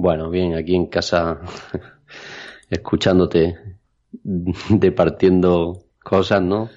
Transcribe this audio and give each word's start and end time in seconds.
Bueno, 0.00 0.30
bien, 0.30 0.54
aquí 0.54 0.76
en 0.76 0.86
casa 0.86 1.40
escuchándote 2.70 3.58
departiendo 4.70 5.86
cosas, 5.98 6.40
¿no? 6.40 6.70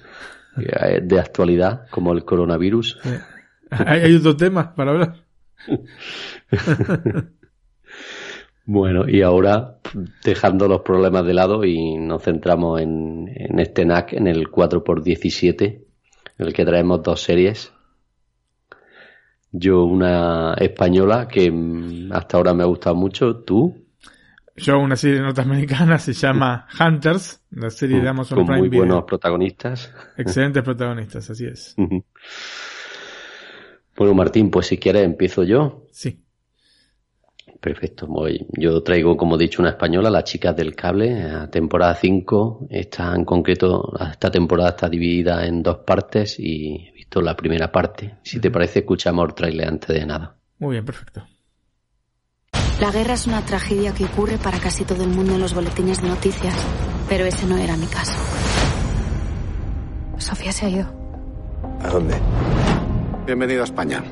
De 0.56 1.20
actualidad, 1.20 1.88
como 1.88 2.12
el 2.12 2.24
coronavirus. 2.24 2.98
¿Hay, 3.70 4.16
otros 4.16 4.36
temas 4.36 4.66
para 4.74 4.90
hablar? 4.90 5.14
Bueno, 8.64 9.08
y 9.08 9.22
ahora 9.22 9.78
dejando 10.24 10.68
los 10.68 10.82
problemas 10.82 11.26
de 11.26 11.34
lado 11.34 11.64
y 11.64 11.96
nos 11.96 12.22
centramos 12.22 12.80
en, 12.80 13.28
en 13.34 13.58
este 13.58 13.84
NAC, 13.84 14.12
en 14.12 14.28
el 14.28 14.52
4x17, 14.52 15.64
en 16.38 16.46
el 16.46 16.52
que 16.52 16.64
traemos 16.64 17.02
dos 17.02 17.20
series. 17.22 17.72
Yo 19.52 19.84
una 19.84 20.54
española 20.54 21.28
que 21.28 21.50
mm, 21.50 22.10
hasta 22.12 22.38
ahora 22.38 22.54
me 22.54 22.62
ha 22.62 22.66
gustado 22.66 22.96
mucho, 22.96 23.36
tú, 23.36 23.74
Yo 24.56 24.78
una 24.78 24.96
serie 24.96 25.20
norteamericana 25.20 25.98
se 25.98 26.12
llama 26.14 26.66
Hunters, 26.80 27.42
la 27.50 27.70
serie 27.70 28.00
de 28.00 28.08
Amazon 28.08 28.38
con 28.38 28.46
Prime 28.46 28.60
muy 28.60 28.68
Video. 28.68 28.84
buenos 28.86 29.04
protagonistas. 29.04 29.92
Excelentes 30.16 30.62
protagonistas, 30.62 31.28
así 31.30 31.46
es. 31.46 31.76
Bueno, 33.94 34.14
Martín, 34.14 34.50
pues 34.50 34.66
si 34.68 34.78
quieres 34.78 35.04
empiezo 35.04 35.44
yo. 35.44 35.86
Sí. 35.92 36.24
Perfecto. 37.60 38.06
Voy. 38.06 38.46
Yo 38.58 38.82
traigo, 38.82 39.16
como 39.16 39.36
he 39.36 39.38
dicho, 39.38 39.62
una 39.62 39.70
española, 39.70 40.10
Las 40.10 40.24
Chicas 40.24 40.56
del 40.56 40.74
Cable, 40.74 41.22
a 41.22 41.50
temporada 41.50 41.94
5. 41.94 42.66
Esta 42.70 43.14
en 43.14 43.24
concreto, 43.24 43.92
esta 44.10 44.30
temporada 44.30 44.70
está 44.70 44.88
dividida 44.88 45.46
en 45.46 45.62
dos 45.62 45.78
partes 45.86 46.40
y 46.40 46.90
visto 47.12 47.20
la 47.20 47.36
primera 47.36 47.70
parte. 47.70 48.14
Si 48.22 48.40
te 48.40 48.50
parece, 48.50 48.78
escuchamos 48.80 49.28
el 49.28 49.34
trailer 49.34 49.68
antes 49.68 49.88
de 49.88 50.06
nada. 50.06 50.34
Muy 50.58 50.72
bien, 50.72 50.84
perfecto. 50.84 51.26
La 52.80 52.90
guerra 52.90 53.12
es 53.14 53.26
una 53.26 53.44
tragedia 53.44 53.92
que 53.92 54.06
ocurre 54.06 54.38
para 54.38 54.58
casi 54.58 54.84
todo 54.84 55.04
el 55.04 55.10
mundo 55.10 55.34
en 55.34 55.40
los 55.40 55.52
boletines 55.54 56.00
de 56.00 56.08
noticias, 56.08 56.54
pero 57.10 57.26
ese 57.26 57.46
no 57.46 57.58
era 57.58 57.76
mi 57.76 57.86
caso. 57.86 58.18
Sofía 60.16 60.52
se 60.52 60.66
ha 60.66 60.68
ido. 60.70 60.86
¿A 61.82 61.88
dónde? 61.88 62.14
Bienvenido 63.26 63.60
a 63.60 63.64
España. 63.64 64.02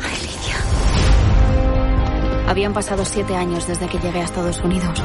Ay, 0.00 0.16
Lidia. 0.20 0.56
Habían 2.48 2.72
pasado 2.72 3.04
siete 3.04 3.34
años 3.34 3.66
desde 3.66 3.88
que 3.88 3.98
llegué 3.98 4.20
a 4.20 4.24
Estados 4.24 4.60
Unidos. 4.60 5.02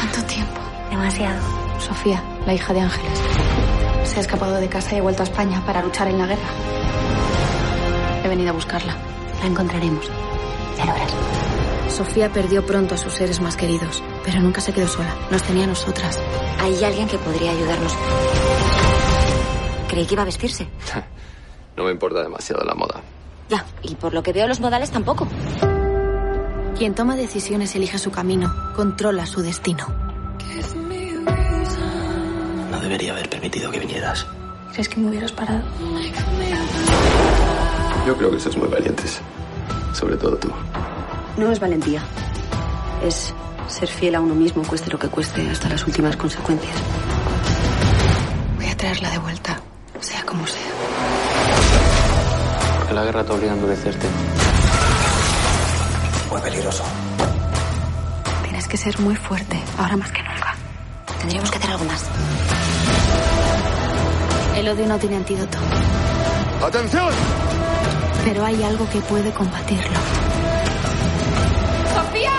¿Cuánto 0.00 0.26
tiempo? 0.26 0.60
Demasiado. 0.90 1.40
Sofía, 1.78 2.22
la 2.44 2.54
hija 2.54 2.72
de 2.74 2.80
Ángeles. 2.80 3.45
Se 4.06 4.18
ha 4.18 4.20
escapado 4.20 4.56
de 4.56 4.68
casa 4.68 4.94
y 4.94 4.98
ha 4.98 5.02
vuelto 5.02 5.22
a 5.22 5.24
España 5.24 5.62
para 5.66 5.82
luchar 5.82 6.08
en 6.08 6.18
la 6.18 6.26
guerra. 6.26 6.48
He 8.24 8.28
venido 8.28 8.50
a 8.50 8.52
buscarla. 8.52 8.96
La 9.40 9.46
encontraremos. 9.46 10.08
Ya 10.78 10.86
lo 10.86 10.92
verás. 10.92 11.12
Sofía 11.88 12.32
perdió 12.32 12.64
pronto 12.64 12.94
a 12.94 12.98
sus 12.98 13.12
seres 13.12 13.40
más 13.40 13.56
queridos, 13.56 14.02
pero 14.24 14.40
nunca 14.40 14.60
se 14.60 14.72
quedó 14.72 14.88
sola. 14.88 15.14
Nos 15.30 15.42
tenía 15.42 15.64
a 15.64 15.68
nosotras. 15.68 16.18
Hay 16.60 16.82
alguien 16.82 17.08
que 17.08 17.18
podría 17.18 17.50
ayudarnos. 17.50 17.94
Creí 19.88 20.06
que 20.06 20.14
iba 20.14 20.22
a 20.22 20.26
vestirse. 20.26 20.68
No 21.76 21.84
me 21.84 21.90
importa 21.90 22.22
demasiado 22.22 22.64
la 22.64 22.74
moda. 22.74 23.02
Ya, 23.50 23.66
y 23.82 23.96
por 23.96 24.14
lo 24.14 24.22
que 24.22 24.32
veo 24.32 24.48
los 24.48 24.60
modales 24.60 24.90
tampoco. 24.90 25.28
Quien 26.74 26.94
toma 26.94 27.16
decisiones 27.16 27.76
elige 27.76 27.98
su 27.98 28.10
camino, 28.10 28.50
controla 28.74 29.26
su 29.26 29.42
destino. 29.42 29.86
No 32.70 32.80
debería 32.80 33.12
haber 33.12 33.28
permitido 33.28 33.70
que 33.70 33.78
vinieras. 33.80 34.26
¿Crees 34.72 34.88
que 34.88 35.00
me 35.00 35.08
hubieras 35.08 35.32
parado? 35.32 35.62
Yo 38.06 38.16
creo 38.16 38.30
que 38.30 38.40
sois 38.40 38.56
muy 38.56 38.68
valientes. 38.68 39.20
Sobre 39.92 40.16
todo 40.16 40.36
tú. 40.36 40.50
No 41.36 41.50
es 41.50 41.58
valentía. 41.58 42.02
Es 43.02 43.34
ser 43.68 43.88
fiel 43.88 44.14
a 44.14 44.20
uno 44.20 44.34
mismo, 44.34 44.62
cueste 44.64 44.90
lo 44.90 44.98
que 44.98 45.08
cueste, 45.08 45.48
hasta 45.50 45.68
las 45.68 45.86
últimas 45.86 46.16
consecuencias. 46.16 46.76
Voy 48.56 48.66
a 48.66 48.76
traerla 48.76 49.10
de 49.10 49.18
vuelta, 49.18 49.60
sea 50.00 50.22
como 50.24 50.46
sea. 50.46 50.62
Porque 52.78 52.94
la 52.94 53.04
guerra 53.04 53.24
te 53.24 53.32
obliga 53.32 53.52
a 53.52 53.54
endurecerte. 53.54 54.06
Muy 56.30 56.40
peligroso. 56.40 56.84
Tienes 58.44 58.68
que 58.68 58.76
ser 58.76 58.98
muy 59.00 59.16
fuerte, 59.16 59.58
ahora 59.78 59.96
más 59.96 60.12
que 60.12 60.22
nunca. 60.22 60.45
Tendríamos 61.20 61.50
que 61.50 61.58
hacer 61.58 61.70
algo 61.70 61.84
más. 61.84 62.04
El 64.56 64.68
odio 64.68 64.86
no 64.86 64.98
tiene 64.98 65.16
antídoto, 65.16 65.58
¡Atención! 66.62 67.12
pero 68.24 68.44
hay 68.44 68.62
algo 68.62 68.88
que 68.90 69.00
puede 69.00 69.30
combatirlo. 69.32 69.98
¡Sofía! 71.94 72.32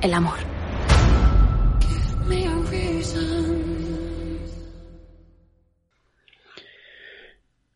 El 0.00 0.14
amor. 0.14 0.38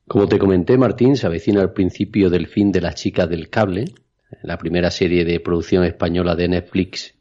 Como 0.06 0.28
te 0.28 0.38
comenté, 0.38 0.78
Martín, 0.78 1.16
se 1.16 1.26
avecina 1.26 1.60
el 1.60 1.72
principio 1.72 2.30
del 2.30 2.46
fin 2.46 2.70
de 2.70 2.80
Las 2.80 2.94
Chicas 2.94 3.28
del 3.28 3.50
Cable, 3.50 3.86
la 4.42 4.58
primera 4.58 4.90
serie 4.90 5.24
de 5.24 5.40
producción 5.40 5.82
española 5.82 6.36
de 6.36 6.46
Netflix. 6.48 7.13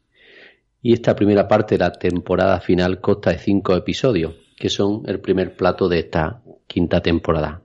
Y 0.84 0.92
esta 0.92 1.16
primera 1.16 1.48
parte 1.48 1.76
de 1.76 1.78
la 1.78 1.92
temporada 1.92 2.60
final 2.60 3.00
consta 3.00 3.30
de 3.30 3.38
cinco 3.38 3.74
episodios, 3.74 4.34
que 4.54 4.68
son 4.68 5.00
el 5.06 5.18
primer 5.18 5.56
plato 5.56 5.88
de 5.88 6.00
esta 6.00 6.42
quinta 6.66 7.00
temporada. 7.00 7.62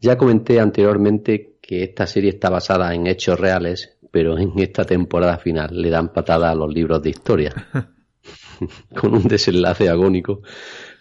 Ya 0.00 0.16
comenté 0.16 0.58
anteriormente 0.58 1.58
que 1.60 1.82
esta 1.82 2.06
serie 2.06 2.30
está 2.30 2.48
basada 2.48 2.94
en 2.94 3.06
hechos 3.06 3.38
reales, 3.38 3.98
pero 4.10 4.38
en 4.38 4.58
esta 4.60 4.86
temporada 4.86 5.36
final 5.36 5.78
le 5.78 5.90
dan 5.90 6.10
patada 6.14 6.50
a 6.50 6.54
los 6.54 6.72
libros 6.72 7.02
de 7.02 7.10
historia, 7.10 7.52
con 8.98 9.14
un 9.14 9.28
desenlace 9.28 9.90
agónico, 9.90 10.40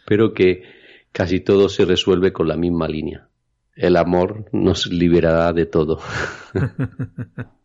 pero 0.06 0.34
que 0.34 0.64
casi 1.14 1.40
todo 1.40 1.70
se 1.70 1.86
resuelve 1.86 2.34
con 2.34 2.50
la 2.50 2.58
misma 2.58 2.90
línea. 2.90 3.30
El 3.74 3.96
amor 3.96 4.50
nos 4.52 4.86
liberará 4.88 5.54
de 5.54 5.66
todo. 5.66 6.02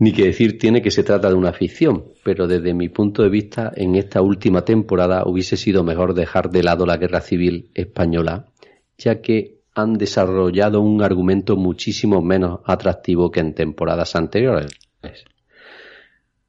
Ni 0.00 0.12
que 0.12 0.26
decir 0.26 0.58
tiene 0.58 0.80
que 0.80 0.92
se 0.92 1.02
trata 1.02 1.28
de 1.28 1.34
una 1.34 1.52
ficción, 1.52 2.04
pero 2.22 2.46
desde 2.46 2.72
mi 2.72 2.88
punto 2.88 3.22
de 3.22 3.28
vista, 3.28 3.72
en 3.74 3.96
esta 3.96 4.22
última 4.22 4.64
temporada 4.64 5.24
hubiese 5.26 5.56
sido 5.56 5.82
mejor 5.82 6.14
dejar 6.14 6.50
de 6.50 6.62
lado 6.62 6.86
la 6.86 6.96
guerra 6.96 7.20
civil 7.20 7.70
española, 7.74 8.46
ya 8.96 9.20
que 9.20 9.58
han 9.74 9.94
desarrollado 9.94 10.80
un 10.80 11.02
argumento 11.02 11.56
muchísimo 11.56 12.22
menos 12.22 12.60
atractivo 12.64 13.30
que 13.30 13.40
en 13.40 13.54
temporadas 13.54 14.14
anteriores. 14.14 14.72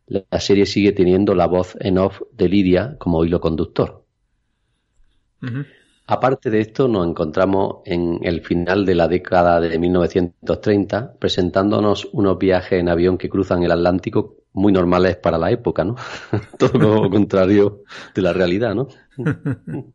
La 0.05 0.39
serie 0.39 0.65
sigue 0.65 0.91
teniendo 0.91 1.35
la 1.35 1.45
voz 1.45 1.75
en 1.79 1.99
off 1.99 2.21
de 2.31 2.49
Lidia 2.49 2.95
como 2.97 3.23
hilo 3.23 3.39
conductor. 3.39 4.03
Aparte 6.11 6.49
de 6.49 6.59
esto, 6.59 6.87
nos 6.87 7.07
encontramos 7.07 7.81
en 7.85 8.19
el 8.23 8.41
final 8.41 8.83
de 8.83 8.95
la 8.95 9.07
década 9.07 9.59
de 9.61 9.77
1930, 9.77 11.13
presentándonos 11.19 12.09
unos 12.13 12.39
viajes 12.39 12.79
en 12.79 12.89
avión 12.89 13.15
que 13.15 13.29
cruzan 13.29 13.61
el 13.61 13.71
Atlántico 13.71 14.37
muy 14.53 14.73
normales 14.73 15.17
para 15.17 15.37
la 15.37 15.51
época, 15.51 15.83
¿no? 15.83 15.97
Todo 16.57 16.79
lo 16.79 17.09
contrario 17.11 17.83
de 18.15 18.23
la 18.23 18.33
realidad, 18.33 18.73
¿no? 18.73 18.87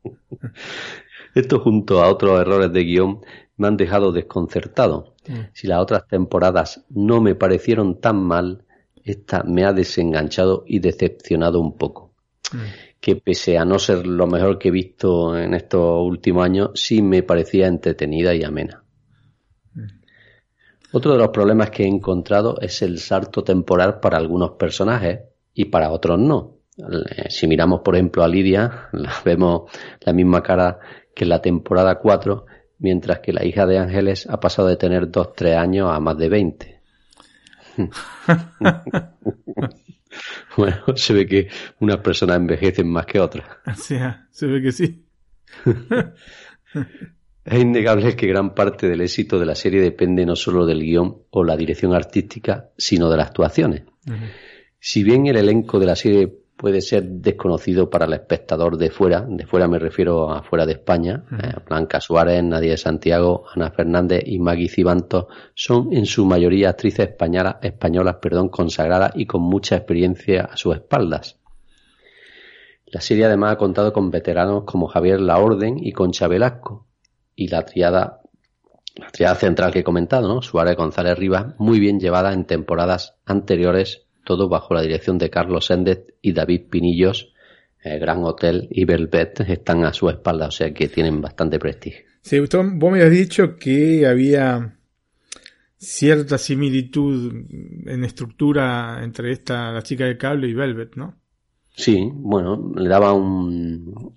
Esto 1.34 1.58
junto 1.58 2.00
a 2.00 2.08
otros 2.08 2.40
errores 2.40 2.72
de 2.72 2.84
guion 2.84 3.20
me 3.56 3.66
han 3.66 3.76
dejado 3.76 4.12
desconcertado. 4.12 5.16
Mm. 5.26 5.34
Si 5.52 5.66
las 5.66 5.80
otras 5.80 6.06
temporadas 6.06 6.84
no 6.90 7.20
me 7.20 7.34
parecieron 7.34 8.00
tan 8.00 8.22
mal, 8.22 8.62
esta 9.02 9.42
me 9.42 9.64
ha 9.64 9.72
desenganchado 9.72 10.62
y 10.68 10.78
decepcionado 10.78 11.58
un 11.58 11.76
poco. 11.76 12.12
Que 13.04 13.16
pese 13.16 13.58
a 13.58 13.66
no 13.66 13.78
ser 13.78 14.06
lo 14.06 14.26
mejor 14.26 14.58
que 14.58 14.68
he 14.68 14.70
visto 14.70 15.36
en 15.36 15.52
estos 15.52 16.02
últimos 16.02 16.42
años, 16.42 16.70
sí 16.72 17.02
me 17.02 17.22
parecía 17.22 17.66
entretenida 17.66 18.34
y 18.34 18.42
amena. 18.42 18.82
Mm. 19.74 19.82
Otro 20.92 21.12
de 21.12 21.18
los 21.18 21.28
problemas 21.28 21.68
que 21.68 21.82
he 21.82 21.86
encontrado 21.86 22.58
es 22.62 22.80
el 22.80 22.98
salto 22.98 23.44
temporal 23.44 24.00
para 24.00 24.16
algunos 24.16 24.52
personajes 24.52 25.20
y 25.52 25.66
para 25.66 25.90
otros 25.90 26.18
no. 26.18 26.60
Eh, 26.78 27.26
si 27.28 27.46
miramos, 27.46 27.82
por 27.82 27.94
ejemplo, 27.94 28.24
a 28.24 28.28
Lidia, 28.28 28.88
vemos 29.26 29.70
la 30.00 30.14
misma 30.14 30.42
cara 30.42 30.78
que 31.14 31.24
en 31.24 31.28
la 31.28 31.42
temporada 31.42 31.98
4, 31.98 32.46
mientras 32.78 33.18
que 33.18 33.34
la 33.34 33.44
hija 33.44 33.66
de 33.66 33.80
Ángeles 33.80 34.26
ha 34.30 34.40
pasado 34.40 34.68
de 34.68 34.76
tener 34.76 35.10
2-3 35.10 35.58
años 35.58 35.90
a 35.92 36.00
más 36.00 36.16
de 36.16 36.28
20. 36.30 36.80
bueno, 40.56 40.82
se 40.96 41.12
ve 41.12 41.26
que 41.26 41.48
unas 41.80 41.98
personas 41.98 42.36
envejecen 42.36 42.88
más 42.88 43.06
que 43.06 43.20
otras. 43.20 43.46
Se 44.30 44.46
ve 44.46 44.62
que 44.62 44.72
sí. 44.72 45.04
es 47.44 47.60
innegable 47.60 48.16
que 48.16 48.26
gran 48.26 48.54
parte 48.54 48.88
del 48.88 49.00
éxito 49.00 49.38
de 49.38 49.46
la 49.46 49.54
serie 49.54 49.80
depende 49.80 50.26
no 50.26 50.36
solo 50.36 50.66
del 50.66 50.80
guion 50.80 51.22
o 51.30 51.44
la 51.44 51.56
dirección 51.56 51.94
artística, 51.94 52.70
sino 52.76 53.10
de 53.10 53.16
las 53.16 53.28
actuaciones. 53.28 53.82
Si 54.78 55.02
bien 55.02 55.26
el 55.26 55.36
elenco 55.36 55.78
de 55.78 55.86
la 55.86 55.96
serie 55.96 56.43
puede 56.56 56.80
ser 56.80 57.04
desconocido 57.04 57.90
para 57.90 58.06
el 58.06 58.12
espectador 58.12 58.76
de 58.76 58.90
fuera, 58.90 59.26
de 59.28 59.46
fuera 59.46 59.68
me 59.68 59.78
refiero 59.78 60.30
a 60.30 60.42
fuera 60.42 60.66
de 60.66 60.72
España, 60.72 61.24
eh, 61.32 61.54
Blanca 61.66 62.00
Suárez, 62.00 62.42
Nadia 62.42 62.76
Santiago, 62.76 63.44
Ana 63.54 63.70
Fernández 63.70 64.22
y 64.26 64.38
Maggie 64.38 64.68
Cibantos 64.68 65.26
son 65.54 65.92
en 65.92 66.06
su 66.06 66.24
mayoría 66.26 66.70
actrices 66.70 67.08
españolas, 67.08 67.56
españolas 67.62 68.16
perdón, 68.16 68.48
consagradas 68.48 69.12
y 69.14 69.26
con 69.26 69.42
mucha 69.42 69.76
experiencia 69.76 70.42
a 70.44 70.56
sus 70.56 70.76
espaldas. 70.76 71.38
La 72.86 73.00
serie 73.00 73.24
además 73.24 73.54
ha 73.54 73.58
contado 73.58 73.92
con 73.92 74.10
veteranos 74.10 74.62
como 74.64 74.86
Javier 74.86 75.20
Laorden 75.20 75.78
y 75.78 75.92
Concha 75.92 76.28
Velasco 76.28 76.86
y 77.34 77.48
la 77.48 77.64
triada 77.64 78.20
la 78.96 79.08
triada 79.08 79.34
central 79.34 79.72
que 79.72 79.80
he 79.80 79.84
comentado, 79.84 80.28
¿no? 80.28 80.40
Suárez 80.40 80.76
González 80.76 81.18
Rivas, 81.18 81.54
muy 81.58 81.80
bien 81.80 81.98
llevada 81.98 82.32
en 82.32 82.44
temporadas 82.44 83.16
anteriores 83.26 84.06
todo 84.24 84.48
bajo 84.48 84.74
la 84.74 84.82
dirección 84.82 85.18
de 85.18 85.30
Carlos 85.30 85.66
Sendet 85.66 86.14
y 86.22 86.32
David 86.32 86.62
Pinillos. 86.70 87.30
Gran 87.84 88.24
Hotel 88.24 88.66
y 88.70 88.86
Velvet 88.86 89.40
están 89.40 89.84
a 89.84 89.92
su 89.92 90.08
espalda, 90.08 90.46
o 90.46 90.50
sea 90.50 90.72
que 90.72 90.88
tienen 90.88 91.20
bastante 91.20 91.58
prestigio. 91.58 92.00
Sí, 92.22 92.40
vos 92.40 92.90
me 92.90 93.02
habías 93.02 93.10
dicho 93.10 93.56
que 93.56 94.06
había 94.06 94.78
cierta 95.76 96.38
similitud 96.38 97.44
en 97.86 98.04
estructura 98.04 99.04
entre 99.04 99.32
esta, 99.32 99.70
la 99.70 99.82
chica 99.82 100.06
de 100.06 100.16
cable 100.16 100.48
y 100.48 100.54
Velvet, 100.54 100.96
¿no? 100.96 101.16
Sí, 101.76 102.08
bueno, 102.10 102.72
le 102.74 102.88
daba 102.88 103.12
un, 103.12 104.14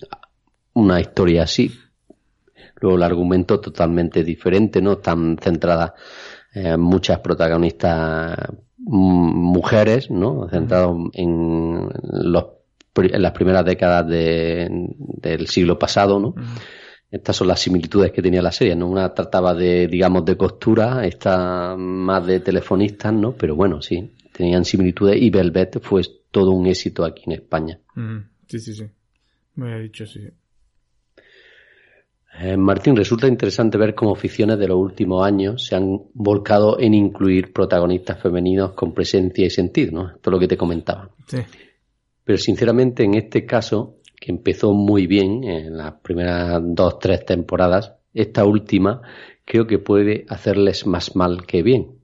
una 0.73 1.01
historia 1.01 1.43
así. 1.43 1.71
Luego 2.79 2.95
el 2.95 3.03
argumento 3.03 3.59
totalmente 3.59 4.23
diferente, 4.23 4.81
¿no? 4.81 4.99
Tan 4.99 5.37
centrada 5.39 5.95
en 6.53 6.79
muchas 6.79 7.19
protagonistas 7.19 8.37
mujeres, 8.87 10.09
¿no? 10.09 10.47
Centrado 10.49 11.09
en, 11.13 11.89
los, 12.03 12.45
en 12.95 13.21
las 13.21 13.31
primeras 13.33 13.65
décadas 13.65 14.07
del 14.07 15.47
siglo 15.47 15.77
pasado, 15.77 16.19
¿no? 16.19 16.35
Estas 17.09 17.37
son 17.37 17.47
las 17.47 17.61
similitudes 17.61 18.11
que 18.11 18.21
tenía 18.21 18.41
la 18.41 18.51
serie, 18.51 18.75
¿no? 18.75 18.87
Una 18.87 19.13
trataba 19.13 19.53
de, 19.53 19.87
digamos, 19.87 20.25
de 20.25 20.35
costura, 20.35 21.05
esta 21.05 21.75
más 21.77 22.25
de 22.25 22.41
telefonistas, 22.41 23.13
¿no? 23.13 23.33
Pero 23.33 23.55
bueno, 23.55 23.81
sí, 23.81 24.13
tenían 24.33 24.65
similitudes 24.65 25.21
y 25.21 25.29
Velvet 25.29 25.79
fue 25.81 26.01
todo 26.31 26.51
un 26.51 26.67
éxito 26.67 27.05
aquí 27.05 27.23
en 27.27 27.33
España. 27.33 27.79
Sí, 28.47 28.59
sí, 28.59 28.73
sí. 28.73 28.85
Me 29.55 29.67
había 29.67 29.83
dicho, 29.83 30.05
sí. 30.05 30.21
Eh, 32.39 32.55
Martín, 32.55 32.95
resulta 32.95 33.27
interesante 33.27 33.77
ver 33.77 33.95
cómo 33.95 34.13
ficciones 34.15 34.59
de 34.59 34.67
los 34.67 34.77
últimos 34.77 35.25
años 35.25 35.65
se 35.65 35.75
han 35.75 36.03
volcado 36.13 36.79
en 36.79 36.93
incluir 36.93 37.51
protagonistas 37.51 38.21
femeninos 38.21 38.73
con 38.73 38.93
presencia 38.93 39.45
y 39.45 39.49
sentido, 39.49 39.91
¿no? 39.93 40.09
Esto 40.09 40.29
es 40.29 40.31
lo 40.31 40.39
que 40.39 40.47
te 40.47 40.57
comentaba. 40.57 41.09
Sí. 41.25 41.39
Pero 42.23 42.37
sinceramente, 42.37 43.03
en 43.03 43.15
este 43.15 43.45
caso, 43.45 43.95
que 44.19 44.31
empezó 44.31 44.73
muy 44.73 45.07
bien 45.07 45.43
en 45.43 45.77
las 45.77 45.93
primeras 45.93 46.61
dos, 46.63 46.99
tres 46.99 47.25
temporadas, 47.25 47.93
esta 48.13 48.45
última 48.45 49.01
creo 49.45 49.65
que 49.65 49.79
puede 49.79 50.25
hacerles 50.29 50.85
más 50.85 51.15
mal 51.15 51.45
que 51.45 51.63
bien. 51.63 51.99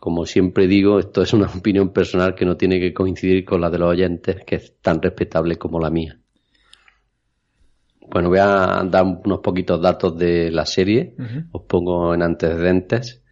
Como 0.00 0.26
siempre 0.26 0.66
digo, 0.66 0.98
esto 0.98 1.22
es 1.22 1.32
una 1.32 1.46
opinión 1.56 1.92
personal 1.92 2.34
que 2.34 2.44
no 2.44 2.56
tiene 2.56 2.80
que 2.80 2.92
coincidir 2.92 3.44
con 3.44 3.60
la 3.60 3.70
de 3.70 3.78
los 3.78 3.90
oyentes, 3.90 4.44
que 4.44 4.56
es 4.56 4.74
tan 4.82 5.00
respetable 5.00 5.56
como 5.56 5.80
la 5.80 5.90
mía. 5.90 6.18
Bueno, 8.10 8.30
voy 8.30 8.38
a 8.38 8.82
dar 8.84 9.04
unos 9.04 9.40
poquitos 9.40 9.80
datos 9.80 10.16
de 10.16 10.50
la 10.50 10.64
serie. 10.64 11.14
Os 11.52 11.62
pongo 11.62 12.14
en 12.14 12.22
antecedentes. 12.22 13.22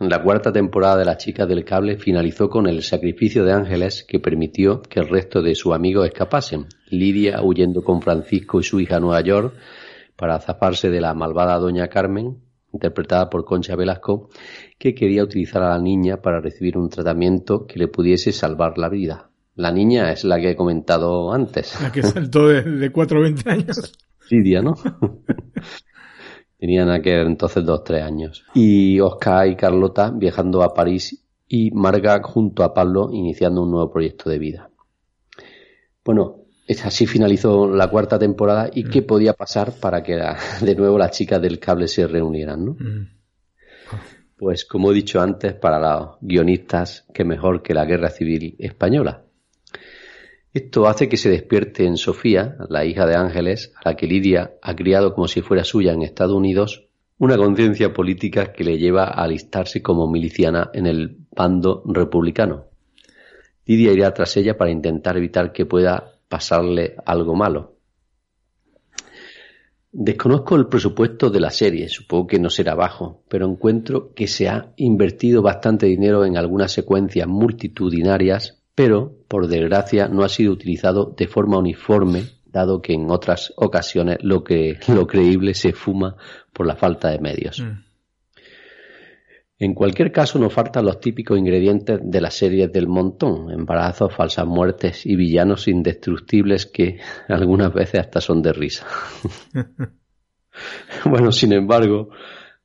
La 0.00 0.22
cuarta 0.22 0.52
temporada 0.52 0.96
de 0.96 1.04
Las 1.04 1.18
Chicas 1.18 1.48
del 1.48 1.64
Cable 1.64 1.96
finalizó 1.96 2.50
con 2.50 2.66
el 2.66 2.82
sacrificio 2.82 3.44
de 3.44 3.52
Ángeles 3.52 4.04
que 4.06 4.18
permitió 4.18 4.82
que 4.82 5.00
el 5.00 5.08
resto 5.08 5.40
de 5.42 5.54
sus 5.54 5.72
amigos 5.72 6.06
escapasen. 6.06 6.66
Lidia 6.90 7.40
huyendo 7.42 7.82
con 7.82 8.02
Francisco 8.02 8.60
y 8.60 8.64
su 8.64 8.80
hija 8.80 8.96
a 8.96 9.00
Nueva 9.00 9.20
York 9.22 9.54
para 10.16 10.40
zafarse 10.40 10.90
de 10.90 11.00
la 11.00 11.14
malvada 11.14 11.58
Doña 11.58 11.88
Carmen, 11.88 12.38
interpretada 12.72 13.30
por 13.30 13.44
Concha 13.44 13.76
Velasco, 13.76 14.28
que 14.78 14.94
quería 14.94 15.24
utilizar 15.24 15.62
a 15.62 15.70
la 15.70 15.78
niña 15.78 16.20
para 16.20 16.40
recibir 16.40 16.76
un 16.76 16.90
tratamiento 16.90 17.66
que 17.66 17.78
le 17.78 17.88
pudiese 17.88 18.32
salvar 18.32 18.78
la 18.78 18.88
vida. 18.88 19.31
La 19.54 19.70
niña 19.70 20.12
es 20.12 20.24
la 20.24 20.40
que 20.40 20.50
he 20.50 20.56
comentado 20.56 21.32
antes. 21.32 21.80
La 21.80 21.92
que 21.92 22.02
saltó 22.02 22.48
de, 22.48 22.62
de 22.62 22.90
4 22.90 23.18
a 23.18 23.22
20 23.22 23.50
años. 23.50 23.92
Lidia, 24.30 24.62
¿no? 24.62 24.74
Tenían 26.58 26.90
aquel 26.90 27.26
entonces 27.26 27.64
dos, 27.64 27.82
tres 27.82 28.02
años. 28.02 28.44
Y 28.54 29.00
Oscar 29.00 29.48
y 29.48 29.56
Carlota 29.56 30.12
viajando 30.14 30.62
a 30.62 30.72
París 30.72 31.26
y 31.48 31.70
Marga 31.72 32.22
junto 32.22 32.62
a 32.62 32.72
Pablo 32.72 33.10
iniciando 33.12 33.62
un 33.62 33.72
nuevo 33.72 33.90
proyecto 33.90 34.30
de 34.30 34.38
vida. 34.38 34.70
Bueno, 36.04 36.44
así 36.84 37.06
finalizó 37.06 37.68
la 37.68 37.88
cuarta 37.88 38.18
temporada 38.18 38.70
y 38.72 38.84
qué 38.84 39.02
mm. 39.02 39.06
podía 39.06 39.32
pasar 39.34 39.72
para 39.72 40.02
que 40.02 40.16
de 40.60 40.74
nuevo 40.76 40.96
las 40.98 41.10
chicas 41.10 41.42
del 41.42 41.58
cable 41.58 41.88
se 41.88 42.06
reunieran, 42.06 42.64
¿no? 42.64 42.72
Mm. 42.72 43.08
Pues 44.36 44.64
como 44.64 44.90
he 44.90 44.94
dicho 44.94 45.20
antes, 45.20 45.54
para 45.54 45.78
los 45.78 46.16
guionistas, 46.20 47.06
qué 47.12 47.24
mejor 47.24 47.62
que 47.62 47.74
la 47.74 47.84
guerra 47.84 48.08
civil 48.08 48.56
española. 48.58 49.24
Esto 50.54 50.86
hace 50.86 51.08
que 51.08 51.16
se 51.16 51.30
despierte 51.30 51.86
en 51.86 51.96
Sofía, 51.96 52.58
la 52.68 52.84
hija 52.84 53.06
de 53.06 53.16
Ángeles, 53.16 53.72
a 53.82 53.90
la 53.90 53.96
que 53.96 54.06
Lidia 54.06 54.52
ha 54.60 54.76
criado 54.76 55.14
como 55.14 55.26
si 55.26 55.40
fuera 55.40 55.64
suya 55.64 55.92
en 55.92 56.02
Estados 56.02 56.36
Unidos, 56.36 56.88
una 57.16 57.38
conciencia 57.38 57.94
política 57.94 58.52
que 58.52 58.62
le 58.62 58.76
lleva 58.76 59.04
a 59.04 59.22
alistarse 59.22 59.80
como 59.80 60.10
miliciana 60.10 60.70
en 60.74 60.86
el 60.86 61.16
bando 61.34 61.82
republicano. 61.86 62.66
Lidia 63.64 63.92
irá 63.92 64.12
tras 64.12 64.36
ella 64.36 64.58
para 64.58 64.70
intentar 64.70 65.16
evitar 65.16 65.52
que 65.52 65.64
pueda 65.64 66.18
pasarle 66.28 66.96
algo 67.06 67.34
malo. 67.34 67.76
Desconozco 69.90 70.56
el 70.56 70.66
presupuesto 70.66 71.30
de 71.30 71.40
la 71.40 71.50
serie, 71.50 71.88
supongo 71.88 72.26
que 72.26 72.38
no 72.38 72.50
será 72.50 72.74
bajo, 72.74 73.22
pero 73.28 73.46
encuentro 73.46 74.12
que 74.14 74.26
se 74.26 74.48
ha 74.48 74.72
invertido 74.76 75.40
bastante 75.40 75.86
dinero 75.86 76.26
en 76.26 76.36
algunas 76.36 76.72
secuencias 76.72 77.26
multitudinarias 77.26 78.62
pero, 78.74 79.18
por 79.32 79.48
desgracia, 79.48 80.08
no 80.08 80.24
ha 80.24 80.28
sido 80.28 80.52
utilizado 80.52 81.14
de 81.16 81.26
forma 81.26 81.56
uniforme, 81.56 82.24
dado 82.44 82.82
que 82.82 82.92
en 82.92 83.10
otras 83.10 83.50
ocasiones 83.56 84.18
lo, 84.20 84.44
que, 84.44 84.78
lo 84.88 85.06
creíble 85.06 85.54
se 85.54 85.72
fuma 85.72 86.16
por 86.52 86.66
la 86.66 86.76
falta 86.76 87.08
de 87.08 87.18
medios. 87.18 87.58
Mm. 87.60 87.82
En 89.58 89.72
cualquier 89.72 90.12
caso, 90.12 90.38
nos 90.38 90.52
faltan 90.52 90.84
los 90.84 91.00
típicos 91.00 91.38
ingredientes 91.38 91.98
de 92.02 92.20
las 92.20 92.34
series 92.34 92.70
del 92.70 92.88
montón, 92.88 93.50
embarazos, 93.50 94.14
falsas 94.14 94.44
muertes 94.44 95.06
y 95.06 95.16
villanos 95.16 95.66
indestructibles 95.66 96.66
que 96.66 96.98
algunas 97.28 97.72
veces 97.72 98.00
hasta 98.00 98.20
son 98.20 98.42
de 98.42 98.52
risa. 98.52 98.86
bueno, 101.06 101.32
sin 101.32 101.54
embargo, 101.54 102.10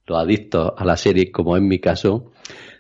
los 0.06 0.20
adictos 0.20 0.74
a 0.76 0.84
la 0.84 0.98
serie, 0.98 1.32
como 1.32 1.56
en 1.56 1.66
mi 1.66 1.80
caso, 1.80 2.34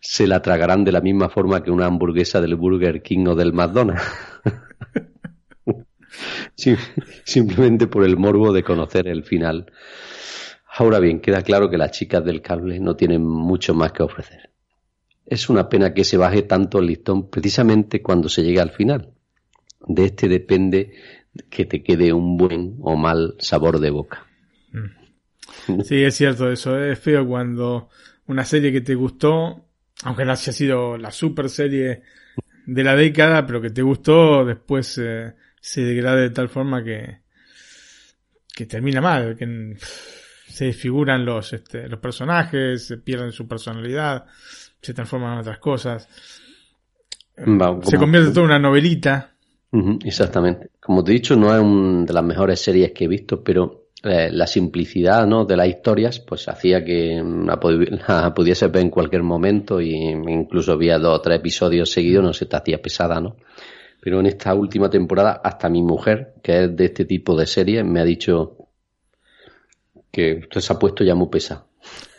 se 0.09 0.25
la 0.25 0.41
tragarán 0.41 0.85
de 0.85 0.93
la 0.93 1.01
misma 1.01 1.27
forma 1.27 1.61
que 1.61 1.69
una 1.69 1.85
hamburguesa 1.85 2.39
del 2.39 2.55
Burger 2.55 3.01
King 3.01 3.25
o 3.27 3.35
del 3.35 3.51
McDonald's. 3.51 4.01
simplemente 7.25 7.87
por 7.87 8.05
el 8.05 8.15
morbo 8.15 8.53
de 8.53 8.63
conocer 8.63 9.09
el 9.09 9.25
final. 9.25 9.69
Ahora 10.77 10.99
bien, 10.99 11.19
queda 11.19 11.41
claro 11.41 11.69
que 11.69 11.77
las 11.77 11.91
chicas 11.91 12.23
del 12.23 12.41
cable 12.41 12.79
no 12.79 12.95
tienen 12.95 13.21
mucho 13.21 13.73
más 13.73 13.91
que 13.91 14.01
ofrecer. 14.01 14.49
Es 15.25 15.49
una 15.49 15.67
pena 15.67 15.93
que 15.93 16.05
se 16.05 16.15
baje 16.15 16.43
tanto 16.43 16.79
el 16.79 16.85
listón 16.85 17.29
precisamente 17.29 18.01
cuando 18.01 18.29
se 18.29 18.43
llega 18.43 18.61
al 18.61 18.71
final. 18.71 19.11
De 19.85 20.05
este 20.05 20.29
depende 20.29 20.93
que 21.49 21.65
te 21.65 21.83
quede 21.83 22.13
un 22.13 22.37
buen 22.37 22.77
o 22.79 22.95
mal 22.95 23.35
sabor 23.39 23.81
de 23.81 23.89
boca. 23.89 24.25
Mm. 24.71 25.81
Sí, 25.81 26.01
es 26.01 26.15
cierto, 26.15 26.49
eso 26.49 26.81
es 26.81 26.97
feo 26.97 27.27
cuando 27.27 27.89
una 28.27 28.45
serie 28.45 28.71
que 28.71 28.81
te 28.81 28.95
gustó, 28.95 29.66
aunque 30.03 30.25
no 30.25 30.31
haya 30.31 30.51
sido 30.51 30.97
la 30.97 31.11
super 31.11 31.49
serie 31.49 32.01
de 32.65 32.83
la 32.83 32.95
década, 32.95 33.45
pero 33.45 33.61
que 33.61 33.69
te 33.69 33.81
gustó, 33.81 34.45
después 34.45 34.97
eh, 34.97 35.33
se 35.59 35.81
degrade 35.81 36.23
de 36.23 36.29
tal 36.29 36.49
forma 36.49 36.83
que, 36.83 37.19
que 38.53 38.65
termina 38.65 39.01
mal, 39.01 39.35
que 39.37 39.77
se 40.47 40.65
desfiguran 40.65 41.25
los, 41.25 41.53
este, 41.53 41.87
los 41.87 41.99
personajes, 41.99 42.87
se 42.87 42.97
pierden 42.97 43.31
su 43.31 43.47
personalidad, 43.47 44.25
se 44.81 44.93
transforman 44.93 45.33
en 45.33 45.39
otras 45.39 45.59
cosas. 45.59 46.07
se 47.35 47.97
convierte 47.97 48.29
en 48.29 48.33
toda 48.33 48.45
una 48.45 48.59
novelita. 48.59 49.31
exactamente. 50.03 50.71
Como 50.79 51.03
te 51.03 51.11
he 51.11 51.15
dicho, 51.15 51.35
no 51.35 51.53
es 51.53 51.61
una 51.61 52.05
de 52.05 52.13
las 52.13 52.23
mejores 52.23 52.59
series 52.59 52.91
que 52.93 53.05
he 53.05 53.07
visto, 53.07 53.43
pero 53.43 53.76
eh, 54.03 54.29
la 54.31 54.45
simplicidad 54.45 55.25
¿no? 55.25 55.45
de 55.45 55.57
las 55.57 55.67
historias 55.67 56.19
pues 56.19 56.47
hacía 56.47 56.85
que 56.85 57.19
la, 57.45 58.33
pudiese 58.33 58.67
ver 58.67 58.83
en 58.83 58.91
cualquier 58.91 59.23
momento 59.23 59.81
y 59.81 59.95
incluso 59.95 60.73
había 60.73 60.99
dos 60.99 61.17
o 61.17 61.21
tres 61.21 61.39
episodios 61.39 61.91
seguidos, 61.91 62.23
no 62.23 62.33
se 62.33 62.45
te 62.45 62.55
hacía 62.55 62.81
pesada, 62.81 63.19
¿no? 63.19 63.37
Pero 63.99 64.19
en 64.19 64.27
esta 64.27 64.53
última 64.53 64.89
temporada 64.89 65.41
hasta 65.43 65.67
mi 65.67 65.81
mujer, 65.81 66.35
que 66.43 66.65
es 66.65 66.75
de 66.75 66.85
este 66.85 67.05
tipo 67.05 67.35
de 67.35 67.47
series, 67.47 67.83
me 67.83 67.99
ha 67.99 68.05
dicho 68.05 68.69
que 70.11 70.41
usted 70.43 70.61
se 70.61 70.73
ha 70.73 70.79
puesto 70.79 71.03
ya 71.03 71.15
muy 71.15 71.29
pesado. 71.29 71.67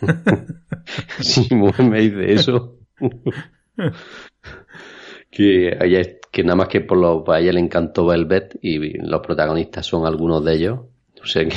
si 1.21 1.55
mujer 1.55 1.87
me 1.87 2.01
dice 2.01 2.33
eso, 2.33 2.79
que, 5.31 6.19
que 6.33 6.43
nada 6.43 6.57
más 6.57 6.69
que 6.69 6.81
por 6.81 6.99
lo, 6.99 7.31
a 7.31 7.41
ella 7.41 7.53
le 7.53 7.61
encantó 7.61 8.07
Velvet 8.07 8.59
y 8.61 8.99
los 8.99 9.21
protagonistas 9.21 9.87
son 9.87 10.07
algunos 10.07 10.45
de 10.45 10.55
ellos. 10.55 10.81
O 11.23 11.27
sea 11.27 11.47
que 11.47 11.57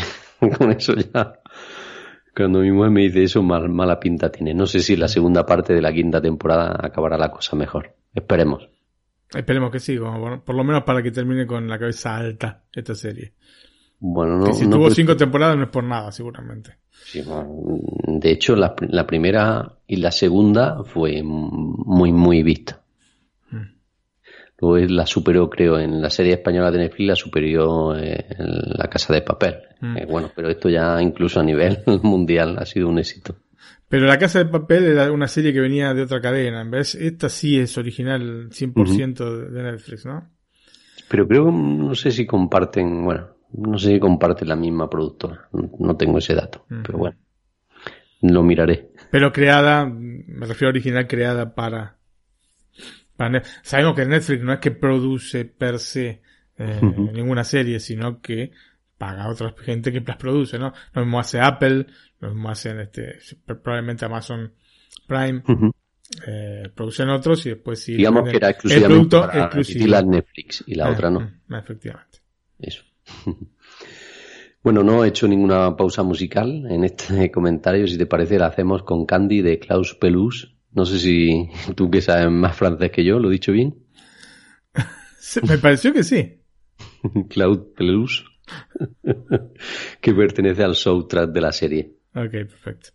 con 0.57 0.71
eso 0.71 0.93
ya, 0.95 1.39
cuando 2.35 2.59
mi 2.59 2.71
mujer 2.71 2.91
me 2.91 3.01
dice 3.01 3.23
eso, 3.23 3.43
mala 3.43 3.99
pinta 3.99 4.31
tiene. 4.31 4.53
No 4.53 4.65
sé 4.65 4.79
si 4.79 4.95
la 4.95 5.07
segunda 5.07 5.45
parte 5.45 5.73
de 5.73 5.81
la 5.81 5.91
quinta 5.91 6.21
temporada 6.21 6.77
acabará 6.81 7.17
la 7.17 7.31
cosa 7.31 7.55
mejor. 7.55 7.95
Esperemos. 8.13 8.67
Esperemos 9.33 9.71
que 9.71 9.79
sí, 9.79 9.97
por 9.97 10.55
lo 10.55 10.63
menos 10.63 10.83
para 10.83 11.01
que 11.01 11.11
termine 11.11 11.45
con 11.45 11.67
la 11.67 11.79
cabeza 11.79 12.17
alta 12.17 12.63
esta 12.71 12.95
serie. 12.95 13.33
Bueno, 13.99 14.37
no. 14.37 14.53
si 14.53 14.67
tuvo 14.67 14.89
cinco 14.89 15.15
temporadas 15.15 15.55
no 15.57 15.63
es 15.63 15.69
por 15.69 15.83
nada, 15.83 16.11
seguramente. 16.11 16.77
Sí, 16.89 17.23
de 17.23 18.31
hecho, 18.31 18.55
la, 18.55 18.75
la, 18.89 19.05
primera 19.05 19.77
y 19.87 19.97
la 19.97 20.11
segunda 20.11 20.83
fue 20.83 21.21
muy, 21.23 22.11
muy 22.11 22.43
vista. 22.43 22.80
La 24.61 25.07
superó, 25.07 25.49
creo, 25.49 25.79
en 25.79 26.01
la 26.01 26.11
serie 26.11 26.33
española 26.33 26.69
de 26.69 26.77
Netflix, 26.77 27.07
la 27.07 27.15
superó 27.15 27.97
eh, 27.97 28.25
en 28.29 28.47
La 28.77 28.87
Casa 28.87 29.11
de 29.11 29.23
Papel. 29.23 29.55
Mm. 29.79 29.97
Eh, 29.97 30.05
bueno, 30.07 30.29
pero 30.35 30.49
esto 30.49 30.69
ya 30.69 31.01
incluso 31.01 31.39
a 31.39 31.43
nivel 31.43 31.79
mundial 32.03 32.57
ha 32.59 32.65
sido 32.65 32.87
un 32.87 32.99
éxito. 32.99 33.35
Pero 33.89 34.05
La 34.05 34.19
Casa 34.19 34.39
de 34.39 34.45
Papel 34.45 34.83
era 34.83 35.11
una 35.11 35.27
serie 35.27 35.51
que 35.51 35.59
venía 35.59 35.93
de 35.95 36.03
otra 36.03 36.21
cadena. 36.21 36.61
En 36.61 36.69
vez, 36.69 36.93
esta 36.93 37.27
sí 37.27 37.59
es 37.59 37.75
original 37.77 38.49
100% 38.49 39.49
de 39.49 39.63
Netflix, 39.63 40.05
¿no? 40.05 40.29
Pero 41.09 41.27
creo, 41.27 41.51
no 41.51 41.93
sé 41.95 42.11
si 42.11 42.25
comparten, 42.25 43.03
bueno, 43.03 43.29
no 43.53 43.77
sé 43.77 43.89
si 43.89 43.99
comparten 43.99 44.47
la 44.47 44.55
misma 44.55 44.89
productora. 44.89 45.49
No 45.79 45.97
tengo 45.97 46.19
ese 46.19 46.35
dato, 46.35 46.65
pero 46.69 46.97
bueno, 46.97 47.17
lo 48.21 48.43
miraré. 48.43 48.91
Pero 49.09 49.33
creada, 49.33 49.85
me 49.85 50.45
refiero 50.45 50.69
a 50.69 50.71
original 50.71 51.07
creada 51.07 51.53
para 51.53 51.97
Sabemos 53.61 53.95
que 53.95 54.05
Netflix 54.05 54.43
no 54.43 54.53
es 54.53 54.59
que 54.59 54.71
produce 54.71 55.45
per 55.45 55.79
se 55.79 56.21
eh, 56.57 56.79
ninguna 56.81 57.43
serie, 57.43 57.79
sino 57.79 58.21
que 58.21 58.51
paga 58.97 59.23
a 59.23 59.29
otra 59.29 59.53
gente 59.57 59.91
que 59.91 60.01
las 60.01 60.17
produce, 60.17 60.59
¿no? 60.59 60.73
Lo 60.93 61.01
mismo 61.01 61.19
hace 61.19 61.39
Apple, 61.39 61.87
lo 62.19 62.29
mismo 62.29 62.49
hacen 62.49 62.79
este, 62.79 63.17
probablemente 63.45 64.05
Amazon 64.05 64.53
Prime, 65.07 65.43
eh, 66.27 66.69
producen 66.75 67.09
otros 67.09 67.45
y 67.45 67.49
después 67.49 67.81
sí. 67.81 67.95
Digamos 67.95 68.29
que 68.29 68.37
era 68.37 68.49
exclusivamente 68.49 69.15
el 69.17 69.21
para 69.21 70.03
Netflix 70.03 70.63
y 70.67 70.75
la 70.75 70.85
ah, 70.85 70.91
otra 70.91 71.09
no. 71.09 71.19
Mm, 71.19 71.55
efectivamente. 71.55 72.19
Eso. 72.59 72.83
bueno, 74.63 74.83
no 74.83 75.03
he 75.03 75.07
hecho 75.07 75.27
ninguna 75.27 75.75
pausa 75.75 76.03
musical 76.03 76.65
en 76.69 76.83
este 76.83 77.31
comentario. 77.31 77.87
Si 77.87 77.97
te 77.97 78.05
parece, 78.05 78.37
la 78.37 78.47
hacemos 78.47 78.83
con 78.83 79.05
Candy 79.05 79.41
de 79.41 79.57
Klaus 79.57 79.95
Pelus 79.95 80.55
no 80.73 80.85
sé 80.85 80.99
si 80.99 81.49
tú 81.75 81.89
que 81.89 82.01
sabes 82.01 82.31
más 82.31 82.55
francés 82.55 82.91
que 82.91 83.03
yo, 83.03 83.19
¿lo 83.19 83.29
he 83.29 83.33
dicho 83.33 83.51
bien? 83.51 83.75
Me 85.47 85.57
pareció 85.57 85.93
que 85.93 86.03
sí. 86.03 86.41
Claude 87.29 87.63
Pelus, 87.75 88.25
que 90.01 90.13
pertenece 90.13 90.63
al 90.63 90.75
soundtrack 90.75 91.31
de 91.31 91.41
la 91.41 91.51
serie. 91.51 91.95
Ok, 92.15 92.31
perfecto. 92.31 92.89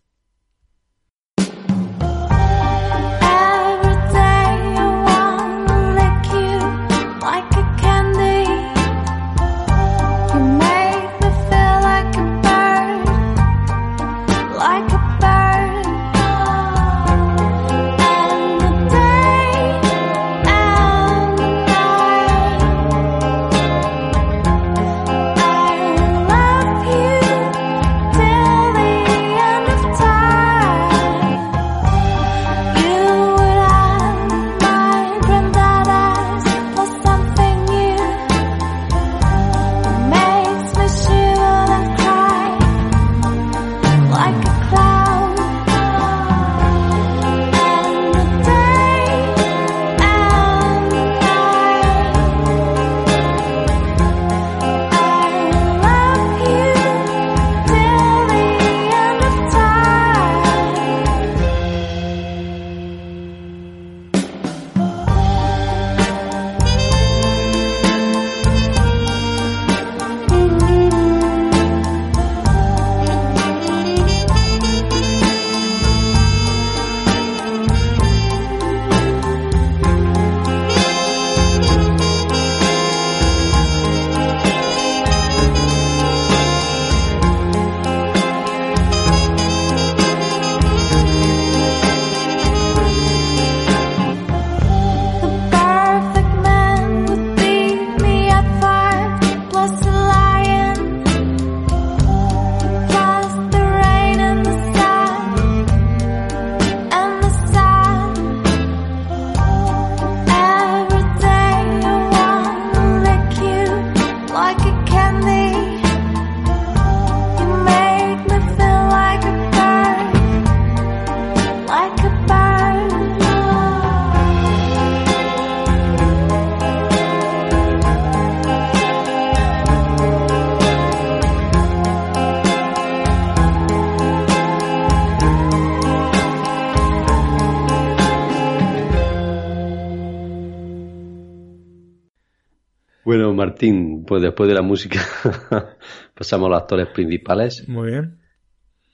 Martín, 143.57 144.05
pues 144.05 144.21
después 144.21 144.47
de 144.47 144.53
la 144.53 144.61
música 144.61 144.99
pasamos 146.13 146.45
a 146.45 146.49
los 146.51 146.61
actores 146.61 146.89
principales. 146.89 147.67
Muy 147.67 147.89
bien. 147.89 148.19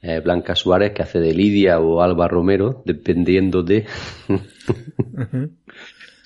Eh, 0.01 0.21
Blanca 0.21 0.55
Suárez, 0.55 0.93
que 0.93 1.01
hace 1.03 1.19
de 1.19 1.33
Lidia 1.33 1.81
o 1.81 2.01
Alba 2.01 2.29
Romero, 2.29 2.81
dependiendo 2.85 3.61
de... 3.61 3.85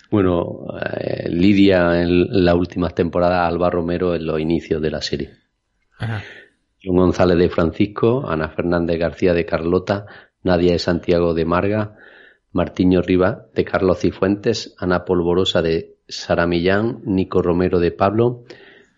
Bueno, 0.09 0.67
eh, 0.79 1.27
Lidia 1.29 2.01
en 2.01 2.45
la 2.45 2.55
última 2.55 2.91
temporada, 2.91 3.45
Alba 3.45 3.71
Romero 3.71 4.15
en 4.15 4.25
los 4.25 4.39
inicios 4.39 4.81
de 4.81 4.91
la 4.91 5.01
serie. 5.01 5.31
John 5.99 6.95
González 6.95 7.37
de 7.37 7.49
Francisco, 7.49 8.23
Ana 8.25 8.49
Fernández 8.49 8.99
García 8.99 9.33
de 9.33 9.45
Carlota, 9.45 10.05
Nadia 10.43 10.73
de 10.73 10.79
Santiago 10.79 11.33
de 11.33 11.43
Marga, 11.43 11.97
Martiño 12.51 13.01
Riva 13.01 13.47
de 13.53 13.65
Carlos 13.65 13.99
Cifuentes, 13.99 14.75
Ana 14.77 15.03
Polvorosa 15.03 15.61
de 15.61 15.96
Sara 16.07 16.47
Millán, 16.47 17.01
Nico 17.05 17.41
Romero 17.41 17.79
de 17.79 17.91
Pablo, 17.91 18.45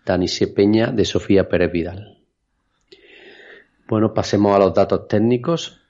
Dani 0.06 0.26
Peña 0.54 0.92
de 0.92 1.04
Sofía 1.04 1.48
Pérez 1.48 1.72
Vidal. 1.72 2.18
Bueno, 3.88 4.14
pasemos 4.14 4.54
a 4.54 4.58
los 4.58 4.72
datos 4.72 5.08
técnicos. 5.08 5.80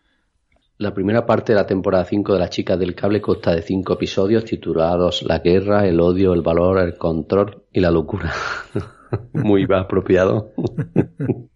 La 0.79 0.95
primera 0.95 1.27
parte 1.27 1.53
de 1.53 1.57
la 1.57 1.67
temporada 1.67 2.07
5 2.07 2.33
de 2.33 2.39
Las 2.39 2.49
Chicas 2.49 2.79
del 2.79 2.95
Cable 2.95 3.21
consta 3.21 3.55
de 3.55 3.61
cinco 3.61 3.93
episodios 3.93 4.47
titulados 4.47 5.23
La 5.23 5.41
guerra, 5.41 5.87
el 5.87 6.01
odio, 6.01 6.33
el 6.33 6.41
valor, 6.41 6.79
el 6.79 6.97
control 6.97 7.65
y 7.71 7.81
la 7.81 7.91
locura. 7.91 8.33
Muy 9.35 9.67
apropiado. 9.71 10.53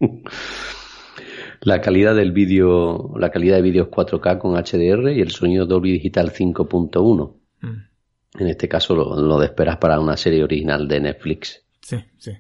la 1.63 1.81
calidad 1.81 2.15
del 2.15 2.33
vídeo, 2.33 3.15
la 3.19 3.31
calidad 3.31 3.57
de 3.57 3.63
vídeos 3.63 3.89
4K 3.89 4.39
con 4.39 4.55
HDR 4.55 5.13
y 5.13 5.23
el 5.23 5.31
sonido 5.31 5.65
Dolby 5.65 5.93
Digital 5.93 6.31
5.1. 6.31 7.35
Mm. 7.63 7.94
En 8.39 8.49
este 8.49 8.69
caso 8.69 8.95
lo, 8.95 9.21
lo 9.21 9.39
de 9.39 9.47
esperas 9.47 9.77
para 9.79 10.01
una 10.01 10.17
serie 10.17 10.43
original 10.43 10.89
de 10.89 11.01
Netflix. 11.01 11.63
Sí, 11.81 11.99
sí. 12.19 12.33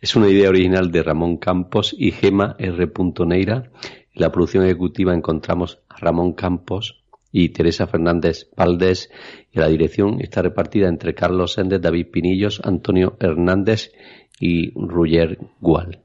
Es 0.00 0.14
una 0.14 0.28
idea 0.28 0.48
original 0.48 0.92
de 0.92 1.02
Ramón 1.02 1.38
Campos 1.38 1.94
y 1.96 2.12
Gema 2.12 2.54
R. 2.58 2.92
Neira 3.26 3.70
en 4.16 4.22
la 4.22 4.32
producción 4.32 4.64
ejecutiva 4.64 5.12
encontramos 5.12 5.82
a 5.90 5.98
Ramón 5.98 6.32
Campos 6.32 7.04
y 7.32 7.50
Teresa 7.50 7.86
Fernández 7.86 8.48
Valdés 8.56 9.10
y 9.52 9.58
la 9.58 9.68
dirección 9.68 10.22
está 10.22 10.40
repartida 10.40 10.88
entre 10.88 11.14
Carlos 11.14 11.52
Sendes, 11.52 11.82
David 11.82 12.06
Pinillos, 12.10 12.62
Antonio 12.64 13.18
Hernández 13.20 13.92
y 14.40 14.72
Ruyer 14.74 15.38
Gual. 15.60 16.00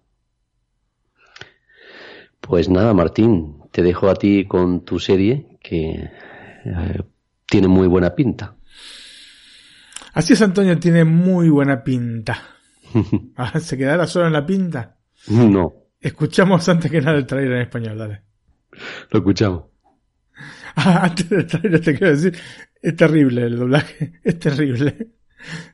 Pues 2.41 2.67
nada, 2.67 2.93
Martín, 2.93 3.59
te 3.71 3.81
dejo 3.81 4.09
a 4.09 4.15
ti 4.15 4.45
con 4.45 4.83
tu 4.83 4.99
serie 4.99 5.57
que 5.61 6.09
eh, 6.65 7.01
tiene 7.45 7.69
muy 7.69 7.87
buena 7.87 8.13
pinta. 8.13 8.57
Así 10.13 10.33
es, 10.33 10.41
Antonio, 10.41 10.77
tiene 10.77 11.03
muy 11.03 11.49
buena 11.49 11.83
pinta. 11.83 12.41
Ah, 13.37 13.57
¿Se 13.59 13.77
quedará 13.77 14.05
solo 14.05 14.27
en 14.27 14.33
la 14.33 14.45
pinta? 14.45 14.97
No. 15.27 15.73
Escuchamos 15.99 16.67
antes 16.67 16.91
que 16.91 16.99
nada 16.99 17.17
el 17.17 17.25
trailer 17.25 17.53
en 17.53 17.61
español, 17.61 17.97
dale. 17.97 18.21
Lo 19.09 19.19
escuchamos. 19.19 19.63
Ah, 20.75 21.01
antes 21.03 21.29
del 21.29 21.45
trailer 21.47 21.81
te 21.81 21.97
quiero 21.97 22.15
decir, 22.15 22.37
es 22.81 22.95
terrible 22.95 23.43
el 23.43 23.57
doblaje, 23.57 24.19
es 24.23 24.39
terrible. 24.39 25.09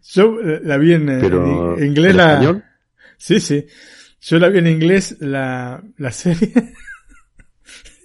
Yo 0.04 0.40
eh, 0.42 0.62
la 0.64 0.78
vi 0.78 0.94
en, 0.94 1.06
Pero, 1.06 1.84
inglés 1.84 2.16
la... 2.16 2.34
español? 2.34 2.64
Sí, 3.18 3.40
sí. 3.40 3.66
Yo 4.22 4.40
la 4.40 4.50
vi 4.50 4.60
en 4.60 4.68
inglés 4.68 5.18
la, 5.20 5.84
la 5.98 6.12
serie. 6.12 6.52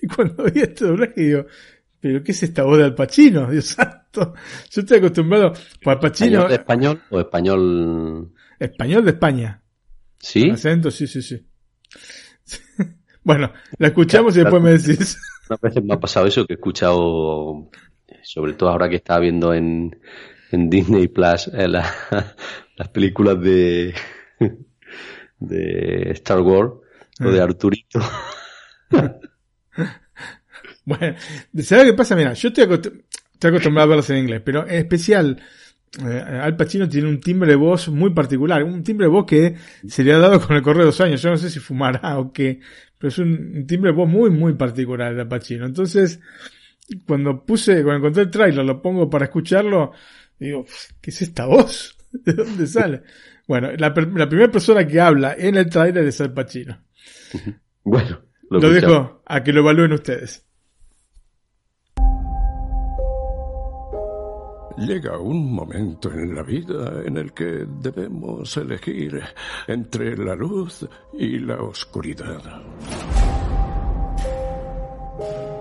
y 0.03 0.07
cuando 0.07 0.45
vi 0.45 0.61
este 0.61 0.85
doblaje 0.85 1.21
digo, 1.21 1.47
pero 2.01 2.23
¿qué 2.23 2.33
es 2.33 2.43
esta 2.43 2.65
voz 2.65 2.79
de 2.79 2.85
Al 2.85 2.95
Pacino? 2.95 3.51
Dios 3.51 3.67
santo. 3.67 4.02
Yo 4.15 4.81
estoy 4.81 4.99
acostumbrado. 4.99 5.53
Pues 5.83 5.97
Pacino. 5.99 6.47
¿Español 6.47 6.49
de 6.49 6.55
español 6.55 7.03
o 7.11 7.21
español? 7.21 8.33
Español 8.59 9.05
de 9.05 9.11
España. 9.11 9.63
¿Sí? 10.19 10.51
acento, 10.51 10.91
sí, 10.91 11.07
sí, 11.07 11.23
sí. 11.23 11.45
bueno, 13.25 13.53
la 13.79 13.89
escuchamos 13.89 14.37
y 14.37 14.41
después 14.41 14.63
me 14.63 14.71
decís. 14.79 15.19
Una 15.49 15.59
veces 15.61 15.85
me 15.85 15.95
ha 15.95 16.01
pasado 16.01 16.27
eso 16.27 16.47
que 16.47 16.55
he 16.55 16.57
escuchado, 16.57 17.71
sobre 18.23 18.53
todo 18.55 18.71
ahora 18.71 18.89
que 18.89 18.97
estaba 18.97 19.21
viendo 19.21 19.53
en, 19.53 19.99
en 20.53 20.71
Disney 20.71 21.09
Plus 21.09 21.49
eh, 21.49 21.69
las 22.77 22.89
películas 22.93 23.41
de, 23.41 23.95
de 25.41 26.11
Star 26.13 26.41
Wars 26.41 26.73
o 27.21 27.31
de 27.31 27.41
ah. 27.41 27.45
Arturito. 27.45 28.01
bueno, 30.85 31.17
¿sabes 31.63 31.85
qué 31.87 31.95
pasa? 31.95 32.15
Mira, 32.15 32.33
yo 32.35 32.49
estoy, 32.49 32.65
acostumbrado 32.65 33.13
a 33.49 33.87
verlas 33.87 34.11
en 34.11 34.19
inglés, 34.19 34.43
pero 34.45 34.67
en 34.67 34.75
especial 34.75 35.43
eh, 36.01 36.21
Al 36.41 36.57
Pacino 36.57 36.89
tiene 36.89 37.09
un 37.09 37.21
timbre 37.21 37.51
de 37.51 37.57
voz 37.57 37.89
muy 37.89 38.11
particular, 38.11 38.65
un 38.65 38.83
timbre 38.83 39.07
de 39.07 39.13
voz 39.13 39.27
que 39.27 39.57
se 39.87 40.03
le 40.03 40.15
ha 40.15 40.19
dado 40.19 40.41
con 40.41 40.57
el 40.57 40.63
correr 40.63 40.81
de 40.81 40.87
los 40.87 41.01
años. 41.01 41.21
Yo 41.21 41.31
no 41.31 41.37
sé 41.37 41.51
si 41.51 41.61
fumará 41.61 42.19
o 42.19 42.33
qué, 42.33 42.61
pero 42.99 43.09
es 43.09 43.19
un, 43.19 43.67
timbre 43.67 43.91
de 43.91 43.97
voz 43.97 44.09
muy, 44.09 44.31
muy 44.31 44.55
particular 44.55 45.15
de 45.15 45.21
Al 45.21 45.29
Pacino. 45.29 45.67
Entonces, 45.67 46.21
cuando 47.07 47.45
puse, 47.45 47.83
cuando 47.83 47.99
encontré 47.99 48.23
el 48.23 48.31
trailer, 48.31 48.65
lo 48.65 48.81
pongo 48.81 49.11
para 49.11 49.27
escucharlo, 49.27 49.93
digo, 50.39 50.65
¿qué 51.01 51.11
es 51.11 51.23
esta 51.23 51.45
voz? 51.45 51.97
¿De 52.13 52.33
dónde 52.33 52.67
sale? 52.67 53.03
bueno, 53.47 53.71
la, 53.77 53.93
primera 53.93 54.51
persona 54.51 54.87
que 54.87 54.99
habla 54.99 55.35
en 55.37 55.57
el 55.57 55.69
trailer 55.69 56.07
es 56.07 56.21
Al 56.21 56.33
Pacino. 56.33 56.79
Bueno, 57.85 58.21
lo, 58.49 58.61
lo 58.61 58.71
dejo 58.71 59.25
a 59.27 59.43
que 59.43 59.53
lo 59.53 59.59
evalúen 59.59 59.93
ustedes. 59.93 60.47
Llega 64.79 65.19
un 65.19 65.53
momento 65.53 66.11
en 66.11 66.35
la 66.35 66.43
vida 66.43 67.03
en 67.05 67.17
el 67.17 67.33
que 67.33 67.67
debemos 67.67 68.57
elegir 68.57 69.23
entre 69.67 70.17
la 70.17 70.35
luz 70.35 70.89
y 71.13 71.39
la 71.39 71.63
oscuridad. 71.63 72.41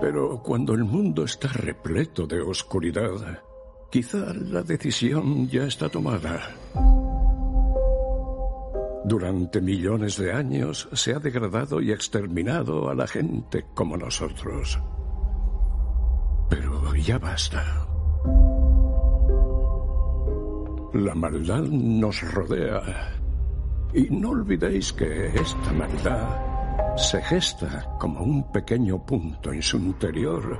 Pero 0.00 0.42
cuando 0.42 0.74
el 0.74 0.84
mundo 0.84 1.24
está 1.24 1.48
repleto 1.48 2.26
de 2.26 2.40
oscuridad, 2.40 3.42
quizá 3.90 4.32
la 4.34 4.62
decisión 4.62 5.48
ya 5.48 5.64
está 5.64 5.88
tomada. 5.88 6.40
Durante 9.04 9.60
millones 9.60 10.16
de 10.16 10.32
años 10.32 10.88
se 10.92 11.14
ha 11.14 11.18
degradado 11.18 11.80
y 11.80 11.92
exterminado 11.92 12.88
a 12.88 12.94
la 12.94 13.06
gente 13.06 13.66
como 13.74 13.96
nosotros. 13.96 14.80
Pero 16.48 16.94
ya 16.94 17.18
basta. 17.18 17.91
La 20.94 21.14
maldad 21.14 21.62
nos 21.62 22.20
rodea. 22.34 22.82
Y 23.94 24.10
no 24.10 24.30
olvidéis 24.30 24.92
que 24.92 25.28
esta 25.28 25.72
maldad 25.72 26.98
se 26.98 27.22
gesta 27.22 27.96
como 27.98 28.20
un 28.20 28.52
pequeño 28.52 28.98
punto 29.06 29.52
en 29.52 29.62
su 29.62 29.78
interior 29.78 30.58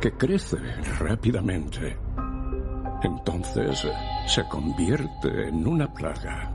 que 0.00 0.12
crece 0.12 0.58
rápidamente. 1.00 1.98
Entonces 3.02 3.88
se 4.26 4.48
convierte 4.48 5.48
en 5.48 5.66
una 5.66 5.92
plaga. 5.92 6.52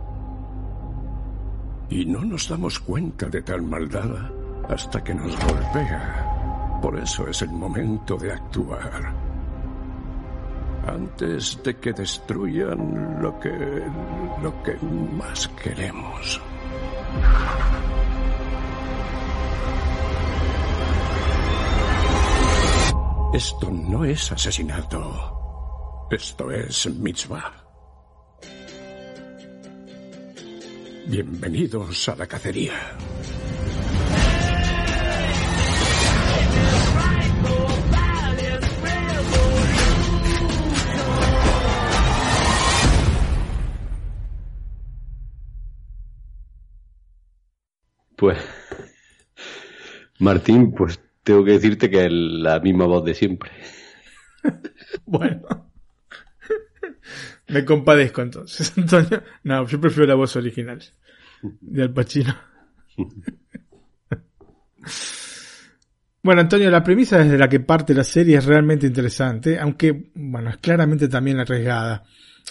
Y 1.89 2.05
no 2.05 2.23
nos 2.23 2.47
damos 2.47 2.79
cuenta 2.79 3.27
de 3.27 3.41
tal 3.41 3.61
maldad 3.61 4.31
hasta 4.69 5.03
que 5.03 5.13
nos 5.13 5.37
golpea. 5.45 6.79
Por 6.81 6.97
eso 6.97 7.27
es 7.27 7.41
el 7.41 7.51
momento 7.51 8.15
de 8.15 8.31
actuar 8.31 9.20
antes 10.87 11.61
de 11.63 11.75
que 11.77 11.93
destruyan 11.93 13.21
lo 13.21 13.39
que 13.39 13.51
lo 14.41 14.63
que 14.63 14.75
más 15.17 15.47
queremos. 15.49 16.41
Esto 23.33 23.71
no 23.71 24.03
es 24.03 24.31
asesinato. 24.31 26.07
Esto 26.11 26.51
es 26.51 26.85
mitzvah. 26.87 27.53
Bienvenidos 31.07 32.09
a 32.09 32.15
la 32.15 32.27
cacería. 32.27 32.73
Pues, 48.21 48.37
Martín, 50.19 50.75
pues 50.75 50.99
tengo 51.23 51.43
que 51.43 51.53
decirte 51.53 51.89
que 51.89 52.05
es 52.05 52.11
la 52.11 52.59
misma 52.59 52.85
voz 52.85 53.03
de 53.03 53.15
siempre. 53.15 53.49
bueno. 55.05 55.71
Me 57.47 57.65
compadezco 57.65 58.21
entonces, 58.21 58.73
Antonio. 58.77 59.23
No, 59.43 59.65
yo 59.65 59.81
prefiero 59.81 60.05
la 60.05 60.13
voz 60.13 60.35
original 60.35 60.83
de 61.61 61.81
Al 61.81 61.93
Pacino. 61.93 62.35
Bueno, 66.21 66.41
Antonio, 66.41 66.69
la 66.69 66.83
premisa 66.83 67.17
desde 67.17 67.39
la 67.39 67.49
que 67.49 67.59
parte 67.59 67.95
la 67.95 68.03
serie 68.03 68.37
es 68.37 68.45
realmente 68.45 68.85
interesante, 68.85 69.57
aunque, 69.57 70.11
bueno, 70.13 70.51
es 70.51 70.57
claramente 70.57 71.07
también 71.07 71.39
arriesgada. 71.39 72.03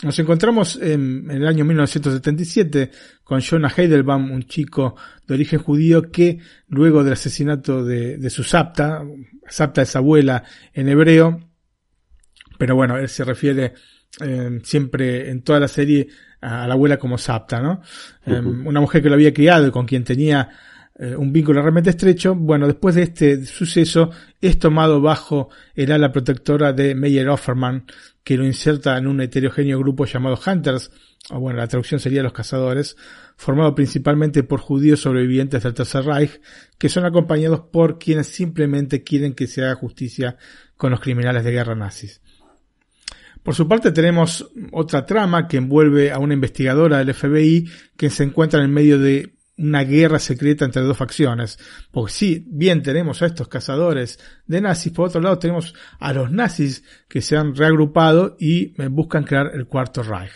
Nos 0.03 0.19
encontramos 0.19 0.77
en, 0.81 1.31
el 1.31 1.47
año 1.47 1.65
1977 1.65 2.91
con 3.23 3.41
Jonah 3.43 3.73
Heidelbaum, 3.75 4.31
un 4.31 4.45
chico 4.45 4.97
de 5.27 5.35
origen 5.35 5.59
judío 5.59 6.11
que 6.11 6.39
luego 6.69 7.05
del 7.05 7.13
asesinato 7.13 7.85
de, 7.85 8.31
su 8.31 8.43
Sapta, 8.43 9.05
Sapta 9.47 9.83
es 9.83 9.95
abuela 9.97 10.43
en 10.73 10.89
hebreo, 10.89 11.41
pero 12.59 12.77
bueno, 12.77 12.97
él 12.97 13.09
se 13.09 13.25
refiere 13.25 13.75
eh, 14.21 14.61
siempre 14.63 15.31
en 15.31 15.43
toda 15.43 15.61
la 15.61 15.69
serie 15.69 16.09
a 16.41 16.67
la 16.67 16.75
abuela 16.75 16.99
como 16.99 17.19
Sapta, 17.19 17.61
¿no? 17.61 17.83
Eh, 18.25 18.41
una 18.41 18.81
mujer 18.81 19.03
que 19.03 19.09
lo 19.09 19.15
había 19.15 19.35
criado 19.35 19.67
y 19.67 19.71
con 19.71 19.87
quien 19.87 20.05
tenía 20.05 20.49
eh, 21.03 21.17
un 21.17 21.33
vínculo 21.33 21.63
realmente 21.63 21.89
estrecho, 21.89 22.35
bueno, 22.35 22.67
después 22.67 22.95
de 22.95 23.05
este 23.05 23.47
suceso 23.47 24.11
es 24.39 24.59
tomado 24.59 25.01
bajo 25.01 25.49
el 25.75 25.93
ala 25.93 26.13
protectora 26.13 26.75
de 26.75 26.95
Meyer 26.95 27.27
Offerman, 27.31 27.87
que 28.23 28.37
lo 28.37 28.45
inserta 28.45 28.99
en 28.99 29.07
un 29.07 29.23
heterogéneo 29.23 29.79
grupo 29.79 30.05
llamado 30.05 30.39
Hunters, 30.47 30.91
o 31.31 31.41
bueno, 31.41 31.59
la 31.59 31.69
traducción 31.69 32.01
sería 32.01 32.23
los 32.23 32.35
cazadores, 32.35 32.99
formado 33.35 33.75
principalmente 33.75 34.43
por 34.43 34.61
judíos 34.61 35.01
sobrevivientes 35.01 35.63
del 35.63 35.73
Tercer 35.73 36.05
Reich, 36.05 36.39
que 36.77 36.91
son 36.91 37.07
acompañados 37.07 37.61
por 37.73 37.99
quienes 37.99 38.27
simplemente 38.27 39.03
quieren 39.03 39.33
que 39.33 39.47
se 39.47 39.63
haga 39.63 39.77
justicia 39.77 40.37
con 40.77 40.91
los 40.91 41.01
criminales 41.01 41.45
de 41.45 41.53
guerra 41.53 41.75
nazis. 41.75 42.21
Por 43.43 43.55
su 43.55 43.67
parte 43.67 43.91
tenemos 43.91 44.51
otra 44.71 45.07
trama 45.07 45.49
que 45.49 45.57
envuelve 45.57 46.13
a 46.13 46.19
una 46.19 46.35
investigadora 46.35 46.99
del 46.99 47.15
FBI 47.15 47.71
que 47.97 48.11
se 48.11 48.25
encuentra 48.25 48.63
en 48.63 48.71
medio 48.71 48.99
de 48.99 49.40
una 49.61 49.85
guerra 49.85 50.19
secreta 50.19 50.65
entre 50.65 50.83
dos 50.83 50.97
facciones. 50.97 51.59
Porque 51.91 52.13
sí, 52.13 52.45
bien 52.49 52.83
tenemos 52.83 53.23
a 53.23 53.27
estos 53.27 53.49
cazadores 53.49 54.19
de 54.47 54.61
nazis, 54.61 54.93
por 54.93 55.09
otro 55.09 55.21
lado 55.21 55.39
tenemos 55.39 55.75
a 55.99 56.13
los 56.13 56.31
nazis 56.31 56.83
que 57.09 57.23
se 57.23 57.37
han 57.37 57.55
reagrupado 57.55 58.37
y 58.39 58.75
buscan 58.89 59.25
crear 59.25 59.51
el 59.55 59.67
cuarto 59.67 60.03
Reich. 60.03 60.33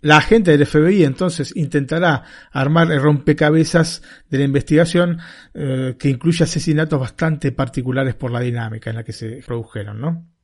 La 0.00 0.18
agente 0.18 0.56
del 0.56 0.64
FBI 0.64 1.02
entonces 1.02 1.56
intentará 1.56 2.22
armar 2.52 2.92
el 2.92 3.02
rompecabezas 3.02 4.00
de 4.30 4.38
la 4.38 4.44
investigación 4.44 5.18
eh, 5.54 5.96
que 5.98 6.08
incluye 6.08 6.44
asesinatos 6.44 7.00
bastante 7.00 7.50
particulares 7.50 8.14
por 8.14 8.30
la 8.30 8.38
dinámica 8.38 8.90
en 8.90 8.96
la 8.96 9.02
que 9.02 9.12
se 9.12 9.42
produjeron, 9.44 10.00
¿no? 10.00 10.37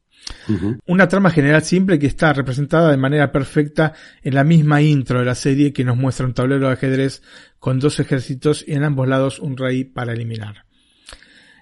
Una 0.86 1.08
trama 1.08 1.30
general 1.30 1.62
simple 1.62 1.98
que 1.98 2.06
está 2.06 2.32
representada 2.32 2.90
de 2.90 2.96
manera 2.96 3.32
perfecta 3.32 3.94
en 4.22 4.34
la 4.34 4.44
misma 4.44 4.82
intro 4.82 5.18
de 5.18 5.24
la 5.24 5.34
serie 5.34 5.72
que 5.72 5.84
nos 5.84 5.96
muestra 5.96 6.26
un 6.26 6.34
tablero 6.34 6.66
de 6.66 6.72
ajedrez 6.72 7.22
con 7.58 7.78
dos 7.78 8.00
ejércitos 8.00 8.64
y 8.66 8.72
en 8.72 8.84
ambos 8.84 9.08
lados 9.08 9.38
un 9.38 9.56
rey 9.56 9.84
para 9.84 10.12
eliminar. 10.12 10.66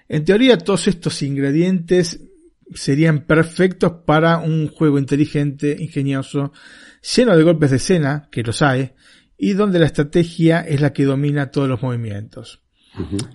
En 0.09 0.25
teoría 0.25 0.57
todos 0.57 0.87
estos 0.87 1.21
ingredientes 1.23 2.21
serían 2.73 3.25
perfectos 3.25 3.93
para 4.05 4.37
un 4.37 4.67
juego 4.67 4.99
inteligente, 4.99 5.75
ingenioso, 5.79 6.51
lleno 7.15 7.35
de 7.37 7.43
golpes 7.43 7.71
de 7.71 7.77
escena, 7.77 8.27
que 8.31 8.43
los 8.43 8.61
hay, 8.61 8.91
y 9.37 9.53
donde 9.53 9.79
la 9.79 9.85
estrategia 9.85 10.61
es 10.61 10.81
la 10.81 10.93
que 10.93 11.05
domina 11.05 11.51
todos 11.51 11.67
los 11.67 11.81
movimientos. 11.81 12.61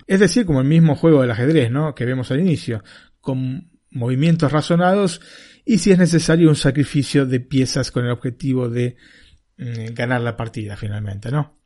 Es 0.07 0.21
decir, 0.21 0.45
como 0.45 0.61
el 0.61 0.67
mismo 0.67 0.95
juego 0.95 1.21
del 1.21 1.31
ajedrez, 1.31 1.69
¿no? 1.69 1.93
Que 1.93 2.05
vemos 2.05 2.31
al 2.31 2.39
inicio, 2.39 2.81
con 3.19 3.68
movimientos 3.91 4.51
razonados 4.51 5.21
y 5.65 5.79
si 5.79 5.91
es 5.91 5.99
necesario 5.99 6.49
un 6.49 6.55
sacrificio 6.55 7.25
de 7.25 7.39
piezas 7.39 7.91
con 7.91 8.05
el 8.05 8.11
objetivo 8.11 8.69
de 8.69 8.97
mm, 9.57 9.93
ganar 9.93 10.21
la 10.21 10.35
partida 10.37 10.77
finalmente, 10.77 11.31
¿no? 11.31 11.59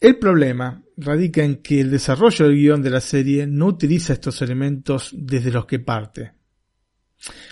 El 0.00 0.18
problema 0.18 0.82
radica 0.96 1.44
en 1.44 1.62
que 1.62 1.80
el 1.80 1.90
desarrollo 1.90 2.46
del 2.46 2.56
guion 2.56 2.82
de 2.82 2.90
la 2.90 3.00
serie 3.00 3.46
no 3.46 3.66
utiliza 3.66 4.12
estos 4.12 4.42
elementos 4.42 5.10
desde 5.16 5.52
los 5.52 5.66
que 5.66 5.78
parte, 5.78 6.32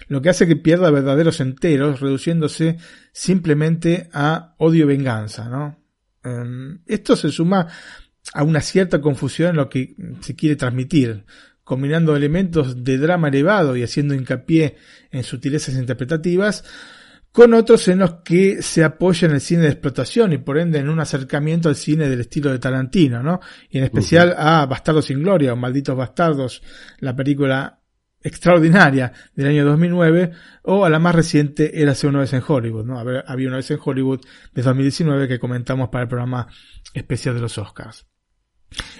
lo 0.08 0.20
que 0.20 0.30
hace 0.30 0.48
que 0.48 0.56
pierda 0.56 0.90
verdaderos 0.90 1.40
enteros, 1.40 2.00
reduciéndose 2.00 2.78
simplemente 3.12 4.08
a 4.12 4.56
odio-venganza, 4.58 5.48
¿no? 5.48 5.78
Em, 6.24 6.80
esto 6.86 7.14
se 7.14 7.30
suma 7.30 7.68
a 8.34 8.42
una 8.42 8.60
cierta 8.60 9.00
confusión 9.00 9.50
en 9.50 9.56
lo 9.56 9.68
que 9.68 9.94
se 10.20 10.34
quiere 10.34 10.56
transmitir, 10.56 11.24
combinando 11.64 12.16
elementos 12.16 12.82
de 12.82 12.98
drama 12.98 13.28
elevado 13.28 13.76
y 13.76 13.82
haciendo 13.82 14.14
hincapié 14.14 14.76
en 15.10 15.22
sutilezas 15.22 15.74
interpretativas, 15.76 16.64
con 17.32 17.54
otros 17.54 17.86
en 17.88 18.00
los 18.00 18.14
que 18.24 18.60
se 18.60 18.82
apoya 18.82 19.28
en 19.28 19.34
el 19.34 19.40
cine 19.40 19.62
de 19.62 19.68
explotación 19.68 20.32
y 20.32 20.38
por 20.38 20.58
ende 20.58 20.80
en 20.80 20.88
un 20.88 20.98
acercamiento 20.98 21.68
al 21.68 21.76
cine 21.76 22.08
del 22.08 22.22
estilo 22.22 22.50
de 22.50 22.58
Tarantino, 22.58 23.22
¿no? 23.22 23.40
Y 23.68 23.78
en 23.78 23.84
especial 23.84 24.34
a 24.36 24.66
Bastardos 24.66 25.06
sin 25.06 25.22
Gloria 25.22 25.52
o 25.52 25.56
Malditos 25.56 25.96
Bastardos, 25.96 26.62
la 26.98 27.14
película 27.14 27.80
extraordinaria 28.22 29.12
del 29.34 29.46
año 29.46 29.64
2009, 29.64 30.32
o 30.64 30.84
a 30.84 30.90
la 30.90 30.98
más 30.98 31.14
reciente 31.14 31.80
Érase 31.80 32.06
una 32.06 32.20
vez 32.20 32.32
en 32.32 32.42
Hollywood, 32.46 32.84
¿no? 32.84 32.98
Había 32.98 33.48
una 33.48 33.56
vez 33.56 33.70
en 33.70 33.78
Hollywood 33.82 34.20
de 34.52 34.62
2019 34.62 35.28
que 35.28 35.38
comentamos 35.38 35.88
para 35.88 36.02
el 36.02 36.08
programa 36.08 36.48
especial 36.92 37.36
de 37.36 37.40
los 37.42 37.56
Oscars. 37.58 38.06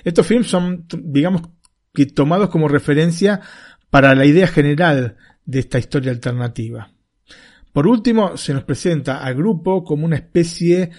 Estos 0.05 0.27
films 0.27 0.49
son, 0.49 0.87
digamos, 0.89 1.43
que 1.93 2.07
tomados 2.07 2.51
como 2.51 2.69
referencia 2.69 3.41
para 3.91 4.15
la 4.15 4.25
idea 4.25 4.47
general 4.47 5.17
de 5.45 5.59
esta 5.61 5.79
historia 5.79 6.13
alternativa. 6.13 6.93
Por 7.73 7.87
último, 7.87 8.37
se 8.37 8.55
nos 8.55 8.65
presenta 8.65 9.23
al 9.23 9.35
grupo 9.35 9.85
como 9.85 10.05
una 10.05 10.17
especie 10.17 10.91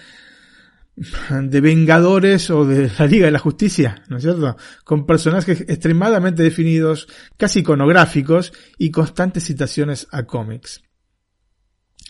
de 0.94 1.60
vengadores 1.60 2.50
o 2.50 2.66
de 2.66 2.90
la 2.98 3.06
Liga 3.06 3.26
de 3.26 3.32
la 3.32 3.38
Justicia, 3.38 4.02
¿no 4.08 4.18
es 4.18 4.22
cierto? 4.22 4.56
Con 4.84 5.06
personajes 5.06 5.62
extremadamente 5.62 6.42
definidos, 6.42 7.08
casi 7.36 7.60
iconográficos 7.60 8.52
y 8.78 8.90
constantes 8.90 9.44
citaciones 9.44 10.06
a 10.10 10.24
cómics. 10.24 10.82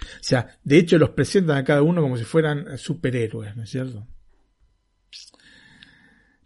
O 0.03 0.23
sea, 0.23 0.59
de 0.65 0.79
hecho 0.79 0.99
los 0.99 1.11
presentan 1.11 1.59
a 1.59 1.65
cada 1.65 1.83
uno 1.83 2.03
como 2.03 2.17
si 2.17 2.25
fueran 2.25 2.77
superhéroes, 2.77 3.57
¿no 3.57 3.63
es 3.63 3.71
cierto? 3.71 4.07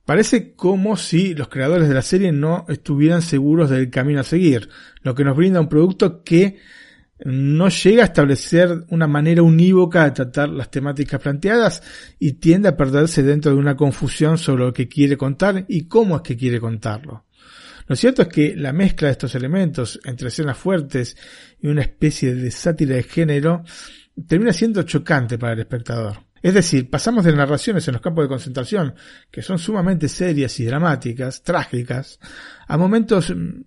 Parece 0.07 0.55
como 0.55 0.97
si 0.97 1.35
los 1.35 1.49
creadores 1.49 1.89
de 1.89 1.95
la 1.95 2.01
serie 2.01 2.31
no 2.31 2.65
estuvieran 2.69 3.23
seguros 3.23 3.71
del 3.71 3.91
camino 3.91 4.21
a 4.21 4.25
seguir, 4.25 4.69
lo 5.03 5.17
que 5.17 5.25
nos 5.25 5.37
brinda 5.37 5.61
un 5.61 5.69
producto 5.69 6.23
que 6.23 6.59
no 7.25 7.69
llega 7.71 8.03
a 8.03 8.07
establecer 8.07 8.85
una 8.91 9.09
manera 9.09 9.43
unívoca 9.43 10.05
de 10.05 10.13
tratar 10.13 10.49
las 10.51 10.71
temáticas 10.71 11.21
planteadas 11.21 11.83
y 12.21 12.35
tiende 12.35 12.69
a 12.69 12.77
perderse 12.77 13.25
dentro 13.25 13.51
de 13.51 13.59
una 13.59 13.77
confusión 13.77 14.39
sobre 14.39 14.67
lo 14.67 14.73
que 14.73 14.87
quiere 14.87 15.17
contar 15.17 15.65
y 15.67 15.89
cómo 15.89 16.17
es 16.17 16.23
que 16.23 16.37
quiere 16.37 16.61
contarlo. 16.61 17.25
Lo 17.89 17.97
cierto 17.97 18.23
es 18.23 18.29
que 18.29 18.55
la 18.55 18.73
mezcla 18.73 19.09
de 19.09 19.13
estos 19.13 19.35
elementos 19.35 19.99
entre 20.05 20.29
escenas 20.29 20.57
fuertes 20.57 21.17
y 21.61 21.67
una 21.67 21.83
especie 21.83 22.33
de 22.33 22.51
sátira 22.53 22.95
de 22.95 23.03
género 23.03 23.65
termina 24.29 24.53
siendo 24.53 24.85
chocante 24.85 25.37
para 25.37 25.55
el 25.55 25.61
espectador. 25.61 26.26
Es 26.43 26.55
decir, 26.55 26.91
pasamos 26.91 27.25
de 27.25 27.33
narraciones 27.33 27.87
en 27.89 27.95
los 27.95 28.03
campos 28.03 28.25
de 28.25 28.29
concentración, 28.29 28.95
que 29.31 29.43
son 29.43 29.59
sumamente 29.59 30.09
serias 30.09 30.59
y 30.61 30.65
dramáticas, 30.65 31.43
trágicas, 31.43 32.19
a 32.67 32.77
momentos, 32.77 33.31
mm, 33.35 33.63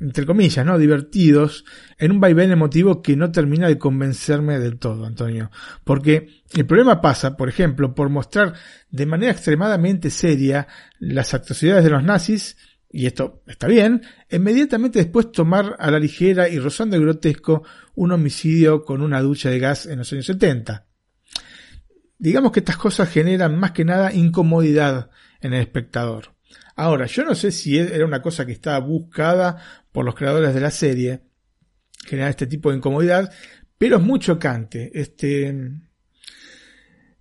entre 0.00 0.26
comillas, 0.26 0.64
¿no? 0.64 0.78
divertidos, 0.78 1.64
en 1.98 2.12
un 2.12 2.20
vaivén 2.20 2.50
emotivo 2.50 3.00
que 3.00 3.16
no 3.16 3.30
termina 3.30 3.68
de 3.68 3.78
convencerme 3.78 4.58
del 4.58 4.78
todo, 4.78 5.06
Antonio. 5.06 5.50
Porque 5.84 6.42
el 6.54 6.66
problema 6.66 7.00
pasa, 7.00 7.36
por 7.36 7.48
ejemplo, 7.48 7.94
por 7.94 8.10
mostrar 8.10 8.54
de 8.90 9.06
manera 9.06 9.32
extremadamente 9.32 10.10
seria 10.10 10.68
las 10.98 11.32
atrocidades 11.32 11.84
de 11.84 11.90
los 11.90 12.02
nazis, 12.02 12.56
y 12.90 13.06
esto 13.06 13.42
está 13.46 13.66
bien, 13.66 14.02
inmediatamente 14.30 14.98
después 15.00 15.32
tomar 15.32 15.76
a 15.78 15.90
la 15.90 15.98
ligera 15.98 16.48
y 16.48 16.58
rozando 16.58 16.96
el 16.96 17.02
grotesco 17.02 17.62
un 17.94 18.12
homicidio 18.12 18.84
con 18.84 19.02
una 19.02 19.20
ducha 19.20 19.50
de 19.50 19.58
gas 19.58 19.86
en 19.86 19.98
los 19.98 20.12
años 20.12 20.26
70. 20.26 20.85
Digamos 22.18 22.52
que 22.52 22.60
estas 22.60 22.76
cosas 22.76 23.10
generan 23.10 23.58
más 23.58 23.72
que 23.72 23.84
nada 23.84 24.12
incomodidad 24.12 25.10
en 25.40 25.52
el 25.52 25.60
espectador. 25.60 26.34
Ahora, 26.74 27.06
yo 27.06 27.24
no 27.24 27.34
sé 27.34 27.52
si 27.52 27.78
era 27.78 28.04
una 28.04 28.22
cosa 28.22 28.44
que 28.44 28.52
estaba 28.52 28.78
buscada 28.78 29.56
por 29.92 30.04
los 30.04 30.14
creadores 30.14 30.54
de 30.54 30.60
la 30.60 30.70
serie, 30.70 31.22
generar 32.04 32.30
este 32.30 32.46
tipo 32.46 32.70
de 32.70 32.76
incomodidad, 32.76 33.32
pero 33.78 33.96
es 33.96 34.02
muy 34.02 34.18
chocante 34.18 34.90
este, 34.94 35.54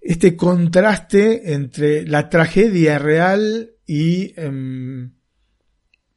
este 0.01 0.35
contraste 0.35 1.53
entre 1.53 2.05
la 2.05 2.29
tragedia 2.29 2.99
real 2.99 3.71
y, 3.85 4.33
em, 4.37 5.13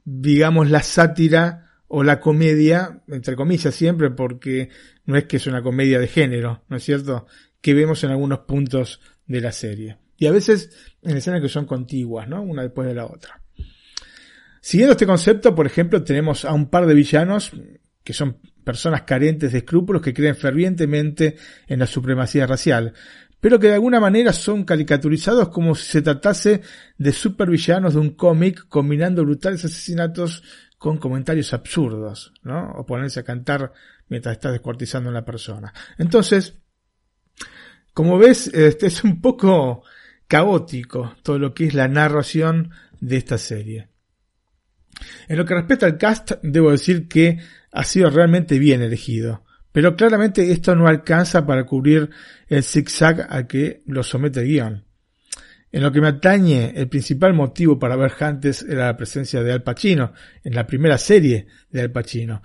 digamos, 0.04 0.70
la 0.70 0.82
sátira 0.82 1.68
o 1.86 2.02
la 2.02 2.20
comedia, 2.20 3.02
entre 3.08 3.34
comillas 3.34 3.74
siempre, 3.74 4.10
porque 4.10 4.68
no 5.06 5.16
es 5.16 5.24
que 5.24 5.38
es 5.38 5.46
una 5.46 5.62
comedia 5.62 5.98
de 5.98 6.08
género, 6.08 6.64
¿no 6.68 6.76
es 6.76 6.84
cierto? 6.84 7.26
Que 7.60 7.74
vemos 7.74 8.02
en 8.04 8.10
algunos 8.10 8.40
puntos 8.40 9.00
de 9.26 9.40
la 9.40 9.52
serie. 9.52 9.98
Y 10.16 10.26
a 10.26 10.32
veces 10.32 10.70
en 11.02 11.16
escenas 11.16 11.40
que 11.40 11.48
son 11.48 11.64
contiguas, 11.64 12.28
¿no? 12.28 12.42
Una 12.42 12.62
después 12.62 12.88
de 12.88 12.94
la 12.94 13.06
otra. 13.06 13.40
Siguiendo 14.60 14.92
este 14.92 15.06
concepto, 15.06 15.54
por 15.54 15.66
ejemplo, 15.66 16.02
tenemos 16.02 16.44
a 16.44 16.52
un 16.52 16.68
par 16.68 16.86
de 16.86 16.94
villanos 16.94 17.52
que 18.02 18.12
son 18.12 18.38
personas 18.64 19.02
carentes 19.02 19.52
de 19.52 19.58
escrúpulos 19.58 20.02
que 20.02 20.12
creen 20.12 20.36
fervientemente 20.36 21.36
en 21.66 21.78
la 21.78 21.86
supremacía 21.86 22.46
racial, 22.46 22.92
pero 23.40 23.58
que 23.58 23.68
de 23.68 23.74
alguna 23.74 24.00
manera 24.00 24.32
son 24.32 24.64
caricaturizados 24.64 25.48
como 25.50 25.74
si 25.74 25.86
se 25.86 26.02
tratase 26.02 26.62
de 26.96 27.12
supervillanos 27.12 27.94
de 27.94 28.00
un 28.00 28.10
cómic 28.10 28.66
combinando 28.68 29.24
brutales 29.24 29.64
asesinatos 29.64 30.42
con 30.76 30.98
comentarios 30.98 31.52
absurdos, 31.52 32.32
¿no? 32.42 32.72
O 32.72 32.84
ponerse 32.86 33.20
a 33.20 33.24
cantar 33.24 33.72
mientras 34.08 34.32
estás 34.32 34.52
descuartizando 34.52 35.08
a 35.08 35.12
una 35.12 35.24
persona. 35.24 35.72
Entonces, 35.98 36.54
como 37.98 38.16
ves, 38.16 38.46
este 38.54 38.86
es 38.86 39.02
un 39.02 39.20
poco 39.20 39.82
caótico 40.28 41.16
todo 41.24 41.36
lo 41.40 41.52
que 41.52 41.66
es 41.66 41.74
la 41.74 41.88
narración 41.88 42.70
de 43.00 43.16
esta 43.16 43.38
serie. 43.38 43.88
En 45.26 45.36
lo 45.36 45.44
que 45.44 45.54
respecta 45.54 45.86
al 45.86 45.98
cast, 45.98 46.34
debo 46.44 46.70
decir 46.70 47.08
que 47.08 47.40
ha 47.72 47.82
sido 47.82 48.08
realmente 48.08 48.60
bien 48.60 48.82
elegido. 48.82 49.42
Pero 49.72 49.96
claramente 49.96 50.52
esto 50.52 50.76
no 50.76 50.86
alcanza 50.86 51.44
para 51.44 51.66
cubrir 51.66 52.08
el 52.46 52.62
zigzag 52.62 53.26
a 53.30 53.48
que 53.48 53.82
lo 53.86 54.04
somete 54.04 54.44
el. 54.44 54.84
En 55.72 55.82
lo 55.82 55.90
que 55.90 56.00
me 56.00 56.06
atañe, 56.06 56.74
el 56.76 56.88
principal 56.88 57.34
motivo 57.34 57.80
para 57.80 57.96
ver 57.96 58.12
Hunters 58.20 58.62
era 58.62 58.86
la 58.86 58.96
presencia 58.96 59.42
de 59.42 59.52
Al 59.52 59.64
Pacino, 59.64 60.12
en 60.44 60.54
la 60.54 60.68
primera 60.68 60.98
serie 60.98 61.48
de 61.68 61.80
Al 61.80 61.90
Pacino. 61.90 62.42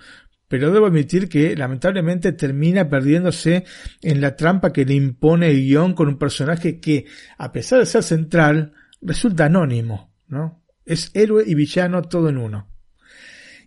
Pero 0.54 0.70
debo 0.70 0.86
admitir 0.86 1.28
que 1.28 1.56
lamentablemente 1.56 2.30
termina 2.30 2.88
perdiéndose 2.88 3.64
en 4.00 4.20
la 4.20 4.36
trampa 4.36 4.72
que 4.72 4.84
le 4.84 4.94
impone 4.94 5.50
el 5.50 5.62
guion 5.62 5.94
con 5.94 6.06
un 6.06 6.16
personaje 6.16 6.78
que, 6.78 7.06
a 7.38 7.50
pesar 7.50 7.80
de 7.80 7.86
ser 7.86 8.04
central, 8.04 8.72
resulta 9.02 9.46
anónimo, 9.46 10.14
¿no? 10.28 10.62
Es 10.84 11.10
héroe 11.12 11.42
y 11.44 11.56
villano 11.56 12.02
todo 12.02 12.28
en 12.28 12.38
uno. 12.38 12.68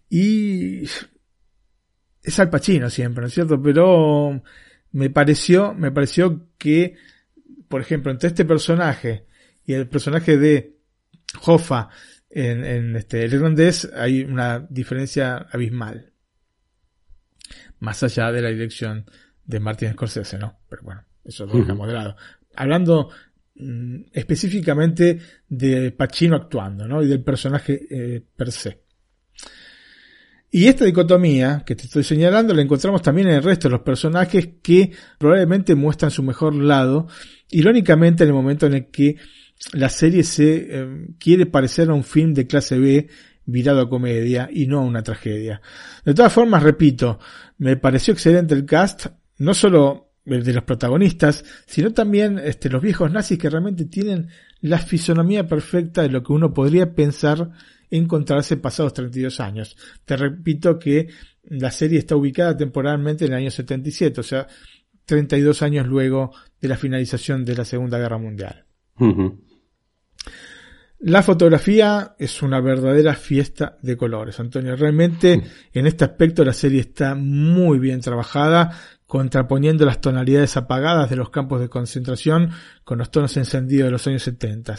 Y 0.09 0.83
es 2.23 2.39
Al 2.39 2.49
Pacino 2.49 2.89
siempre, 2.89 3.19
¿no 3.19 3.27
es 3.27 3.33
cierto? 3.33 3.61
Pero 3.61 4.41
me 4.93 5.09
pareció, 5.09 5.73
me 5.73 5.91
pareció 5.91 6.47
que, 6.57 6.95
por 7.67 7.81
ejemplo, 7.81 8.13
entre 8.13 8.29
este 8.29 8.45
personaje 8.45 9.25
y 9.65 9.73
el 9.73 9.89
personaje 9.89 10.37
de 10.37 10.77
Hoffa 11.45 11.89
en, 12.29 12.95
este, 12.95 13.25
el 13.25 13.33
irlandés 13.33 13.91
hay 13.93 14.21
una 14.21 14.65
diferencia 14.69 15.47
abismal. 15.51 16.13
Más 17.79 18.01
allá 18.03 18.31
de 18.31 18.41
la 18.41 18.49
dirección 18.49 19.05
de 19.45 19.59
Martin 19.59 19.93
Scorsese, 19.93 20.37
¿no? 20.37 20.59
Pero 20.69 20.83
bueno, 20.83 21.03
eso 21.23 21.45
lo 21.45 21.57
dejamos 21.57 21.87
de 21.87 21.93
lado. 21.93 22.15
Hablando 22.55 23.09
mm, 23.55 24.01
específicamente 24.13 25.19
de 25.47 25.91
Pacino 25.91 26.35
actuando, 26.35 26.87
¿no? 26.87 27.01
Y 27.01 27.07
del 27.07 27.23
personaje 27.23 27.87
eh, 27.89 28.21
per 28.35 28.51
se. 28.51 28.87
Y 30.49 30.67
esta 30.67 30.85
dicotomía 30.85 31.63
que 31.65 31.75
te 31.75 31.83
estoy 31.83 32.03
señalando 32.03 32.53
la 32.53 32.61
encontramos 32.61 33.01
también 33.01 33.27
en 33.27 33.35
el 33.35 33.43
resto 33.43 33.67
de 33.67 33.73
los 33.73 33.81
personajes 33.81 34.49
que 34.61 34.91
probablemente 35.17 35.75
muestran 35.75 36.09
su 36.09 36.23
mejor 36.23 36.55
lado, 36.55 37.07
irónicamente 37.51 38.23
en 38.23 38.29
el 38.29 38.35
momento 38.35 38.65
en 38.65 38.73
el 38.73 38.87
que 38.87 39.17
la 39.73 39.89
serie 39.89 40.23
se 40.23 40.67
eh, 40.69 41.07
quiere 41.19 41.47
parecer 41.47 41.89
a 41.89 41.93
un 41.93 42.03
film 42.03 42.33
de 42.33 42.47
clase 42.47 42.77
B 42.79 43.07
virado 43.45 43.81
a 43.81 43.89
comedia 43.89 44.49
y 44.51 44.67
no 44.67 44.79
a 44.79 44.85
una 44.85 45.03
tragedia. 45.03 45.61
De 46.05 46.13
todas 46.13 46.31
formas, 46.31 46.63
repito, 46.63 47.19
me 47.57 47.77
pareció 47.77 48.13
excelente 48.13 48.53
el 48.53 48.65
cast, 48.65 49.07
no 49.37 49.53
solo 49.53 50.11
el 50.25 50.43
de 50.43 50.53
los 50.53 50.63
protagonistas, 50.63 51.45
sino 51.65 51.93
también 51.93 52.39
este, 52.39 52.69
los 52.69 52.81
viejos 52.81 53.11
nazis 53.11 53.37
que 53.37 53.49
realmente 53.49 53.85
tienen 53.85 54.27
la 54.61 54.79
fisonomía 54.79 55.47
perfecta 55.47 56.01
de 56.01 56.09
lo 56.09 56.23
que 56.23 56.33
uno 56.33 56.53
podría 56.53 56.93
pensar 56.93 57.51
encontrarse 57.89 58.57
pasados 58.57 58.93
32 58.93 59.39
años. 59.39 59.77
Te 60.03 60.17
repito 60.17 60.77
que 60.77 61.07
la 61.43 61.71
serie 61.71 61.99
está 61.99 62.15
ubicada 62.15 62.57
temporalmente 62.57 63.25
en 63.25 63.31
el 63.31 63.37
año 63.37 63.51
77, 63.51 64.19
o 64.19 64.23
sea, 64.23 64.47
32 65.05 65.61
años 65.61 65.87
luego 65.87 66.33
de 66.59 66.67
la 66.67 66.75
finalización 66.75 67.45
de 67.45 67.55
la 67.55 67.63
Segunda 67.63 67.97
Guerra 67.97 68.17
Mundial. 68.17 68.65
La 70.99 71.21
fotografía 71.21 72.15
es 72.17 72.41
una 72.41 72.59
verdadera 72.59 73.13
fiesta 73.13 73.77
de 73.83 73.95
colores, 73.95 74.39
Antonio. 74.39 74.75
Realmente 74.75 75.43
en 75.71 75.85
este 75.85 76.05
aspecto 76.05 76.43
la 76.43 76.53
serie 76.53 76.81
está 76.81 77.13
muy 77.13 77.77
bien 77.77 78.01
trabajada, 78.01 78.71
contraponiendo 79.05 79.85
las 79.85 80.01
tonalidades 80.01 80.57
apagadas 80.57 81.09
de 81.09 81.15
los 81.15 81.29
campos 81.29 81.61
de 81.61 81.69
concentración 81.69 82.49
con 82.83 82.97
los 82.97 83.11
tonos 83.11 83.37
encendidos 83.37 83.85
de 83.85 83.91
los 83.91 84.07
años 84.07 84.23
70. 84.23 84.75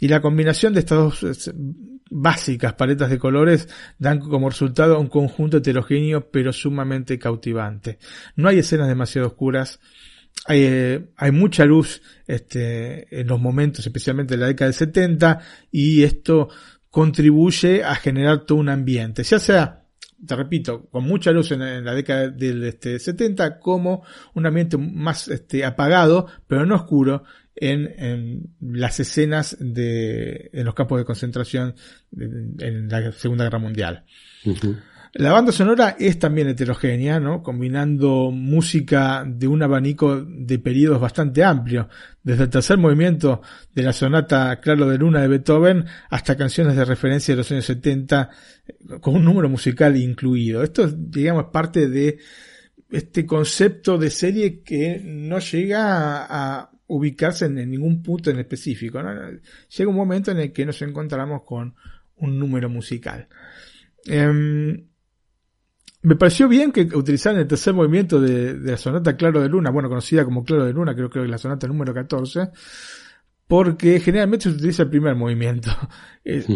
Y 0.00 0.08
la 0.08 0.22
combinación 0.22 0.72
de 0.72 0.80
estas 0.80 0.98
dos 0.98 1.50
básicas 2.10 2.72
paletas 2.74 3.10
de 3.10 3.18
colores 3.18 3.68
dan 3.98 4.20
como 4.20 4.48
resultado 4.48 4.98
un 4.98 5.08
conjunto 5.08 5.58
heterogéneo 5.58 6.30
pero 6.30 6.52
sumamente 6.52 7.18
cautivante. 7.18 7.98
No 8.36 8.48
hay 8.48 8.58
escenas 8.58 8.88
demasiado 8.88 9.28
oscuras, 9.28 9.80
hay, 10.46 10.62
eh, 10.64 11.06
hay, 11.16 11.30
mucha 11.30 11.64
luz 11.64 12.02
este, 12.26 13.20
en 13.20 13.26
los 13.26 13.40
momentos, 13.40 13.86
especialmente 13.86 14.34
en 14.34 14.40
la 14.40 14.46
década 14.46 14.70
del 14.70 14.74
70, 14.74 15.40
y 15.70 16.02
esto 16.02 16.48
contribuye 16.90 17.84
a 17.84 17.94
generar 17.94 18.44
todo 18.44 18.58
un 18.58 18.68
ambiente, 18.68 19.22
ya 19.22 19.38
sea, 19.38 19.82
te 20.24 20.36
repito, 20.36 20.86
con 20.90 21.04
mucha 21.04 21.32
luz 21.32 21.50
en, 21.52 21.84
la 21.84 21.94
década 21.94 22.28
del 22.28 22.62
este, 22.64 22.98
70, 22.98 23.58
como 23.58 24.04
un 24.34 24.46
ambiente 24.46 24.76
más 24.76 25.28
este, 25.28 25.64
apagado, 25.64 26.26
pero 26.46 26.64
no 26.66 26.76
oscuro, 26.76 27.24
en, 27.54 28.54
las 28.60 28.98
escenas 29.00 29.56
de, 29.60 30.50
en 30.52 30.64
los 30.64 30.74
campos 30.74 30.98
de 30.98 31.04
concentración 31.04 31.74
en 32.16 32.88
la 32.88 33.12
Segunda 33.12 33.44
Guerra 33.44 33.58
Mundial. 33.58 34.04
La 35.14 35.30
banda 35.30 35.52
sonora 35.52 35.94
es 35.98 36.18
también 36.18 36.48
heterogénea, 36.48 37.20
¿no? 37.20 37.42
Combinando 37.42 38.30
música 38.30 39.24
de 39.26 39.46
un 39.46 39.62
abanico 39.62 40.24
de 40.24 40.58
periodos 40.58 41.02
bastante 41.02 41.44
amplio, 41.44 41.90
desde 42.22 42.44
el 42.44 42.48
tercer 42.48 42.78
movimiento 42.78 43.42
de 43.74 43.82
la 43.82 43.92
sonata 43.92 44.58
Claro 44.60 44.88
de 44.88 44.96
Luna 44.96 45.20
de 45.20 45.28
Beethoven 45.28 45.84
hasta 46.08 46.34
canciones 46.34 46.76
de 46.76 46.86
referencia 46.86 47.34
de 47.34 47.36
los 47.36 47.52
años 47.52 47.66
70 47.66 48.30
con 49.02 49.16
un 49.16 49.24
número 49.24 49.50
musical 49.50 49.98
incluido. 49.98 50.62
Esto, 50.62 50.88
digamos, 50.88 51.46
parte 51.52 51.90
de 51.90 52.18
este 52.90 53.26
concepto 53.26 53.98
de 53.98 54.08
serie 54.08 54.62
que 54.62 54.98
no 55.04 55.40
llega 55.40 56.24
a, 56.24 56.70
ubicarse 56.86 57.46
en, 57.46 57.70
ningún 57.70 58.02
punto 58.02 58.30
en 58.30 58.38
específico. 58.38 58.98
Llega 58.98 59.90
un 59.90 59.96
momento 59.96 60.30
en 60.30 60.38
el 60.38 60.52
que 60.52 60.64
nos 60.64 60.80
encontramos 60.80 61.42
con 61.44 61.74
un 62.16 62.38
número 62.38 62.70
musical. 62.70 63.28
Em, 64.04 64.91
me 66.02 66.16
pareció 66.16 66.48
bien 66.48 66.72
que 66.72 66.82
utilizaran 66.94 67.40
el 67.40 67.46
tercer 67.46 67.74
movimiento 67.74 68.20
de, 68.20 68.58
la 68.58 68.76
sonata 68.76 69.16
Claro 69.16 69.40
de 69.40 69.48
Luna, 69.48 69.70
bueno, 69.70 69.88
conocida 69.88 70.24
como 70.24 70.44
Claro 70.44 70.64
de 70.64 70.72
Luna, 70.72 70.94
creo 70.94 71.08
que 71.08 71.22
es 71.22 71.30
la 71.30 71.38
sonata 71.38 71.68
número 71.68 71.94
14, 71.94 72.50
porque 73.46 74.00
generalmente 74.00 74.44
se 74.44 74.56
utiliza 74.56 74.82
el 74.82 74.90
primer 74.90 75.14
movimiento. 75.14 75.70
Es, 76.24 76.46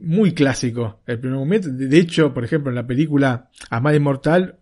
muy 0.00 0.34
clásico 0.34 1.00
el 1.04 1.18
primer 1.18 1.36
movimiento. 1.36 1.68
De 1.68 1.98
hecho, 1.98 2.32
por 2.32 2.44
ejemplo, 2.44 2.70
en 2.70 2.76
la 2.76 2.86
película 2.86 3.50
Amada 3.70 3.96
Inmortal, 3.96 4.60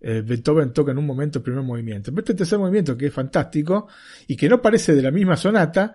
eh, 0.00 0.22
Beethoven 0.26 0.72
toca 0.72 0.90
en 0.90 0.98
un 0.98 1.06
momento 1.06 1.38
el 1.38 1.44
primer 1.44 1.62
movimiento. 1.62 2.10
Pero 2.10 2.22
este 2.22 2.34
tercer 2.34 2.58
movimiento, 2.58 2.96
que 2.96 3.06
es 3.06 3.14
fantástico 3.14 3.86
y 4.26 4.36
que 4.36 4.48
no 4.48 4.60
parece 4.60 4.96
de 4.96 5.02
la 5.02 5.12
misma 5.12 5.36
sonata, 5.36 5.94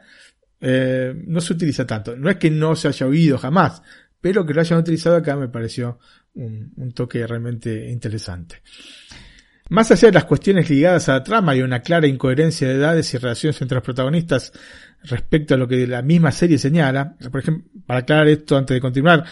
eh, 0.61 1.13
no 1.27 1.41
se 1.41 1.53
utiliza 1.53 1.85
tanto. 1.85 2.15
No 2.15 2.29
es 2.29 2.37
que 2.37 2.49
no 2.49 2.73
se 2.77 2.87
haya 2.87 3.05
oído 3.05 3.37
jamás, 3.37 3.81
pero 4.21 4.45
que 4.45 4.53
lo 4.53 4.61
hayan 4.61 4.79
utilizado 4.79 5.17
acá 5.17 5.35
me 5.35 5.49
pareció 5.49 5.99
un, 6.35 6.91
toque 6.93 7.25
realmente 7.25 7.89
interesante. 7.89 8.61
Más 9.69 9.91
allá 9.91 10.09
de 10.09 10.13
las 10.13 10.25
cuestiones 10.25 10.69
ligadas 10.69 11.09
a 11.09 11.13
la 11.13 11.23
trama 11.23 11.55
y 11.55 11.61
una 11.61 11.81
clara 11.81 12.07
incoherencia 12.07 12.67
de 12.67 12.75
edades 12.75 13.13
y 13.13 13.17
relaciones 13.17 13.61
entre 13.61 13.75
los 13.75 13.83
protagonistas 13.83 14.51
respecto 15.03 15.53
a 15.53 15.57
lo 15.57 15.67
que 15.67 15.87
la 15.87 16.01
misma 16.01 16.31
serie 16.31 16.57
señala, 16.57 17.15
por 17.31 17.41
ejemplo, 17.41 17.71
para 17.85 18.01
aclarar 18.01 18.27
esto 18.27 18.57
antes 18.57 18.75
de 18.75 18.81
continuar, 18.81 19.23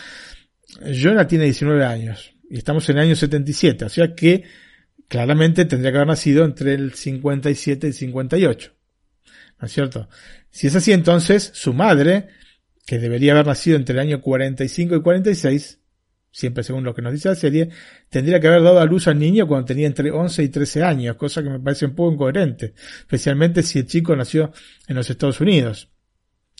Jonah 0.82 1.28
tiene 1.28 1.46
19 1.46 1.86
años 1.86 2.34
y 2.50 2.58
estamos 2.58 2.88
en 2.90 2.98
el 2.98 3.04
año 3.04 3.16
77, 3.16 3.86
o 3.86 3.90
sea 3.90 4.16
que 4.16 4.44
claramente 5.08 5.66
tendría 5.66 5.92
que 5.92 5.98
haber 5.98 6.08
nacido 6.08 6.46
entre 6.46 6.74
el 6.74 6.94
57 6.94 7.88
y 7.88 7.90
el 7.90 7.94
58. 7.94 8.74
¿No 9.60 9.68
es 9.68 9.74
cierto? 9.74 10.10
Si 10.50 10.68
es 10.68 10.76
así, 10.76 10.92
entonces 10.92 11.52
su 11.54 11.74
madre, 11.74 12.30
que 12.86 12.98
debería 12.98 13.34
haber 13.34 13.46
nacido 13.46 13.78
entre 13.78 13.94
el 13.94 14.00
año 14.00 14.22
45 14.22 14.96
y 14.96 15.02
46, 15.02 15.81
siempre 16.32 16.64
según 16.64 16.84
lo 16.84 16.96
que 16.96 17.02
nos 17.02 17.14
dice 17.14 17.30
la 17.30 17.36
serie, 17.36 17.70
tendría 18.10 18.40
que 18.40 18.48
haber 18.48 18.64
dado 18.64 18.80
a 18.80 18.86
luz 18.86 19.08
al 19.08 19.20
niño 19.20 19.48
cuando 19.48 19.66
tenía 19.66 19.88
entre 19.88 20.12
11 20.12 20.44
y 20.44 20.50
13 20.50 20.84
años, 20.84 21.16
cosa 21.18 21.44
que 21.44 21.50
me 21.50 21.60
parece 21.60 21.86
un 21.86 21.96
poco 21.96 22.14
incoherente, 22.14 22.74
especialmente 23.00 23.64
si 23.64 23.80
el 23.80 23.86
chico 23.86 24.16
nació 24.16 24.52
en 24.88 24.96
los 24.96 25.10
Estados 25.10 25.42
Unidos, 25.42 25.90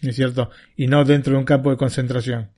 ¿no 0.02 0.10
es 0.10 0.16
cierto? 0.16 0.50
Y 0.76 0.88
no 0.88 1.04
dentro 1.06 1.34
de 1.34 1.40
un 1.40 1.46
campo 1.46 1.72
de 1.72 1.78
concentración. 1.78 2.52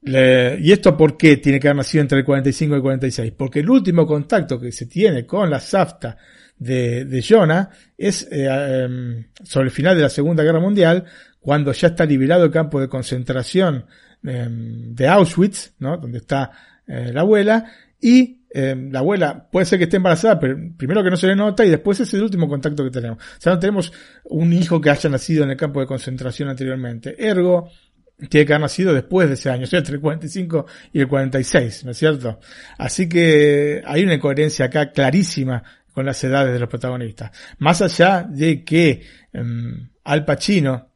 ¿Y 0.00 0.72
esto 0.72 0.96
por 0.96 1.16
qué 1.16 1.36
tiene 1.36 1.58
que 1.58 1.68
haber 1.68 1.76
nacido 1.76 2.02
entre 2.02 2.18
el 2.18 2.24
45 2.24 2.74
y 2.74 2.76
el 2.76 2.82
46? 2.82 3.32
Porque 3.36 3.60
el 3.60 3.68
último 3.68 4.06
contacto 4.06 4.58
que 4.58 4.72
se 4.72 4.86
tiene 4.86 5.26
con 5.26 5.50
la 5.50 5.60
SAFTA 5.60 6.16
de, 6.56 7.04
de 7.04 7.22
Jonah 7.22 7.70
es 7.96 8.26
eh, 8.30 8.46
em, 8.46 9.26
sobre 9.42 9.66
el 9.66 9.70
final 9.72 9.96
de 9.96 10.02
la 10.02 10.08
Segunda 10.08 10.42
Guerra 10.42 10.60
Mundial, 10.60 11.04
cuando 11.40 11.72
ya 11.72 11.88
está 11.88 12.04
liberado 12.04 12.44
el 12.44 12.50
campo 12.50 12.80
de 12.80 12.88
concentración 12.88 13.86
de 14.22 15.08
Auschwitz, 15.08 15.74
¿no? 15.78 15.96
Donde 15.96 16.18
está 16.18 16.50
eh, 16.86 17.10
la 17.12 17.20
abuela, 17.20 17.64
y 18.00 18.42
em, 18.50 18.90
la 18.90 19.00
abuela 19.00 19.48
puede 19.50 19.66
ser 19.66 19.78
que 19.78 19.84
esté 19.84 19.96
embarazada, 19.96 20.38
pero 20.38 20.56
primero 20.76 21.02
que 21.02 21.10
no 21.10 21.16
se 21.16 21.26
le 21.26 21.36
nota 21.36 21.64
y 21.64 21.70
después 21.70 22.00
es 22.00 22.12
el 22.14 22.22
último 22.22 22.48
contacto 22.48 22.84
que 22.84 22.90
tenemos. 22.90 23.18
O 23.18 23.40
sea, 23.40 23.54
no 23.54 23.58
tenemos 23.58 23.92
un 24.24 24.52
hijo 24.52 24.80
que 24.80 24.90
haya 24.90 25.10
nacido 25.10 25.44
en 25.44 25.50
el 25.50 25.56
campo 25.56 25.80
de 25.80 25.86
concentración 25.86 26.48
anteriormente. 26.48 27.14
Ergo, 27.18 27.70
tiene 28.28 28.46
que 28.46 28.52
haber 28.52 28.62
nacido 28.62 28.94
después 28.94 29.28
de 29.28 29.34
ese 29.34 29.50
año, 29.50 29.64
o 29.64 29.66
sea, 29.66 29.80
entre 29.80 29.96
el 29.96 30.00
45 30.00 30.66
y 30.92 31.00
el 31.00 31.08
46, 31.08 31.84
¿no 31.84 31.90
es 31.90 31.98
cierto? 31.98 32.40
Así 32.78 33.08
que 33.08 33.82
hay 33.84 34.04
una 34.04 34.14
incoherencia 34.14 34.66
acá 34.66 34.90
clarísima 34.92 35.62
con 35.92 36.06
las 36.06 36.22
edades 36.22 36.52
de 36.52 36.60
los 36.60 36.68
protagonistas. 36.68 37.32
Más 37.58 37.82
allá 37.82 38.26
de 38.28 38.64
que 38.64 39.02
em, 39.32 39.90
Al 40.04 40.24
Pacino, 40.24 40.88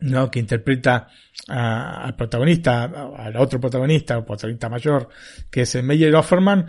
¿no? 0.00 0.30
que 0.30 0.38
interpreta 0.38 1.08
al 1.48 2.14
protagonista, 2.16 2.84
al 3.16 3.36
otro 3.36 3.60
protagonista, 3.60 4.18
o 4.18 4.24
protagonista 4.24 4.68
mayor, 4.68 5.08
que 5.50 5.62
es 5.62 5.74
el 5.74 5.82
Meyer 5.82 6.14
Offerman, 6.14 6.66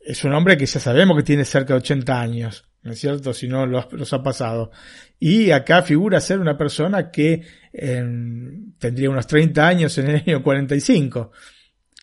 es 0.00 0.24
un 0.24 0.32
hombre 0.32 0.56
que 0.56 0.66
ya 0.66 0.80
sabemos 0.80 1.16
que 1.16 1.22
tiene 1.22 1.44
cerca 1.44 1.74
de 1.74 1.80
80 1.80 2.20
años, 2.20 2.64
¿no 2.82 2.92
es 2.92 2.98
cierto? 3.00 3.34
Si 3.34 3.46
no 3.46 3.66
los, 3.66 4.12
ha 4.12 4.22
pasado. 4.22 4.70
Y 5.18 5.50
acá 5.50 5.82
figura 5.82 6.20
ser 6.20 6.38
una 6.38 6.56
persona 6.56 7.10
que 7.10 7.42
em, 7.72 8.72
tendría 8.78 9.10
unos 9.10 9.26
30 9.26 9.66
años 9.66 9.98
en 9.98 10.08
el 10.08 10.16
año 10.16 10.42
45. 10.42 11.32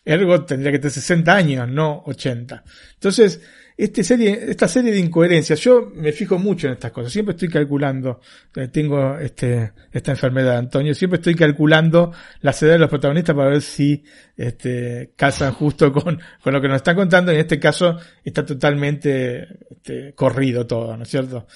Ergo 0.04 0.44
tendría 0.44 0.70
que 0.70 0.78
tener 0.78 0.92
60 0.92 1.34
años, 1.34 1.68
no 1.68 2.04
80. 2.06 2.62
Entonces, 2.94 3.40
este 3.76 4.02
serie, 4.02 4.38
esta 4.48 4.66
serie 4.68 4.90
de 4.90 4.98
incoherencias, 4.98 5.60
yo 5.60 5.92
me 5.94 6.12
fijo 6.12 6.38
mucho 6.38 6.66
en 6.66 6.74
estas 6.74 6.92
cosas, 6.92 7.12
siempre 7.12 7.34
estoy 7.34 7.48
calculando, 7.48 8.20
eh, 8.54 8.68
tengo 8.68 9.18
este, 9.18 9.72
esta 9.92 10.12
enfermedad, 10.12 10.56
Antonio, 10.56 10.94
siempre 10.94 11.18
estoy 11.18 11.34
calculando 11.34 12.10
las 12.40 12.62
edades 12.62 12.76
de 12.76 12.80
los 12.80 12.88
protagonistas 12.88 13.36
para 13.36 13.50
ver 13.50 13.60
si 13.60 14.02
este, 14.34 15.12
casan 15.14 15.52
justo 15.52 15.92
con, 15.92 16.18
con 16.42 16.52
lo 16.54 16.60
que 16.60 16.68
nos 16.68 16.76
están 16.76 16.96
contando, 16.96 17.32
y 17.32 17.34
en 17.34 17.42
este 17.42 17.60
caso 17.60 17.98
está 18.24 18.46
totalmente 18.46 19.46
este, 19.70 20.14
corrido 20.14 20.66
todo, 20.66 20.96
¿no 20.96 21.02
es 21.02 21.10
cierto? 21.10 21.46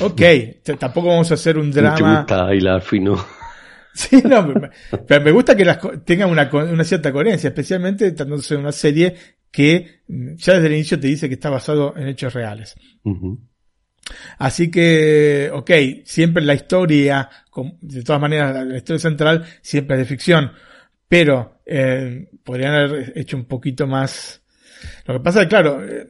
Ok, 0.00 0.22
tampoco 0.78 1.08
vamos 1.08 1.30
a 1.30 1.34
hacer 1.34 1.58
un 1.58 1.70
drama. 1.70 2.24
Sí, 3.96 4.20
no, 4.22 4.46
pero 5.06 5.24
me 5.24 5.30
gusta 5.30 5.56
que 5.56 5.64
las 5.64 5.78
tengan 6.04 6.28
una, 6.28 6.50
una 6.52 6.84
cierta 6.84 7.10
coherencia, 7.10 7.48
especialmente 7.48 8.12
tratándose 8.12 8.54
de 8.54 8.60
una 8.60 8.70
serie 8.70 9.16
que 9.56 10.02
mm, 10.06 10.34
ya 10.36 10.52
desde 10.52 10.66
el 10.66 10.74
inicio 10.74 11.00
te 11.00 11.06
dice 11.06 11.28
que 11.28 11.34
está 11.34 11.48
basado 11.48 11.94
en 11.96 12.08
hechos 12.08 12.34
reales. 12.34 12.74
Así 14.36 14.70
que, 14.70 15.50
ok, 15.50 15.70
siempre 16.04 16.44
la 16.44 16.52
historia, 16.52 17.30
de 17.80 18.02
todas 18.02 18.20
maneras, 18.20 18.66
la 18.66 18.76
historia 18.76 19.00
central 19.00 19.46
siempre 19.62 19.96
es 19.96 20.00
de 20.00 20.04
ficción, 20.04 20.52
pero 21.08 21.62
eh, 21.64 22.28
podrían 22.44 22.74
haber 22.74 23.14
hecho 23.16 23.38
un 23.38 23.46
poquito 23.46 23.86
más. 23.86 24.42
Lo 25.06 25.14
que 25.14 25.20
pasa 25.20 25.40
es, 25.40 25.48
claro, 25.48 25.82
eh, 25.82 26.06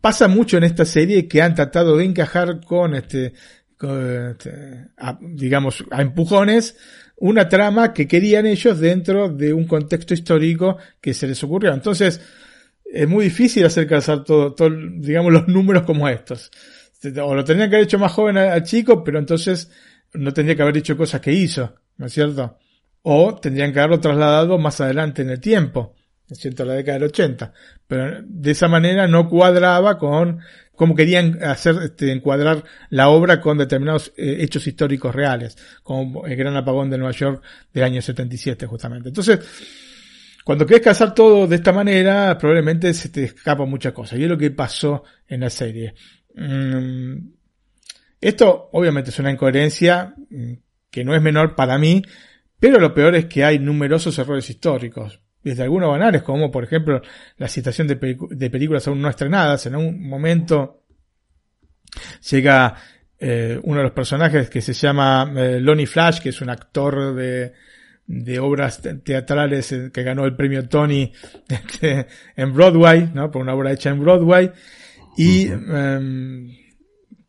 pasa 0.00 0.28
mucho 0.28 0.56
en 0.56 0.62
esta 0.62 0.84
serie 0.84 1.26
que 1.26 1.42
han 1.42 1.56
tratado 1.56 1.96
de 1.96 2.04
encajar 2.04 2.60
con 2.64 2.94
este, 2.94 3.32
este 4.30 4.90
digamos, 5.22 5.84
a 5.90 6.02
empujones, 6.02 6.76
una 7.16 7.48
trama 7.48 7.92
que 7.92 8.06
querían 8.06 8.46
ellos 8.46 8.78
dentro 8.78 9.28
de 9.28 9.52
un 9.52 9.66
contexto 9.66 10.14
histórico 10.14 10.76
que 11.00 11.14
se 11.14 11.26
les 11.26 11.42
ocurrió. 11.42 11.74
Entonces, 11.74 12.20
es 12.92 13.08
muy 13.08 13.24
difícil 13.24 13.64
hacer 13.64 13.86
calzar 13.86 14.24
todo, 14.24 14.54
digamos, 14.98 15.32
los 15.32 15.48
números 15.48 15.84
como 15.84 16.08
estos. 16.08 16.50
O 17.22 17.34
lo 17.34 17.44
tendrían 17.44 17.70
que 17.70 17.76
haber 17.76 17.86
hecho 17.86 17.98
más 17.98 18.12
joven 18.12 18.38
al 18.38 18.62
chico, 18.62 19.04
pero 19.04 19.18
entonces 19.18 19.70
no 20.14 20.32
tendría 20.32 20.56
que 20.56 20.62
haber 20.62 20.76
hecho 20.78 20.96
cosas 20.96 21.20
que 21.20 21.32
hizo, 21.32 21.74
¿no 21.96 22.06
es 22.06 22.12
cierto? 22.12 22.58
O 23.02 23.36
tendrían 23.36 23.72
que 23.72 23.80
haberlo 23.80 24.00
trasladado 24.00 24.58
más 24.58 24.80
adelante 24.80 25.22
en 25.22 25.30
el 25.30 25.40
tiempo, 25.40 25.94
¿no 26.28 26.34
es 26.34 26.38
cierto? 26.38 26.64
La 26.64 26.74
década 26.74 26.98
del 26.98 27.08
80. 27.08 27.52
Pero 27.86 28.22
de 28.24 28.50
esa 28.50 28.68
manera 28.68 29.06
no 29.06 29.28
cuadraba 29.28 29.98
con 29.98 30.40
cómo 30.74 30.94
querían 30.94 31.42
hacer, 31.42 31.76
este, 31.82 32.12
encuadrar 32.12 32.64
la 32.90 33.08
obra 33.08 33.40
con 33.40 33.58
determinados 33.58 34.12
eh, 34.16 34.38
hechos 34.40 34.66
históricos 34.66 35.14
reales, 35.14 35.56
como 35.82 36.26
el 36.26 36.36
gran 36.36 36.56
apagón 36.56 36.90
de 36.90 36.98
Nueva 36.98 37.12
York 37.12 37.42
del 37.72 37.84
año 37.84 38.02
77 38.02 38.66
justamente. 38.66 39.08
Entonces, 39.08 39.40
cuando 40.46 40.64
quieres 40.64 40.84
casar 40.84 41.12
todo 41.12 41.48
de 41.48 41.56
esta 41.56 41.72
manera, 41.72 42.38
probablemente 42.38 42.94
se 42.94 43.08
te 43.08 43.24
escapa 43.24 43.64
mucha 43.64 43.92
cosa. 43.92 44.16
Y 44.16 44.22
es 44.22 44.28
lo 44.28 44.38
que 44.38 44.52
pasó 44.52 45.02
en 45.26 45.40
la 45.40 45.50
serie. 45.50 45.92
Mm, 46.36 47.16
esto 48.20 48.68
obviamente 48.70 49.10
es 49.10 49.18
una 49.18 49.32
incoherencia 49.32 50.14
mm, 50.30 50.52
que 50.88 51.02
no 51.02 51.16
es 51.16 51.20
menor 51.20 51.56
para 51.56 51.78
mí, 51.78 52.00
pero 52.60 52.78
lo 52.78 52.94
peor 52.94 53.16
es 53.16 53.24
que 53.24 53.44
hay 53.44 53.58
numerosos 53.58 54.16
errores 54.20 54.48
históricos. 54.48 55.20
Desde 55.42 55.64
algunos 55.64 55.90
banales, 55.90 56.22
como 56.22 56.48
por 56.48 56.62
ejemplo 56.62 57.02
la 57.38 57.48
citación 57.48 57.88
de, 57.88 57.96
películas 57.96 58.86
aún 58.86 59.02
no 59.02 59.08
estrenadas. 59.08 59.66
En 59.66 59.74
un 59.74 60.08
momento 60.08 60.84
llega 62.30 62.72
eh, 63.18 63.58
uno 63.64 63.78
de 63.78 63.82
los 63.82 63.92
personajes 63.92 64.48
que 64.48 64.60
se 64.60 64.74
llama 64.74 65.28
eh, 65.36 65.58
Lonnie 65.58 65.86
Flash, 65.86 66.20
que 66.20 66.28
es 66.28 66.40
un 66.40 66.50
actor 66.50 67.16
de, 67.16 67.52
de 68.06 68.38
obras 68.38 68.80
teatrales 69.04 69.72
eh, 69.72 69.90
que 69.92 70.02
ganó 70.02 70.24
el 70.24 70.36
premio 70.36 70.68
Tony 70.68 71.12
este, 71.48 72.06
en 72.36 72.52
Broadway, 72.54 73.10
¿no? 73.12 73.30
Por 73.30 73.42
una 73.42 73.54
obra 73.54 73.72
hecha 73.72 73.90
en 73.90 74.00
Broadway. 74.00 74.50
Y, 75.16 75.48
em, 75.48 76.50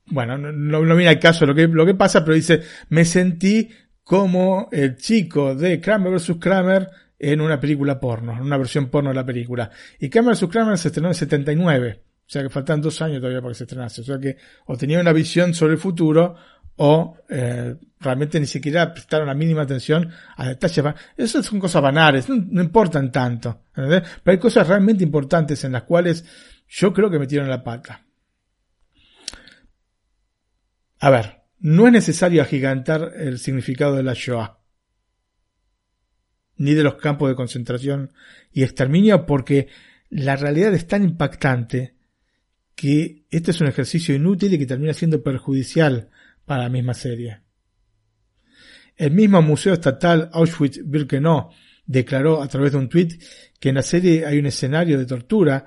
bueno, 0.08 0.38
no, 0.38 0.52
no, 0.52 0.96
mira 0.96 1.12
el 1.12 1.20
caso 1.20 1.46
lo 1.46 1.56
que, 1.56 1.68
lo 1.68 1.86
que 1.86 1.96
pasa, 1.96 2.24
pero 2.24 2.36
dice, 2.36 2.62
me 2.90 3.06
sentí 3.06 3.70
como 4.04 4.70
el 4.72 4.98
chico 4.98 5.56
de 5.56 5.82
Kramer 5.82 6.14
vs. 6.14 6.36
Kramer 6.40 6.90
en 7.20 7.42
una 7.42 7.60
película 7.60 8.00
porno, 8.00 8.34
en 8.34 8.44
una 8.44 8.58
versión 8.58 8.88
porno 8.90 9.10
de 9.10 9.16
la 9.16 9.26
película. 9.26 9.70
Y 10.00 10.10
Kramer 10.10 10.36
vs. 10.36 10.50
Kramer 10.50 10.78
se 10.78 10.90
estrenó 10.90 11.10
en 11.10 11.16
79. 11.16 12.04
O 12.28 12.30
sea 12.30 12.44
que 12.44 12.50
faltan 12.50 12.82
dos 12.82 13.02
años 13.02 13.20
todavía 13.20 13.40
para 13.40 13.52
que 13.52 13.58
se 13.58 13.64
estrenase. 13.64 14.02
O 14.02 14.04
sea 14.04 14.20
que 14.20 14.36
o 14.66 14.76
tenía 14.76 15.00
una 15.00 15.14
visión 15.14 15.54
sobre 15.54 15.74
el 15.74 15.80
futuro 15.80 16.36
o 16.76 17.18
eh, 17.30 17.76
realmente 18.00 18.40
ni 18.40 18.46
siquiera 18.46 18.94
prestaron 18.94 19.28
la 19.28 19.34
mínima 19.34 19.64
atención 19.64 20.12
a 20.36 20.48
detalles. 20.48 20.86
Esas 21.16 21.46
son 21.46 21.60
cosas 21.60 21.82
banales, 21.82 22.30
no, 22.30 22.62
importan 22.62 23.12
tanto. 23.12 23.64
Pero 23.74 24.04
hay 24.26 24.38
cosas 24.38 24.68
realmente 24.68 25.04
importantes 25.04 25.64
en 25.64 25.72
las 25.72 25.84
cuales 25.84 26.26
yo 26.68 26.94
creo 26.94 27.10
que 27.10 27.20
metieron 27.20 27.50
la 27.50 27.64
pata. 27.64 28.06
A 31.00 31.10
ver, 31.10 31.42
no 31.60 31.88
es 31.88 31.94
necesario 31.94 32.42
agigantar 32.42 33.14
el 33.16 33.40
significado 33.40 33.96
de 33.96 34.04
la 34.04 34.14
Shoah, 34.14 34.60
ni 36.58 36.74
de 36.74 36.84
los 36.84 36.96
campos 36.96 37.30
de 37.30 37.36
concentración 37.36 38.14
y 38.52 38.64
exterminio, 38.64 39.26
porque 39.26 39.68
la 40.10 40.36
realidad 40.36 40.74
es 40.74 40.88
tan 40.88 41.04
impactante 41.04 41.96
que 42.76 43.26
este 43.30 43.52
es 43.52 43.62
un 43.62 43.68
ejercicio 43.68 44.16
inútil 44.16 44.54
y 44.54 44.60
que 44.60 44.66
termina 44.66 44.94
siendo 44.94 45.24
perjudicial 45.24 46.10
para 46.46 46.64
la 46.64 46.70
misma 46.70 46.94
serie. 46.94 47.42
El 48.98 49.12
mismo 49.12 49.42
Museo 49.42 49.74
Estatal 49.74 50.30
Auschwitz-Birkenau 50.34 51.52
declaró 51.86 52.42
a 52.42 52.48
través 52.48 52.72
de 52.72 52.80
un 52.80 52.90
tuit 52.90 53.22
que 53.60 53.70
en 53.70 53.76
la 53.76 53.84
serie 53.84 54.26
hay 54.26 54.40
un 54.40 54.48
escenario 54.48 54.98
de 54.98 55.06
tortura 55.06 55.66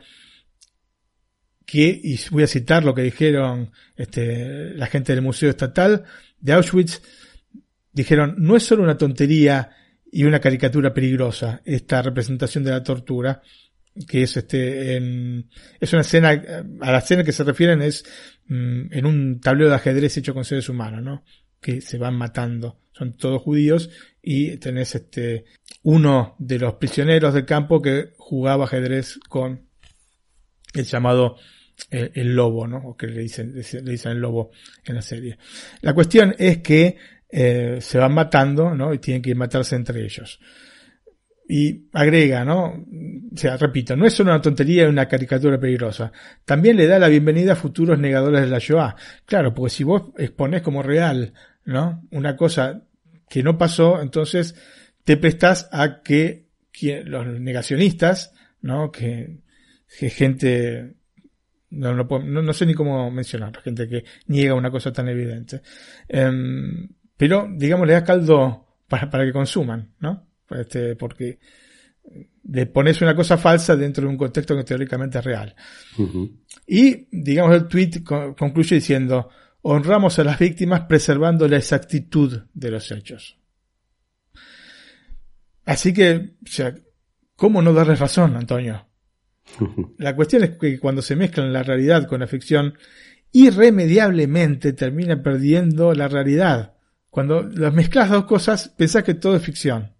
que, 1.65 2.01
y 2.03 2.19
voy 2.31 2.43
a 2.43 2.49
citar 2.49 2.85
lo 2.85 2.95
que 2.95 3.03
dijeron 3.03 3.71
este, 3.97 4.75
la 4.75 4.87
gente 4.87 5.15
del 5.15 5.23
Museo 5.23 5.49
Estatal 5.49 6.05
de 6.41 6.53
Auschwitz, 6.53 7.01
dijeron, 7.93 8.35
no 8.39 8.57
es 8.57 8.65
solo 8.65 8.83
una 8.83 8.99
tontería 8.99 9.71
y 10.11 10.25
una 10.25 10.41
caricatura 10.41 10.93
peligrosa 10.93 11.63
esta 11.65 12.03
representación 12.03 12.65
de 12.65 12.71
la 12.73 12.83
tortura, 12.83 13.41
que 14.09 14.25
es 14.25 14.37
este 14.37 14.97
es 15.81 15.93
una 15.93 16.03
escena 16.03 16.31
a 16.81 16.93
la 16.93 16.99
escena 16.99 17.25
que 17.25 17.33
se 17.33 17.45
refieren 17.45 17.83
es 17.83 18.05
mm, 18.47 18.93
en 18.93 19.07
un 19.07 19.41
tablero 19.41 19.69
de 19.69 19.77
ajedrez 19.77 20.17
hecho 20.17 20.33
con 20.33 20.45
seres 20.45 20.69
humanos 20.69 21.03
no 21.03 21.25
que 21.61 21.81
se 21.81 21.99
van 21.99 22.17
matando 22.17 22.79
son 22.93 23.17
todos 23.17 23.43
judíos 23.43 23.91
y 24.23 24.57
tenés 24.57 24.95
este 24.95 25.45
uno 25.83 26.37
de 26.39 26.59
los 26.59 26.75
prisioneros 26.75 27.35
del 27.35 27.47
campo 27.47 27.81
que 27.81 28.13
jugaba 28.17 28.65
ajedrez 28.65 29.19
con 29.29 29.67
el 30.75 30.85
llamado 30.85 31.37
eh, 31.91 32.11
el, 32.15 32.35
lobo 32.35 32.67
no 32.67 32.79
o 32.79 32.97
que 32.97 33.07
le 33.07 33.23
dicen 33.23 33.55
le 33.55 33.91
dicen 33.91 34.13
el 34.13 34.19
lobo 34.19 34.51
en 34.85 34.95
la 34.95 35.03
serie 35.03 35.39
la 35.81 35.95
cuestión 35.95 36.35
es 36.39 36.59
que 36.59 36.97
eh, 37.31 37.79
se 37.81 37.99
van 37.99 38.13
matando 38.13 38.75
no 38.75 38.93
y 38.93 38.99
tienen 38.99 39.23
que 39.23 39.35
matarse 39.35 39.77
entre 39.77 40.05
ellos 40.05 40.41
y 41.53 41.89
agrega, 41.93 42.45
¿no? 42.45 42.67
O 42.67 43.37
sea, 43.37 43.57
repito, 43.57 43.97
no 43.97 44.07
es 44.07 44.13
solo 44.13 44.31
una 44.31 44.41
tontería 44.41 44.85
y 44.85 44.87
una 44.87 45.09
caricatura 45.09 45.59
peligrosa. 45.59 46.13
También 46.45 46.77
le 46.77 46.87
da 46.87 47.01
la 47.01 47.09
bienvenida 47.09 47.55
a 47.55 47.57
futuros 47.57 47.99
negadores 47.99 48.43
de 48.43 48.47
la 48.47 48.61
Shoah. 48.61 48.95
Claro, 49.27 49.53
porque 49.53 49.71
si 49.71 49.83
vos 49.83 50.13
exponés 50.17 50.63
como 50.63 50.81
real, 50.81 51.35
¿no? 51.65 52.07
Una 52.11 52.37
cosa 52.37 52.83
que 53.29 53.43
no 53.43 53.59
pasó, 53.59 54.01
entonces 54.01 54.55
te 55.05 55.17
prestás 55.17 55.69
a 55.73 56.03
que, 56.03 56.49
los 57.05 57.27
negacionistas, 57.41 58.33
¿no? 58.63 58.91
Que, 58.91 59.39
gente, 59.89 60.95
no, 61.71 61.95
no, 61.95 62.53
sé 62.53 62.67
ni 62.67 62.75
cómo 62.75 63.11
mencionar, 63.11 63.61
gente 63.63 63.89
que 63.89 64.05
niega 64.27 64.55
una 64.55 64.71
cosa 64.71 64.93
tan 64.93 65.09
evidente. 65.09 65.63
Em, 66.09 66.89
pero, 67.17 67.49
digamos, 67.53 67.87
le 67.87 67.93
da 67.93 68.05
caldo 68.05 68.67
para, 68.89 69.11
para 69.11 69.25
que 69.25 69.33
consuman, 69.33 69.93
¿no? 70.01 70.31
este, 70.51 70.97
porque 70.97 71.39
le 72.49 72.67
pones 72.67 73.01
una 73.03 73.15
cosa 73.15 73.37
falsa 73.37 73.77
dentro 73.77 74.05
de 74.05 74.11
un 74.11 74.17
contexto 74.17 74.57
que 74.57 74.65
teóricamente 74.65 75.19
es 75.19 75.25
real. 75.25 75.55
Y, 76.67 77.07
digamos, 77.11 77.55
el 77.55 77.69
tweet 77.69 78.03
concluye 78.05 78.77
diciendo, 78.77 79.29
honramos 79.63 80.19
a 80.19 80.25
las 80.25 80.39
víctimas 80.39 80.83
preservando 80.83 81.47
la 81.49 81.59
exactitud 81.59 82.43
de 82.53 82.71
los 82.71 82.91
hechos. 82.91 83.39
Así 85.65 85.93
que, 85.93 86.37
o 86.43 86.51
sea, 86.51 86.75
¿cómo 87.37 87.63
no 87.63 87.73
darles 87.73 88.01
razón, 88.01 88.37
Antonio? 88.37 88.87
La 89.99 90.17
cuestión 90.17 90.45
es 90.45 90.51
que 90.59 90.79
cuando 90.79 91.03
se 91.03 91.17
mezclan 91.17 91.53
la 91.53 91.63
realidad 91.63 92.07
con 92.07 92.21
la 92.21 92.27
ficción, 92.27 92.75
irremediablemente 93.33 94.73
termina 94.73 95.23
perdiendo 95.23 95.95
la 95.95 96.09
realidad. 96.09 96.75
Cuando 97.11 97.43
las 97.43 97.73
mezclas 97.73 98.11
dos 98.11 98.25
cosas, 98.25 98.69
pensás 98.69 99.05
que 99.05 99.15
todo 99.15 99.37
es 99.37 99.43
ficción. 99.43 99.93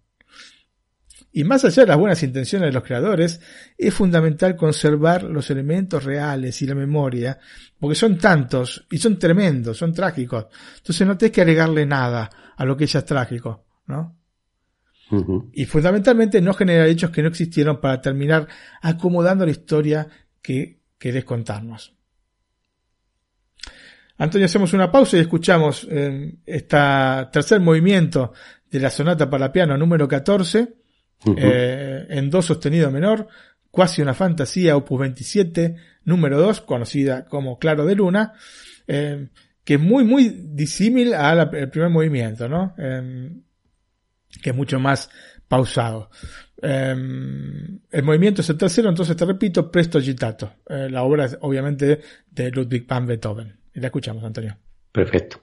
Y 1.33 1.45
más 1.45 1.63
allá 1.63 1.83
de 1.83 1.87
las 1.87 1.97
buenas 1.97 2.21
intenciones 2.23 2.67
de 2.67 2.73
los 2.73 2.83
creadores, 2.83 3.39
es 3.77 3.93
fundamental 3.93 4.55
conservar 4.55 5.23
los 5.23 5.49
elementos 5.49 6.03
reales 6.03 6.61
y 6.61 6.67
la 6.67 6.75
memoria, 6.75 7.39
porque 7.79 7.95
son 7.95 8.17
tantos 8.17 8.85
y 8.91 8.97
son 8.97 9.17
tremendos, 9.17 9.77
son 9.77 9.93
trágicos. 9.93 10.47
Entonces 10.77 11.07
no 11.07 11.17
tenés 11.17 11.31
que 11.31 11.41
agregarle 11.41 11.85
nada 11.85 12.29
a 12.55 12.65
lo 12.65 12.75
que 12.75 12.85
ya 12.85 12.99
es 12.99 13.05
trágico, 13.05 13.65
¿no? 13.87 14.17
Y 15.53 15.65
fundamentalmente 15.65 16.41
no 16.41 16.53
generar 16.53 16.87
hechos 16.87 17.11
que 17.11 17.21
no 17.21 17.27
existieron 17.27 17.81
para 17.81 17.99
terminar 17.99 18.47
acomodando 18.81 19.45
la 19.45 19.51
historia 19.51 20.07
que 20.41 20.79
querés 20.97 21.25
contarnos. 21.25 21.93
Antonio, 24.17 24.45
hacemos 24.45 24.71
una 24.73 24.89
pausa 24.89 25.17
y 25.17 25.21
escuchamos 25.21 25.85
este 26.45 26.77
tercer 27.31 27.59
movimiento 27.59 28.31
de 28.69 28.79
la 28.79 28.89
sonata 28.89 29.29
para 29.29 29.51
piano 29.51 29.77
número 29.77 30.07
14 30.07 30.80
eh, 31.37 32.05
en 32.09 32.29
do 32.29 32.41
sostenido 32.41 32.91
menor, 32.91 33.27
cuasi 33.69 34.01
una 34.01 34.13
fantasía 34.13 34.75
opus 34.75 34.99
27 34.99 35.75
número 36.05 36.39
2, 36.39 36.61
conocida 36.61 37.25
como 37.25 37.59
Claro 37.59 37.85
de 37.85 37.95
Luna, 37.95 38.33
eh, 38.87 39.29
que 39.63 39.75
es 39.75 39.79
muy 39.79 40.03
muy 40.03 40.29
disímil 40.29 41.13
al 41.13 41.49
primer 41.49 41.89
movimiento, 41.89 42.49
¿no? 42.49 42.73
Em, 42.77 43.43
que 44.41 44.49
es 44.49 44.55
mucho 44.55 44.79
más 44.79 45.09
pausado. 45.47 46.09
Em, 46.61 47.79
el 47.91 48.03
movimiento 48.03 48.41
es 48.41 48.49
el 48.49 48.57
tercero, 48.57 48.89
entonces 48.89 49.15
te 49.15 49.25
repito, 49.25 49.71
Presto 49.71 49.97
agitato. 49.97 50.53
Eh, 50.67 50.89
la 50.89 51.03
obra 51.03 51.25
es 51.25 51.37
obviamente 51.41 52.01
de 52.29 52.51
Ludwig 52.51 52.87
van 52.87 53.05
Beethoven. 53.05 53.59
Y 53.73 53.79
la 53.79 53.87
escuchamos, 53.87 54.23
Antonio. 54.23 54.57
Perfecto. 54.91 55.41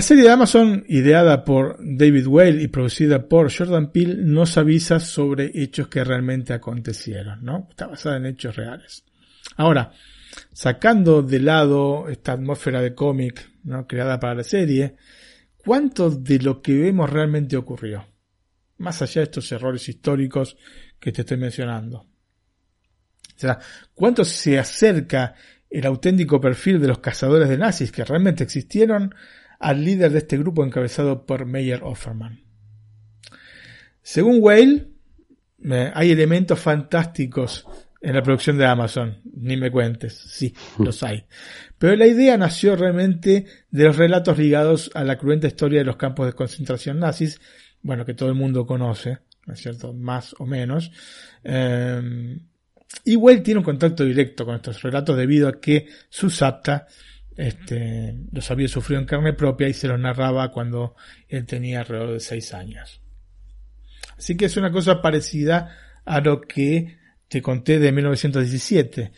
La 0.00 0.06
serie 0.06 0.24
de 0.24 0.30
Amazon, 0.30 0.82
ideada 0.88 1.44
por 1.44 1.76
David 1.78 2.26
Whale 2.26 2.62
y 2.62 2.68
producida 2.68 3.28
por 3.28 3.54
Jordan 3.54 3.92
Peele, 3.92 4.16
nos 4.16 4.56
avisa 4.56 4.98
sobre 4.98 5.50
hechos 5.52 5.88
que 5.88 6.02
realmente 6.02 6.54
acontecieron, 6.54 7.44
¿no? 7.44 7.66
Está 7.68 7.86
basada 7.86 8.16
en 8.16 8.24
hechos 8.24 8.56
reales. 8.56 9.04
Ahora, 9.58 9.92
sacando 10.54 11.20
de 11.20 11.40
lado 11.40 12.08
esta 12.08 12.32
atmósfera 12.32 12.80
de 12.80 12.94
cómic, 12.94 13.46
¿no? 13.64 13.86
Creada 13.86 14.18
para 14.18 14.36
la 14.36 14.42
serie, 14.42 14.96
¿cuánto 15.58 16.08
de 16.08 16.38
lo 16.38 16.62
que 16.62 16.78
vemos 16.78 17.10
realmente 17.10 17.58
ocurrió? 17.58 18.06
Más 18.78 19.02
allá 19.02 19.20
de 19.20 19.24
estos 19.24 19.52
errores 19.52 19.86
históricos 19.86 20.56
que 20.98 21.12
te 21.12 21.20
estoy 21.20 21.36
mencionando. 21.36 21.98
O 21.98 22.06
sea, 23.36 23.58
¿cuánto 23.92 24.24
se 24.24 24.58
acerca 24.58 25.34
el 25.68 25.84
auténtico 25.84 26.40
perfil 26.40 26.80
de 26.80 26.88
los 26.88 27.00
cazadores 27.00 27.50
de 27.50 27.58
nazis 27.58 27.92
que 27.92 28.02
realmente 28.02 28.42
existieron 28.44 29.14
al 29.60 29.84
líder 29.84 30.10
de 30.10 30.18
este 30.18 30.38
grupo 30.38 30.64
encabezado 30.64 31.26
por 31.26 31.44
Meyer 31.44 31.82
Offerman. 31.84 32.40
Según 34.02 34.38
Whale, 34.40 34.88
hay 35.94 36.10
elementos 36.10 36.58
fantásticos 36.58 37.66
en 38.00 38.14
la 38.14 38.22
producción 38.22 38.56
de 38.56 38.64
Amazon, 38.64 39.20
ni 39.34 39.58
me 39.58 39.70
cuentes, 39.70 40.14
sí, 40.14 40.54
los 40.78 41.02
hay. 41.02 41.26
Pero 41.78 41.94
la 41.96 42.06
idea 42.06 42.38
nació 42.38 42.74
realmente 42.74 43.44
de 43.70 43.84
los 43.84 43.96
relatos 43.96 44.38
ligados 44.38 44.90
a 44.94 45.04
la 45.04 45.18
cruenta 45.18 45.46
historia 45.46 45.80
de 45.80 45.84
los 45.84 45.96
campos 45.96 46.26
de 46.26 46.32
concentración 46.32 46.98
nazis, 46.98 47.38
bueno, 47.82 48.06
que 48.06 48.14
todo 48.14 48.30
el 48.30 48.34
mundo 48.34 48.66
conoce, 48.66 49.18
¿no 49.46 49.52
es 49.52 49.60
cierto? 49.60 49.92
Más 49.92 50.34
o 50.38 50.46
menos. 50.46 50.90
Eh, 51.44 52.38
y 53.04 53.16
Whale 53.16 53.40
tiene 53.40 53.58
un 53.58 53.64
contacto 53.64 54.04
directo 54.04 54.46
con 54.46 54.56
estos 54.56 54.82
relatos 54.82 55.16
debido 55.16 55.48
a 55.48 55.60
que 55.60 55.86
su 56.08 56.30
SAPTA 56.30 56.86
este, 57.36 58.16
los 58.32 58.50
había 58.50 58.68
sufrido 58.68 59.00
en 59.00 59.06
carne 59.06 59.32
propia 59.32 59.68
y 59.68 59.72
se 59.72 59.88
los 59.88 59.98
narraba 59.98 60.50
cuando 60.50 60.94
él 61.28 61.46
tenía 61.46 61.80
alrededor 61.80 62.12
de 62.12 62.20
seis 62.20 62.52
años. 62.54 63.00
Así 64.16 64.36
que 64.36 64.46
es 64.46 64.56
una 64.56 64.70
cosa 64.70 65.00
parecida 65.00 65.76
a 66.04 66.20
lo 66.20 66.40
que 66.40 66.98
te 67.28 67.40
conté 67.40 67.78
de 67.78 67.92
1917, 67.92 69.12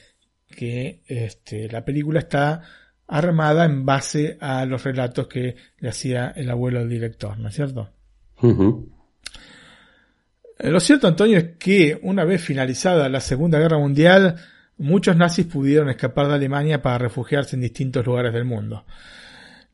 que 0.54 1.02
este, 1.06 1.68
la 1.68 1.84
película 1.84 2.20
está 2.20 2.62
armada 3.08 3.64
en 3.64 3.84
base 3.84 4.38
a 4.40 4.64
los 4.64 4.84
relatos 4.84 5.26
que 5.26 5.56
le 5.78 5.88
hacía 5.88 6.32
el 6.36 6.50
abuelo 6.50 6.80
del 6.80 6.88
director, 6.88 7.38
¿no 7.38 7.48
es 7.48 7.54
cierto? 7.54 7.90
Lo 10.58 10.80
cierto, 10.80 11.08
Antonio, 11.08 11.38
es 11.38 11.56
que 11.58 11.98
una 12.02 12.24
vez 12.24 12.42
finalizada 12.42 13.08
la 13.08 13.20
Segunda 13.20 13.58
Guerra 13.58 13.78
Mundial, 13.78 14.36
muchos 14.78 15.16
nazis 15.16 15.46
pudieron 15.46 15.88
escapar 15.90 16.28
de 16.28 16.34
Alemania 16.34 16.82
para 16.82 16.98
refugiarse 16.98 17.56
en 17.56 17.62
distintos 17.62 18.04
lugares 18.04 18.32
del 18.32 18.44
mundo. 18.44 18.84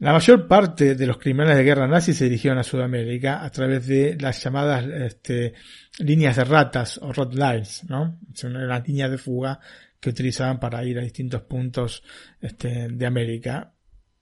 La 0.01 0.13
mayor 0.13 0.47
parte 0.47 0.95
de 0.95 1.07
los 1.07 1.19
criminales 1.19 1.57
de 1.57 1.65
guerra 1.65 1.89
nazis 1.89 2.17
se 2.17 2.25
dirigieron 2.25 2.59
a 2.59 2.63
Sudamérica 2.63 3.45
a 3.45 3.51
través 3.51 3.87
de 3.87 4.17
las 4.21 4.43
llamadas 4.43 4.85
este, 4.85 5.55
líneas 5.99 6.37
de 6.37 6.45
ratas 6.45 6.99
o 6.99 7.13
rat 7.13 7.35
lines, 7.35 7.83
¿no? 7.89 8.21
Son 8.33 8.69
las 8.69 8.87
líneas 8.87 9.11
de 9.11 9.19
fuga 9.19 9.59
que 9.99 10.11
utilizaban 10.11 10.61
para 10.61 10.85
ir 10.85 10.99
a 10.99 11.03
distintos 11.03 11.43
puntos 11.43 12.05
este, 12.41 12.89
de 12.89 13.07
América, 13.07 13.73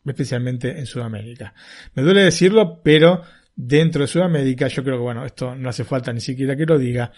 especialmente 0.03 0.79
en 0.79 0.87
Sudamérica. 0.87 1.53
Me 1.95 2.03
duele 2.03 2.23
decirlo, 2.23 2.81
pero 2.83 3.23
dentro 3.55 4.01
de 4.01 4.09
Sudamérica, 4.09 4.69
yo 4.69 4.83
creo 4.83 4.97
que 4.97 5.03
bueno, 5.03 5.27
esto 5.27 5.55
no 5.55 5.69
hace 5.69 5.85
falta 5.85 6.11
ni 6.11 6.21
siquiera 6.21 6.57
que 6.57 6.65
lo 6.65 6.79
diga, 6.79 7.13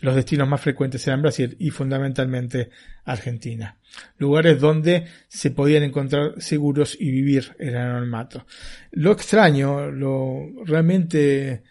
los 0.00 0.14
destinos 0.14 0.48
más 0.48 0.60
frecuentes 0.60 1.06
eran 1.06 1.22
Brasil 1.22 1.56
y 1.58 1.70
fundamentalmente 1.70 2.70
Argentina. 3.04 3.78
Lugares 4.18 4.60
donde 4.60 5.06
se 5.28 5.50
podían 5.50 5.84
encontrar 5.84 6.34
seguros 6.40 6.96
y 6.98 7.10
vivir 7.10 7.56
el 7.58 7.76
anonimato. 7.76 8.46
Lo 8.92 9.12
extraño, 9.12 9.90
lo 9.90 10.64
realmente 10.64 11.62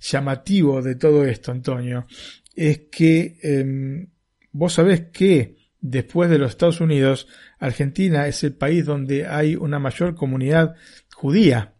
llamativo 0.00 0.80
de 0.80 0.94
todo 0.94 1.24
esto, 1.24 1.50
Antonio, 1.50 2.06
es 2.54 2.82
que 2.90 3.38
em, 3.42 4.08
vos 4.52 4.74
sabés 4.74 5.08
que 5.12 5.56
después 5.80 6.30
de 6.30 6.38
los 6.38 6.50
Estados 6.50 6.80
Unidos, 6.80 7.26
Argentina 7.58 8.28
es 8.28 8.44
el 8.44 8.54
país 8.54 8.84
donde 8.86 9.26
hay 9.26 9.56
una 9.56 9.78
mayor 9.78 10.14
comunidad 10.14 10.76
judía. 11.14 11.74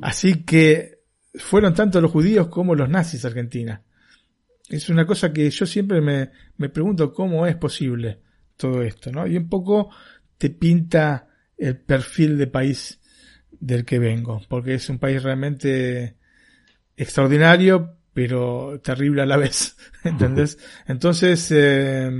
Así 0.00 0.44
que 0.44 1.00
fueron 1.34 1.74
tanto 1.74 2.00
los 2.00 2.10
judíos 2.10 2.48
como 2.48 2.74
los 2.74 2.88
nazis 2.88 3.24
Argentina. 3.24 3.82
Es 4.68 4.88
una 4.88 5.06
cosa 5.06 5.32
que 5.32 5.48
yo 5.50 5.66
siempre 5.66 6.00
me, 6.00 6.30
me 6.56 6.68
pregunto 6.68 7.12
cómo 7.12 7.46
es 7.46 7.56
posible 7.56 8.20
todo 8.56 8.82
esto, 8.82 9.12
¿no? 9.12 9.26
Y 9.26 9.36
un 9.36 9.48
poco 9.48 9.90
te 10.38 10.50
pinta 10.50 11.28
el 11.56 11.78
perfil 11.78 12.36
de 12.36 12.46
país 12.46 13.00
del 13.50 13.84
que 13.84 13.98
vengo, 13.98 14.42
porque 14.48 14.74
es 14.74 14.88
un 14.88 14.98
país 14.98 15.22
realmente 15.22 16.16
extraordinario, 16.96 17.96
pero 18.12 18.80
terrible 18.82 19.22
a 19.22 19.26
la 19.26 19.36
vez, 19.36 19.76
¿entendés? 20.04 20.58
Entonces, 20.86 21.50
eh, 21.54 22.10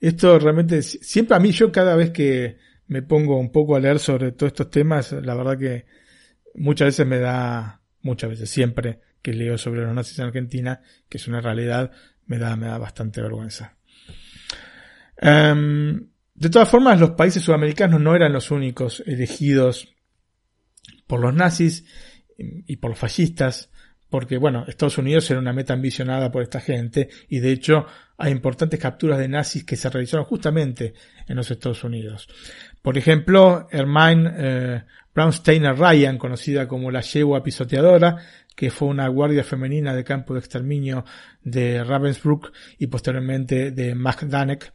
esto 0.00 0.38
realmente, 0.38 0.82
siempre 0.82 1.36
a 1.36 1.40
mí, 1.40 1.50
yo 1.52 1.72
cada 1.72 1.96
vez 1.96 2.10
que 2.10 2.58
me 2.86 3.02
pongo 3.02 3.38
un 3.38 3.50
poco 3.50 3.76
a 3.76 3.80
leer 3.80 3.98
sobre 3.98 4.32
todos 4.32 4.52
estos 4.52 4.70
temas, 4.70 5.12
la 5.12 5.34
verdad 5.34 5.58
que 5.58 5.86
muchas 6.54 6.88
veces 6.88 7.06
me 7.06 7.18
da, 7.18 7.80
muchas 8.02 8.30
veces, 8.30 8.50
siempre 8.50 9.00
que 9.24 9.32
leo 9.32 9.56
sobre 9.56 9.80
los 9.80 9.94
nazis 9.94 10.18
en 10.18 10.26
Argentina, 10.26 10.82
que 11.08 11.16
es 11.16 11.26
una 11.26 11.40
realidad, 11.40 11.90
me 12.26 12.38
da, 12.38 12.54
me 12.56 12.66
da 12.66 12.76
bastante 12.76 13.22
vergüenza. 13.22 13.74
Em, 15.16 16.08
de 16.34 16.50
todas 16.50 16.68
formas, 16.68 17.00
los 17.00 17.12
países 17.12 17.42
sudamericanos 17.42 18.02
no 18.02 18.14
eran 18.14 18.34
los 18.34 18.50
únicos 18.50 19.02
elegidos 19.06 19.88
por 21.06 21.20
los 21.20 21.32
nazis 21.32 21.86
y 22.36 22.76
por 22.76 22.90
los 22.90 22.98
fascistas, 22.98 23.70
porque 24.10 24.36
bueno, 24.36 24.66
Estados 24.68 24.98
Unidos 24.98 25.30
era 25.30 25.40
una 25.40 25.54
meta 25.54 25.72
ambicionada 25.72 26.30
por 26.30 26.42
esta 26.42 26.60
gente 26.60 27.08
y 27.28 27.38
de 27.38 27.50
hecho 27.50 27.86
hay 28.18 28.30
importantes 28.30 28.78
capturas 28.78 29.18
de 29.18 29.28
nazis 29.28 29.64
que 29.64 29.76
se 29.76 29.88
realizaron 29.88 30.26
justamente 30.26 30.92
en 31.26 31.36
los 31.36 31.50
Estados 31.50 31.82
Unidos. 31.82 32.28
Por 32.82 32.98
ejemplo, 32.98 33.68
Hermine 33.70 34.32
eh, 34.36 34.82
Brownsteiner 35.14 35.76
Ryan, 35.76 36.18
conocida 36.18 36.66
como 36.68 36.90
la 36.90 37.00
yegua 37.00 37.42
pisoteadora, 37.42 38.18
que 38.54 38.70
fue 38.70 38.88
una 38.88 39.08
guardia 39.08 39.44
femenina 39.44 39.94
de 39.94 40.04
campo 40.04 40.34
de 40.34 40.40
exterminio 40.40 41.04
de 41.42 41.82
Ravensbrück 41.82 42.52
y 42.78 42.86
posteriormente 42.86 43.70
de 43.70 43.94
Magdanek, 43.94 44.72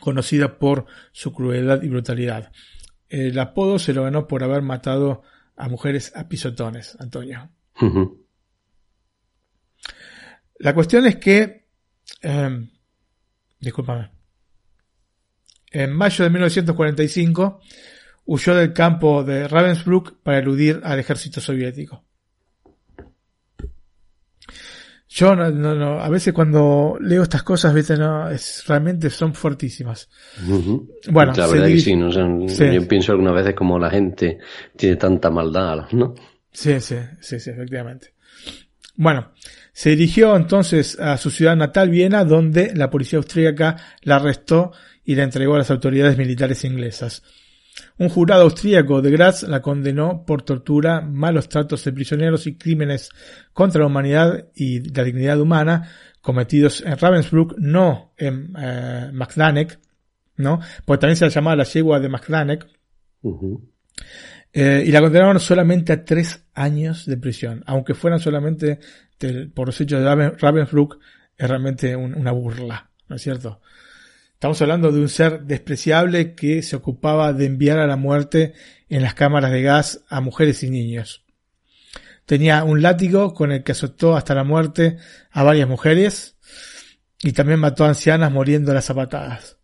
conocida 0.00 0.58
por 0.58 0.86
su 1.12 1.32
crueldad 1.32 1.82
y 1.82 1.88
brutalidad. 1.88 2.52
El 3.08 3.38
apodo 3.38 3.78
se 3.78 3.92
lo 3.92 4.02
ganó 4.02 4.26
por 4.26 4.42
haber 4.42 4.62
matado 4.62 5.22
a 5.56 5.68
mujeres 5.68 6.12
a 6.16 6.28
pisotones, 6.28 6.96
Antonio. 6.98 7.50
La 10.58 10.74
cuestión 10.74 11.06
es 11.06 11.16
que, 11.16 11.66
eh, 12.22 12.68
discúlpame, 13.60 14.10
en 15.70 15.92
mayo 15.92 16.24
de 16.24 16.30
1945 16.30 17.60
huyó 18.24 18.54
del 18.54 18.72
campo 18.72 19.22
de 19.22 19.46
Ravensbrück 19.46 20.22
para 20.22 20.38
eludir 20.38 20.80
al 20.82 20.98
ejército 20.98 21.40
soviético. 21.40 22.05
Yo 25.16 25.34
no, 25.34 25.50
no, 25.50 25.98
a 25.98 26.10
veces 26.10 26.34
cuando 26.34 26.98
leo 27.00 27.22
estas 27.22 27.42
cosas, 27.42 27.72
¿viste? 27.72 27.96
No, 27.96 28.28
es, 28.28 28.62
realmente 28.66 29.08
son 29.08 29.32
fuertísimas. 29.32 30.10
Bueno, 31.08 31.32
la 31.34 31.46
verdad 31.46 31.68
que 31.68 31.80
sí, 31.80 31.96
¿no? 31.96 32.10
yo 32.10 32.86
pienso 32.86 33.12
algunas 33.12 33.32
veces 33.32 33.54
como 33.54 33.78
la 33.78 33.88
gente 33.88 34.40
tiene 34.76 34.96
tanta 34.96 35.30
maldad, 35.30 35.90
¿no? 35.92 36.14
Sí, 36.52 36.78
sí, 36.82 36.96
sí, 37.18 37.40
sí, 37.40 37.48
efectivamente. 37.48 38.12
Bueno, 38.94 39.32
se 39.72 39.88
dirigió 39.88 40.36
entonces 40.36 41.00
a 41.00 41.16
su 41.16 41.30
ciudad 41.30 41.56
natal, 41.56 41.88
Viena, 41.88 42.22
donde 42.22 42.74
la 42.74 42.90
policía 42.90 43.18
austríaca 43.18 43.76
la 44.02 44.16
arrestó 44.16 44.72
y 45.02 45.14
la 45.14 45.22
entregó 45.22 45.54
a 45.54 45.58
las 45.58 45.70
autoridades 45.70 46.18
militares 46.18 46.62
inglesas. 46.62 47.22
Un 47.98 48.10
jurado 48.10 48.42
austríaco 48.42 49.00
de 49.00 49.10
Graz 49.10 49.42
la 49.44 49.62
condenó 49.62 50.24
por 50.26 50.42
tortura, 50.42 51.00
malos 51.00 51.48
tratos 51.48 51.82
de 51.84 51.92
prisioneros 51.92 52.46
y 52.46 52.56
crímenes 52.56 53.08
contra 53.54 53.80
la 53.80 53.86
humanidad 53.86 54.48
y 54.54 54.80
la 54.90 55.02
dignidad 55.02 55.40
humana 55.40 55.90
cometidos 56.20 56.82
en 56.82 56.98
Ravensbrück, 56.98 57.54
no 57.56 58.12
en 58.18 58.52
eh, 58.58 59.10
¿no? 60.36 60.60
Porque 60.84 61.00
también 61.00 61.16
se 61.16 61.24
la 61.24 61.30
llamaba 61.30 61.56
la 61.56 61.64
yegua 61.64 62.00
de 62.00 62.08
Magdanek. 62.08 62.66
Eh, 64.52 64.84
y 64.86 64.90
la 64.90 65.00
condenaron 65.00 65.40
solamente 65.40 65.92
a 65.92 66.04
tres 66.04 66.44
años 66.52 67.06
de 67.06 67.16
prisión, 67.16 67.62
aunque 67.66 67.94
fueran 67.94 68.20
solamente 68.20 68.78
por 69.54 69.68
los 69.68 69.80
hechos 69.80 70.02
de 70.02 70.30
Ravensbrück, 70.30 70.98
es 71.36 71.48
realmente 71.48 71.96
una 71.96 72.32
burla, 72.32 72.90
¿no 73.08 73.16
es 73.16 73.22
cierto? 73.22 73.60
Estamos 74.36 74.60
hablando 74.60 74.92
de 74.92 75.00
un 75.00 75.08
ser 75.08 75.44
despreciable 75.44 76.34
que 76.34 76.62
se 76.62 76.76
ocupaba 76.76 77.32
de 77.32 77.46
enviar 77.46 77.78
a 77.78 77.86
la 77.86 77.96
muerte 77.96 78.52
en 78.90 79.00
las 79.00 79.14
cámaras 79.14 79.50
de 79.50 79.62
gas 79.62 80.04
a 80.10 80.20
mujeres 80.20 80.62
y 80.62 80.68
niños. 80.68 81.24
Tenía 82.26 82.62
un 82.62 82.82
látigo 82.82 83.32
con 83.32 83.50
el 83.50 83.62
que 83.62 83.72
azotó 83.72 84.14
hasta 84.14 84.34
la 84.34 84.44
muerte 84.44 84.98
a 85.30 85.42
varias 85.42 85.66
mujeres 85.66 86.36
y 87.22 87.32
también 87.32 87.60
mató 87.60 87.86
a 87.86 87.88
ancianas 87.88 88.30
muriendo 88.30 88.74
las 88.74 88.84
zapatadas. 88.84 89.56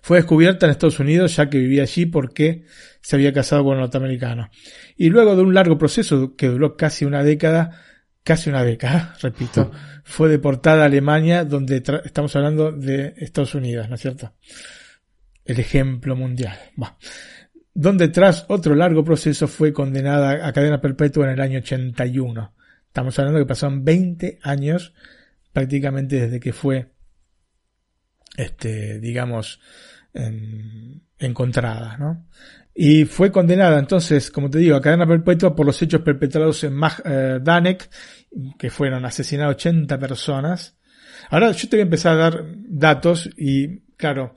Fue 0.00 0.18
descubierta 0.18 0.66
en 0.66 0.70
Estados 0.70 1.00
Unidos 1.00 1.34
ya 1.34 1.50
que 1.50 1.58
vivía 1.58 1.82
allí 1.82 2.06
porque 2.06 2.66
se 3.00 3.16
había 3.16 3.32
casado 3.32 3.64
con 3.64 3.74
un 3.74 3.80
norteamericano. 3.80 4.48
Y 4.96 5.08
luego 5.08 5.34
de 5.34 5.42
un 5.42 5.54
largo 5.54 5.76
proceso 5.76 6.36
que 6.36 6.46
duró 6.46 6.76
casi 6.76 7.04
una 7.04 7.24
década, 7.24 7.82
casi 8.28 8.50
una 8.50 8.62
década, 8.62 9.16
repito, 9.22 9.72
fue 10.04 10.28
deportada 10.28 10.82
a 10.82 10.84
Alemania, 10.84 11.46
donde 11.46 11.82
estamos 12.04 12.36
hablando 12.36 12.72
de 12.72 13.14
Estados 13.16 13.54
Unidos, 13.54 13.88
¿no 13.88 13.94
es 13.94 14.02
cierto? 14.02 14.34
El 15.46 15.58
ejemplo 15.58 16.14
mundial. 16.14 16.58
Donde 17.72 18.08
tras 18.08 18.44
otro 18.48 18.74
largo 18.74 19.02
proceso 19.02 19.48
fue 19.48 19.72
condenada 19.72 20.46
a 20.46 20.52
cadena 20.52 20.78
perpetua 20.78 21.24
en 21.24 21.30
el 21.30 21.40
año 21.40 21.60
81. 21.60 22.54
Estamos 22.88 23.18
hablando 23.18 23.40
que 23.40 23.46
pasaron 23.46 23.82
20 23.82 24.40
años 24.42 24.92
prácticamente 25.50 26.20
desde 26.20 26.38
que 26.38 26.52
fue, 26.52 26.92
este, 28.36 29.00
digamos, 29.00 29.58
encontrada, 31.18 31.96
¿no? 31.96 32.26
Y 32.80 33.06
fue 33.06 33.32
condenada 33.32 33.76
entonces, 33.76 34.30
como 34.30 34.48
te 34.48 34.58
digo, 34.58 34.76
a 34.76 34.80
cadena 34.80 35.04
perpetua 35.04 35.52
por 35.52 35.66
los 35.66 35.82
hechos 35.82 36.00
perpetrados 36.02 36.62
en 36.62 36.78
Danek, 36.78 37.90
que 38.56 38.70
fueron 38.70 39.04
asesinadas 39.04 39.56
80 39.56 39.98
personas. 39.98 40.76
Ahora 41.28 41.50
yo 41.50 41.68
te 41.68 41.74
voy 41.74 41.80
a 41.80 41.82
empezar 41.82 42.14
a 42.14 42.18
dar 42.18 42.44
datos 42.54 43.28
y, 43.36 43.80
claro, 43.96 44.36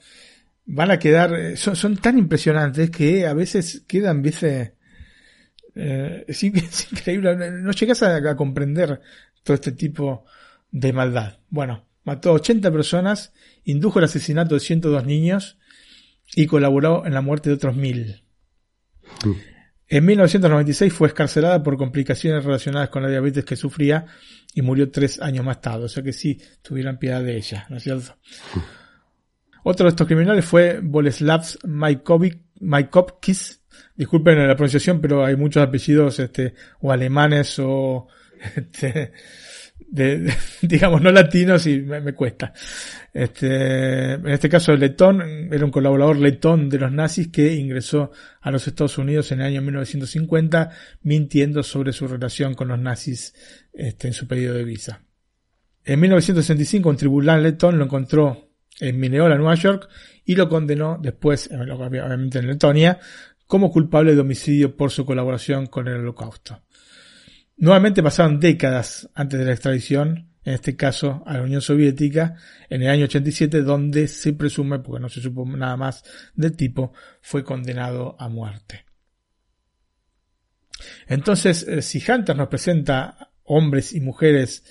van 0.66 0.90
a 0.90 0.98
quedar, 0.98 1.56
son, 1.56 1.76
son 1.76 1.98
tan 1.98 2.18
impresionantes 2.18 2.90
que 2.90 3.28
a 3.28 3.36
veces 3.36 3.84
quedan, 3.88 4.24
viste, 4.24 4.74
eh, 5.76 6.26
es, 6.28 6.44
increíble, 6.92 7.36
no 7.62 7.72
llegas 7.74 8.02
a, 8.02 8.16
a, 8.16 8.36
comprender 8.36 9.02
todo 9.44 9.54
este 9.54 9.74
tipo 9.74 10.26
de 10.72 10.92
maldad. 10.92 11.38
Bueno, 11.50 11.86
mató 12.06 12.34
80 12.34 12.72
personas, 12.72 13.34
indujo 13.66 14.00
el 14.00 14.06
asesinato 14.06 14.56
de 14.56 14.62
102 14.62 15.06
niños 15.06 15.60
y 16.36 16.48
colaboró 16.48 17.06
en 17.06 17.14
la 17.14 17.22
muerte 17.22 17.52
de 17.52 17.56
otros 17.58 17.76
mil. 17.76 18.24
Mm. 19.26 19.32
En 19.88 20.06
1996 20.06 20.94
fue 20.94 21.10
escarcelada 21.10 21.62
por 21.62 21.78
complicaciones 21.78 22.46
relacionadas 22.46 22.90
con 22.90 23.04
la 23.04 23.10
diabetes 23.10 23.44
que 23.44 23.58
sufría 23.58 24.06
y 24.54 24.62
murió 24.62 24.90
tres 24.90 25.22
años 25.22 25.44
más 25.44 25.60
tarde. 25.60 25.86
O 25.86 25.90
sea 25.90 26.02
que 26.02 26.14
sí, 26.14 26.42
tuvieran 26.62 26.98
piedad 26.98 27.22
de 27.22 27.36
ella, 27.36 27.66
¿no 27.70 27.78
es 27.78 27.84
cierto? 27.84 28.16
Mm. 28.56 28.60
Otro 29.64 29.86
de 29.86 29.90
estos 29.90 30.08
criminales 30.08 30.46
fue 30.46 30.80
Boleslavs 30.82 31.60
Maikovkis. 31.66 33.62
Disculpen 33.96 34.48
la 34.48 34.56
pronunciación, 34.56 35.00
pero 35.00 35.24
hay 35.24 35.36
muchos 35.36 35.62
apellidos 35.62 36.20
este, 36.20 36.56
o 36.80 36.92
alemanes 36.92 37.60
o 37.60 38.08
este, 38.56 39.12
de, 39.90 40.34
digamos, 40.62 41.02
no 41.02 41.12
latinos 41.12 41.66
y 41.68 41.80
me, 41.82 42.14
cuesta. 42.14 42.54
Este, 43.14 44.14
en 44.14 44.28
este 44.30 44.50
caso, 44.50 44.76
Letón 44.76 45.22
era 45.52 45.66
un 45.66 45.72
colaborador 45.72 46.18
letón 46.18 46.70
de 46.70 46.80
los 46.80 46.92
nazis 46.92 47.30
que 47.30 47.54
ingresó 47.56 48.12
a 48.42 48.52
los 48.52 48.68
Estados 48.68 48.98
Unidos 48.98 49.32
en 49.32 49.42
el 49.42 49.48
año 49.48 49.62
1950 49.62 50.72
mintiendo 51.04 51.64
sobre 51.64 51.94
su 51.94 52.08
relación 52.08 52.54
con 52.54 52.70
los 52.70 52.80
nazis 52.80 53.34
este, 53.74 54.08
en 54.08 54.14
su 54.14 54.28
pedido 54.28 54.54
de 54.54 54.64
visa. 54.64 55.02
En 55.84 56.00
1965 56.00 56.90
un 56.90 56.98
tribunal 56.98 57.44
letón 57.44 57.78
lo 57.78 57.86
encontró 57.86 58.50
en 58.80 59.00
Minneola, 59.00 59.38
Nueva 59.38 59.56
York, 59.56 59.90
y 60.26 60.36
lo 60.36 60.48
condenó 60.48 60.98
después, 61.02 61.50
obviamente 61.52 62.40
en 62.40 62.48
Letonia, 62.48 63.00
como 63.48 63.72
culpable 63.72 64.16
de 64.16 64.22
homicidio 64.22 64.76
por 64.78 64.92
su 64.92 65.06
colaboración 65.06 65.68
con 65.68 65.88
el 65.88 65.96
holocausto. 65.96 66.62
Nuevamente 67.62 68.02
pasaron 68.02 68.40
décadas 68.40 69.08
antes 69.14 69.40
de 69.40 69.46
la 69.46 69.52
extradición, 69.52 70.32
en 70.44 70.56
este 70.56 70.76
caso 70.76 71.22
a 71.28 71.36
la 71.36 71.44
Unión 71.44 71.62
Soviética, 71.62 72.36
en 72.72 72.82
el 72.82 72.90
año 72.90 73.04
87, 73.04 73.62
donde 73.62 74.08
se 74.08 74.34
presume, 74.34 74.80
porque 74.80 75.00
no 75.00 75.10
se 75.10 75.22
supo 75.22 75.46
nada 75.46 75.78
más 75.78 76.04
del 76.34 76.58
tipo, 76.58 76.92
fue 77.22 77.44
condenado 77.44 78.16
a 78.18 78.30
muerte. 78.30 78.86
Entonces, 81.06 81.62
eh, 81.68 81.84
si 81.84 82.00
Hunter 82.00 82.36
nos 82.36 82.48
presenta 82.48 83.30
hombres 83.44 83.94
y 83.94 84.02
mujeres 84.02 84.64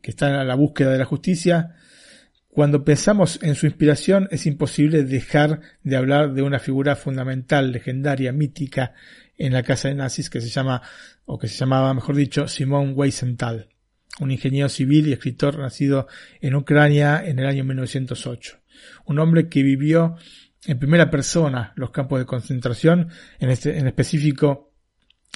que 0.00 0.12
están 0.12 0.32
a 0.32 0.42
la 0.42 0.54
búsqueda 0.54 0.92
de 0.92 0.98
la 0.98 1.04
justicia, 1.04 1.76
cuando 2.48 2.84
pensamos 2.84 3.38
en 3.42 3.54
su 3.54 3.66
inspiración 3.66 4.28
es 4.30 4.46
imposible 4.46 5.04
dejar 5.04 5.60
de 5.82 5.96
hablar 5.96 6.32
de 6.32 6.40
una 6.40 6.58
figura 6.58 6.96
fundamental, 6.96 7.70
legendaria, 7.70 8.32
mítica 8.32 8.94
en 9.40 9.54
la 9.54 9.62
casa 9.62 9.88
de 9.88 9.94
nazis 9.94 10.28
que 10.28 10.40
se 10.40 10.50
llama, 10.50 10.82
o 11.24 11.38
que 11.38 11.48
se 11.48 11.56
llamaba, 11.56 11.94
mejor 11.94 12.14
dicho, 12.14 12.46
Simón 12.46 12.92
Weisenthal, 12.94 13.70
un 14.20 14.30
ingeniero 14.30 14.68
civil 14.68 15.08
y 15.08 15.12
escritor 15.12 15.58
nacido 15.58 16.06
en 16.42 16.54
Ucrania 16.54 17.24
en 17.24 17.38
el 17.38 17.46
año 17.46 17.64
1908. 17.64 18.58
Un 19.06 19.18
hombre 19.18 19.48
que 19.48 19.62
vivió 19.62 20.16
en 20.66 20.78
primera 20.78 21.10
persona 21.10 21.72
los 21.76 21.90
campos 21.90 22.18
de 22.18 22.26
concentración, 22.26 23.08
en, 23.38 23.48
este, 23.48 23.78
en 23.78 23.86
específico 23.86 24.74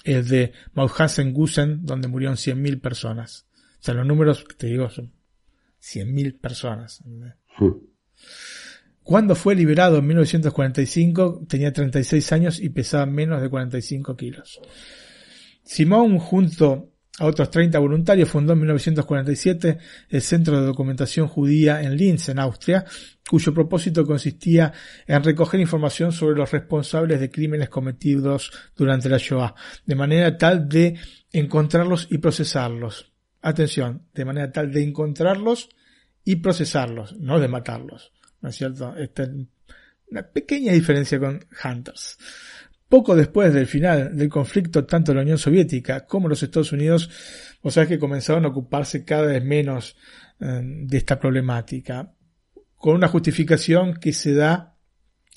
el 0.04 0.28
de 0.28 0.52
Mauthausen-Gusen, 0.74 1.80
donde 1.82 2.08
murieron 2.08 2.36
100.000 2.36 2.82
personas. 2.82 3.46
O 3.80 3.82
sea, 3.82 3.94
los 3.94 4.06
números 4.06 4.44
que 4.44 4.54
te 4.54 4.66
digo 4.66 4.90
son 4.90 5.14
100.000 5.80 6.38
personas. 6.38 7.02
Cuando 9.04 9.34
fue 9.34 9.54
liberado 9.54 9.98
en 9.98 10.06
1945 10.06 11.42
tenía 11.46 11.74
36 11.74 12.32
años 12.32 12.58
y 12.58 12.70
pesaba 12.70 13.04
menos 13.04 13.42
de 13.42 13.50
45 13.50 14.16
kilos. 14.16 14.60
Simón, 15.62 16.18
junto 16.18 16.90
a 17.18 17.26
otros 17.26 17.50
30 17.50 17.78
voluntarios, 17.78 18.30
fundó 18.30 18.54
en 18.54 18.60
1947 18.60 19.78
el 20.08 20.22
Centro 20.22 20.58
de 20.58 20.66
Documentación 20.66 21.28
Judía 21.28 21.82
en 21.82 21.98
Linz, 21.98 22.30
en 22.30 22.38
Austria, 22.38 22.86
cuyo 23.28 23.52
propósito 23.52 24.06
consistía 24.06 24.72
en 25.06 25.22
recoger 25.22 25.60
información 25.60 26.10
sobre 26.10 26.36
los 26.36 26.50
responsables 26.50 27.20
de 27.20 27.30
crímenes 27.30 27.68
cometidos 27.68 28.50
durante 28.74 29.10
la 29.10 29.18
Shoah, 29.18 29.54
de 29.84 29.94
manera 29.94 30.38
tal 30.38 30.66
de 30.66 30.96
encontrarlos 31.30 32.08
y 32.10 32.18
procesarlos. 32.18 33.12
Atención, 33.42 34.06
de 34.14 34.24
manera 34.24 34.50
tal 34.50 34.72
de 34.72 34.82
encontrarlos 34.82 35.68
y 36.24 36.36
procesarlos, 36.36 37.14
no 37.18 37.38
de 37.38 37.48
matarlos. 37.48 38.14
¿No 38.44 38.50
es 38.50 38.56
cierto? 38.56 38.94
Esta 38.94 39.22
es 39.22 39.30
una 40.10 40.22
pequeña 40.22 40.74
diferencia 40.74 41.18
con 41.18 41.40
Hunters. 41.64 42.18
Poco 42.90 43.16
después 43.16 43.54
del 43.54 43.66
final 43.66 44.14
del 44.14 44.28
conflicto, 44.28 44.84
tanto 44.84 45.14
la 45.14 45.22
Unión 45.22 45.38
Soviética 45.38 46.04
como 46.04 46.28
los 46.28 46.42
Estados 46.42 46.70
Unidos, 46.70 47.08
o 47.62 47.70
sea 47.70 47.86
que 47.86 47.98
comenzaron 47.98 48.44
a 48.44 48.48
ocuparse 48.48 49.02
cada 49.02 49.28
vez 49.28 49.42
menos 49.42 49.96
eh, 50.40 50.60
de 50.62 50.96
esta 50.98 51.18
problemática, 51.18 52.12
con 52.76 52.96
una 52.96 53.08
justificación 53.08 53.94
que 53.94 54.12
se 54.12 54.34
da, 54.34 54.76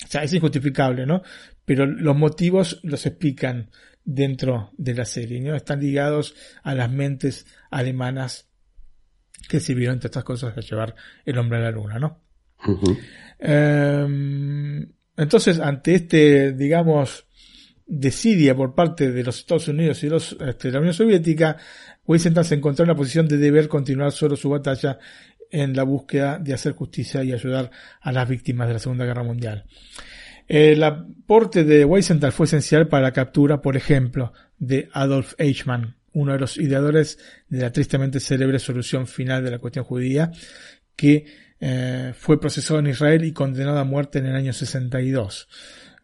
o 0.04 0.06
sea, 0.06 0.22
es 0.22 0.34
injustificable, 0.34 1.06
¿no? 1.06 1.22
Pero 1.64 1.86
los 1.86 2.14
motivos 2.14 2.78
los 2.82 3.06
explican 3.06 3.70
dentro 4.04 4.72
de 4.76 4.94
la 4.94 5.06
serie, 5.06 5.40
¿no? 5.40 5.56
Están 5.56 5.80
ligados 5.80 6.34
a 6.62 6.74
las 6.74 6.90
mentes 6.90 7.46
alemanas 7.70 8.50
que 9.48 9.60
sirvieron 9.60 9.94
entre 9.94 10.08
estas 10.08 10.24
cosas 10.24 10.54
a 10.58 10.60
llevar 10.60 10.94
el 11.24 11.38
hombre 11.38 11.56
a 11.56 11.62
la 11.62 11.70
luna, 11.70 11.98
¿no? 11.98 12.27
Em, 13.38 14.86
entonces, 15.16 15.60
ante 15.60 15.94
este, 15.94 16.52
digamos, 16.52 17.26
desidia 17.86 18.54
por 18.54 18.74
parte 18.74 19.10
de 19.10 19.24
los 19.24 19.38
Estados 19.38 19.68
Unidos 19.68 20.02
y 20.04 20.08
los, 20.08 20.36
este, 20.46 20.70
la 20.70 20.78
Unión 20.78 20.94
Soviética, 20.94 21.56
Weisenthal 22.06 22.44
se 22.44 22.54
encontró 22.54 22.84
en 22.84 22.88
la 22.88 22.94
posición 22.94 23.26
de 23.28 23.38
deber 23.38 23.68
continuar 23.68 24.12
solo 24.12 24.36
su 24.36 24.50
batalla 24.50 24.98
en 25.50 25.74
la 25.74 25.82
búsqueda 25.82 26.38
de 26.38 26.52
hacer 26.52 26.72
justicia 26.72 27.24
y 27.24 27.32
ayudar 27.32 27.70
a 28.00 28.12
las 28.12 28.28
víctimas 28.28 28.68
de 28.68 28.74
la 28.74 28.78
Segunda 28.78 29.06
Guerra 29.06 29.22
Mundial. 29.22 29.64
El 30.46 30.82
aporte 30.82 31.64
de 31.64 31.84
Weisenthal 31.84 32.32
fue 32.32 32.46
esencial 32.46 32.88
para 32.88 33.02
la 33.02 33.12
captura, 33.12 33.60
por 33.60 33.76
ejemplo, 33.76 34.32
de 34.58 34.88
Adolf 34.92 35.34
Eichmann, 35.38 35.96
uno 36.12 36.32
de 36.32 36.38
los 36.38 36.56
ideadores 36.56 37.18
de 37.48 37.60
la 37.60 37.72
tristemente 37.72 38.20
célebre 38.20 38.58
solución 38.58 39.06
final 39.06 39.44
de 39.44 39.50
la 39.50 39.58
cuestión 39.58 39.84
judía, 39.84 40.32
que 40.96 41.26
eh, 41.60 42.12
fue 42.16 42.40
procesado 42.40 42.80
en 42.80 42.88
Israel 42.88 43.24
y 43.24 43.32
condenado 43.32 43.78
a 43.78 43.84
muerte 43.84 44.18
en 44.18 44.26
el 44.26 44.36
año 44.36 44.52
62. 44.52 45.48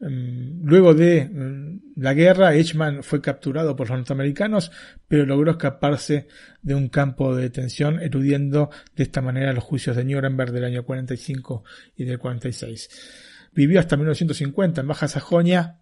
Mm, 0.01 0.67
luego 0.67 0.95
de 0.95 1.25
mm, 1.25 1.93
la 1.97 2.15
guerra, 2.15 2.55
Eichmann 2.55 3.03
fue 3.03 3.21
capturado 3.21 3.77
por 3.77 3.89
los 3.89 3.99
norteamericanos, 3.99 4.73
pero 5.07 5.25
logró 5.25 5.53
escaparse 5.53 6.27
de 6.63 6.75
un 6.75 6.89
campo 6.89 7.35
de 7.35 7.43
detención, 7.43 8.01
eludiendo 8.01 8.71
de 8.97 9.05
esta 9.05 9.23
manera 9.23 9.53
los 9.53 9.65
juicios 9.65 9.97
de 9.97 10.05
Nuremberg 10.05 10.53
del 10.53 10.65
año 10.65 10.85
45 10.85 11.65
y 11.97 12.05
del 12.05 12.19
46. 12.19 13.49
Vivió 13.53 13.79
hasta 13.79 13.97
1950 13.97 14.81
en 14.81 14.89
Baja 14.89 15.07
Sajonia 15.07 15.81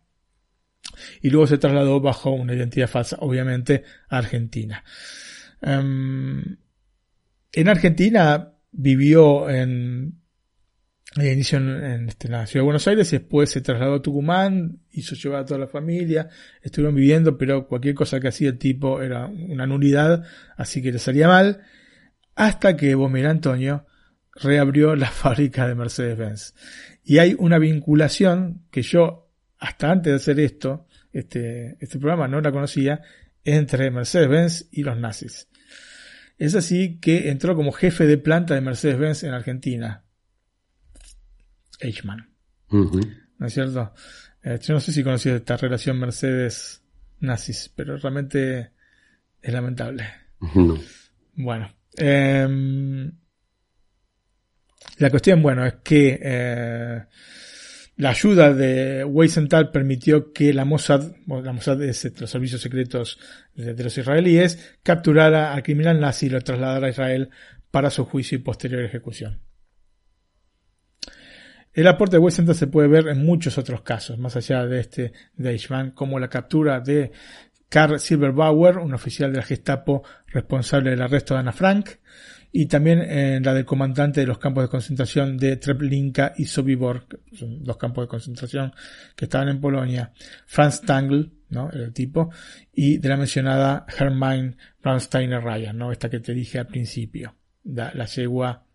y 1.23 1.31
luego 1.31 1.47
se 1.47 1.59
trasladó 1.59 2.01
bajo 2.01 2.31
una 2.31 2.55
identidad 2.55 2.89
falsa, 2.89 3.17
obviamente, 3.21 3.85
a 4.09 4.19
Argentina. 4.19 4.85
Em, 5.63 6.57
en 7.53 7.69
Argentina 7.69 8.52
vivió 8.73 9.49
en, 9.51 10.21
inicio 11.17 11.59
en, 11.59 12.09
este, 12.09 12.29
la 12.29 12.47
ciudad 12.47 12.63
de 12.63 12.65
Buenos 12.65 12.89
Aires 12.89 13.11
después 13.11 13.51
se 13.51 13.61
trasladó 13.61 13.97
a 13.97 14.03
Tucumán, 14.03 14.81
hizo 14.91 15.15
llevar 15.15 15.43
a 15.43 15.45
toda 15.45 15.61
la 15.61 15.69
familia, 15.69 16.29
estuvieron 16.63 16.95
viviendo, 16.95 17.37
pero 17.37 17.69
cualquier 17.69 17.95
cosa 17.95 18.19
que 18.19 18.29
hacía 18.29 18.49
el 18.49 18.59
tipo 18.59 19.03
era 19.03 19.27
una 19.27 19.67
nulidad, 19.67 20.25
así 20.57 20.83
que 20.83 20.91
le 20.91 20.99
salía 20.99 21.29
mal, 21.29 21.61
hasta 22.35 22.77
que 22.77 22.95
Bomir 22.95 23.27
Antonio 23.27 23.87
reabrió 24.35 24.97
la 24.97 25.11
fábrica 25.11 25.69
de 25.69 25.75
Mercedes-Benz. 25.75 26.55
Y 27.05 27.19
hay 27.19 27.37
una 27.39 27.59
vinculación 27.59 28.63
que 28.71 28.83
yo, 28.83 29.31
hasta 29.59 29.91
antes 29.91 30.13
de 30.13 30.17
hacer 30.17 30.41
esto, 30.41 30.87
este, 31.13 31.77
este 31.81 31.99
programa 31.99 32.27
no 32.27 32.41
la 32.41 32.53
conocía, 32.53 33.03
entre 33.45 33.91
Mercedes-Benz 33.91 34.69
y 34.71 34.83
los 34.83 34.97
nazis. 34.97 35.49
Es 36.39 36.55
así 36.55 36.99
que 36.99 37.31
entró 37.31 37.55
como 37.55 37.73
jefe 37.73 38.07
de 38.07 38.19
planta 38.19 38.55
de 38.55 38.61
Mercedes-Benz 38.61 39.25
en 39.25 39.35
Argentina. 39.35 40.05
Eichmann. 41.81 42.33
¿No 42.71 43.47
es 43.47 43.55
cierto? 43.55 43.93
Eh, 44.43 44.59
yo 44.63 44.75
no 44.75 44.81
sé 44.81 44.93
si 44.93 45.05
conocí 45.05 45.29
esta 45.29 45.57
relación 45.57 45.99
Mercedes-nazis, 45.99 47.73
pero 47.75 47.97
realmente 47.97 48.73
es 49.41 49.53
lamentable. 49.53 50.07
Bueno. 51.35 51.67
Em, 51.97 53.11
la 54.99 55.11
cuestión, 55.11 55.43
bueno, 55.43 55.65
es 55.65 55.77
que 55.83 56.21
eh, 56.23 57.05
la 57.97 58.11
ayuda 58.11 58.55
de 58.55 59.05
Weisenthal 59.05 59.71
permitió 59.71 60.33
que 60.33 60.53
la 60.55 60.65
Mossad, 60.65 61.13
la 61.27 61.53
Mossad 61.53 61.83
es 61.83 62.11
los 62.19 62.31
servicios 62.31 62.61
secretos 62.61 63.19
de, 63.55 63.83
los 63.83 63.97
israelíes, 63.97 64.77
capturara 64.83 65.53
al 65.53 65.63
criminal 65.63 66.01
nazi 66.01 66.27
y 66.27 66.31
lo 66.31 66.41
trasladara 66.41 66.87
a 66.87 66.91
Israel 66.91 67.31
para 67.71 67.91
su 67.91 68.05
juicio 68.05 68.37
y 68.37 68.43
posterior 68.43 68.83
ejecución. 68.83 69.41
El 71.75 71.87
aporte 71.87 72.17
de 72.17 72.21
Weisenthal 72.21 72.55
se 72.55 72.67
puede 72.67 72.89
ver 72.89 73.09
en 73.09 73.25
muchos 73.25 73.57
otros 73.57 73.83
casos, 73.83 74.19
más 74.19 74.37
allá 74.37 74.67
de 74.67 74.81
este 74.81 75.13
de 75.35 75.51
Eichmann, 75.51 75.93
como 75.93 76.19
la 76.19 76.29
captura 76.29 76.81
de 76.81 77.13
Karl 77.69 77.99
Silberbauer, 77.99 78.77
un 78.79 78.93
oficial 78.93 79.33
de 79.33 79.39
la 79.39 79.45
Gestapo 79.45 80.03
responsable 80.27 80.91
del 80.91 81.01
arresto 81.01 81.33
de 81.35 81.41
Ana 81.41 81.53
Frank, 81.53 81.89
y 82.55 82.67
también 82.67 83.01
en 83.01 83.43
la 83.43 83.55
del 83.55 83.65
comandante 83.65 84.21
de 84.21 84.27
los 84.27 84.39
campos 84.39 84.65
de 84.65 84.69
concentración 84.69 85.39
de 85.39 85.57
Treblinka 85.57 86.35
y 86.37 86.45
Sobibor, 86.45 87.07
son 87.33 87.65
dos 87.65 87.79
campos 87.79 88.05
de 88.05 88.09
concentración 88.09 88.75
que 89.17 89.25
estaban 89.25 89.49
en 89.49 89.59
Polonia, 89.59 90.13
Franz 90.47 90.83
Tangl, 90.83 91.33
¿no? 91.49 91.71
el 91.71 91.95
tipo, 91.95 92.31
y 92.75 92.99
de 92.99 93.09
la 93.09 93.17
mencionada 93.17 93.87
Hermine 93.99 94.57
Braunsteiner 94.83 95.43
Ryan, 95.43 95.79
¿no? 95.79 95.93
esta 95.93 96.11
que 96.11 96.21
te 96.21 96.35
dije 96.35 96.59
al 96.59 96.67
principio, 96.67 97.35
la, 97.65 97.91
la 97.95 98.05
yegua, 98.05 98.67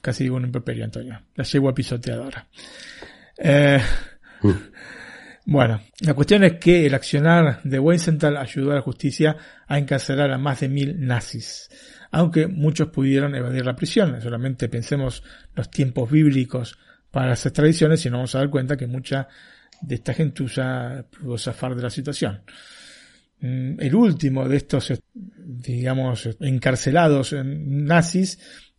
casi 0.00 0.22
digo 0.22 0.36
un 0.36 0.44
improperio, 0.44 0.84
Antonio, 0.84 1.20
la 1.34 1.44
yegua 1.44 1.74
pisoteadora. 1.74 2.46
Eh, 3.36 3.80
mm. 4.42 4.50
Bueno, 5.48 5.80
la 6.00 6.14
cuestión 6.14 6.42
es 6.44 6.54
que 6.54 6.86
el 6.86 6.94
accionar 6.94 7.62
de 7.62 7.78
Weisenthal 7.78 8.36
ayudó 8.36 8.72
a 8.72 8.76
la 8.76 8.80
justicia 8.80 9.36
a 9.68 9.78
encarcelar 9.78 10.32
a 10.32 10.38
más 10.38 10.60
de 10.60 10.68
mil 10.68 11.06
nazis 11.06 11.68
aunque 12.10 12.46
muchos 12.46 12.88
pudieron 12.88 13.34
evadir 13.34 13.64
la 13.64 13.76
prisión. 13.76 14.20
Solamente 14.20 14.68
pensemos 14.68 15.22
los 15.54 15.70
tiempos 15.70 16.10
bíblicos 16.10 16.78
para 17.10 17.30
las 17.30 17.46
extradiciones 17.46 18.04
y 18.04 18.10
nos 18.10 18.18
vamos 18.18 18.34
a 18.34 18.38
dar 18.38 18.50
cuenta 18.50 18.76
que 18.76 18.86
mucha 18.86 19.28
de 19.80 19.94
esta 19.96 20.14
gentuza 20.14 21.04
pudo 21.10 21.38
zafar 21.38 21.74
de 21.74 21.82
la 21.82 21.90
situación. 21.90 22.42
Mm, 23.40 23.80
el 23.80 23.94
último 23.94 24.48
de 24.48 24.56
estos, 24.56 24.92
digamos, 25.14 26.28
encarcelados 26.40 27.34
nazis 27.44 28.38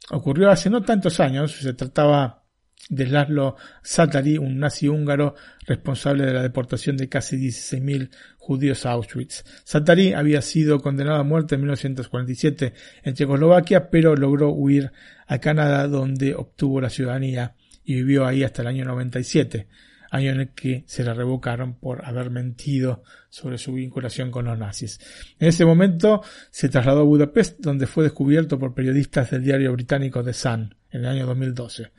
ocurrió 0.10 0.50
hace 0.50 0.70
no 0.70 0.82
tantos 0.82 1.20
años. 1.20 1.52
Se 1.54 1.74
trataba 1.74 2.44
de 2.90 3.06
Laszlo 3.08 3.56
Satari, 3.84 4.38
un 4.38 4.60
nazi 4.60 4.88
húngaro 4.88 5.36
responsable 5.66 6.26
de 6.26 6.34
la 6.34 6.42
deportación 6.42 6.98
de 6.98 7.10
casi 7.10 7.38
16.000 7.38 8.10
judíos 8.38 8.86
a 8.86 8.92
Auschwitz. 8.92 9.44
Satari 9.64 10.14
había 10.14 10.42
sido 10.42 10.80
condenado 10.80 11.18
a 11.18 11.24
muerte 11.24 11.56
en 11.56 11.62
1947 11.62 12.74
en 13.04 13.14
Checoslovaquia, 13.14 13.90
pero 13.90 14.16
logró 14.16 14.52
huir 14.52 14.92
a 15.28 15.40
Canadá 15.40 15.88
donde 15.88 16.36
obtuvo 16.36 16.80
la 16.80 16.90
ciudadanía 16.90 17.56
y 17.84 17.96
vivió 17.96 18.26
ahí 18.26 18.44
hasta 18.44 18.62
el 18.62 18.70
año 18.70 18.86
97, 18.86 19.68
año 20.12 20.32
en 20.32 20.40
el 20.40 20.50
que 20.50 20.84
se 20.88 21.04
le 21.04 21.14
revocaron 21.14 21.76
por 21.76 22.06
haber 22.06 22.30
mentido 22.30 23.04
sobre 23.30 23.58
su 23.58 23.74
vinculación 23.74 24.32
con 24.32 24.46
los 24.46 24.58
nazis. 24.58 25.00
En 25.40 25.50
ese 25.50 25.66
momento 25.66 26.22
se 26.50 26.70
trasladó 26.70 27.02
a 27.02 27.04
Budapest, 27.04 27.60
donde 27.60 27.88
fue 27.88 28.06
descubierto 28.06 28.58
por 28.58 28.74
periodistas 28.74 29.32
del 29.32 29.44
diario 29.44 29.74
británico 29.74 30.24
The 30.24 30.34
Sun 30.34 30.76
en 30.92 31.02
el 31.02 31.08
año 31.08 31.26
2012. 31.28 31.92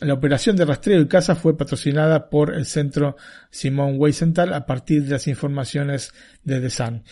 La 0.00 0.14
operación 0.14 0.54
de 0.56 0.64
rastreo 0.64 1.00
y 1.00 1.08
caza 1.08 1.34
fue 1.34 1.56
patrocinada 1.56 2.30
por 2.30 2.54
el 2.54 2.66
centro 2.66 3.16
Simón 3.50 3.96
Weisenthal 3.98 4.54
a 4.54 4.64
partir 4.64 5.04
de 5.04 5.10
las 5.10 5.26
informaciones 5.26 6.12
de 6.44 6.60
The 6.60 6.70
Sun. 6.70 7.02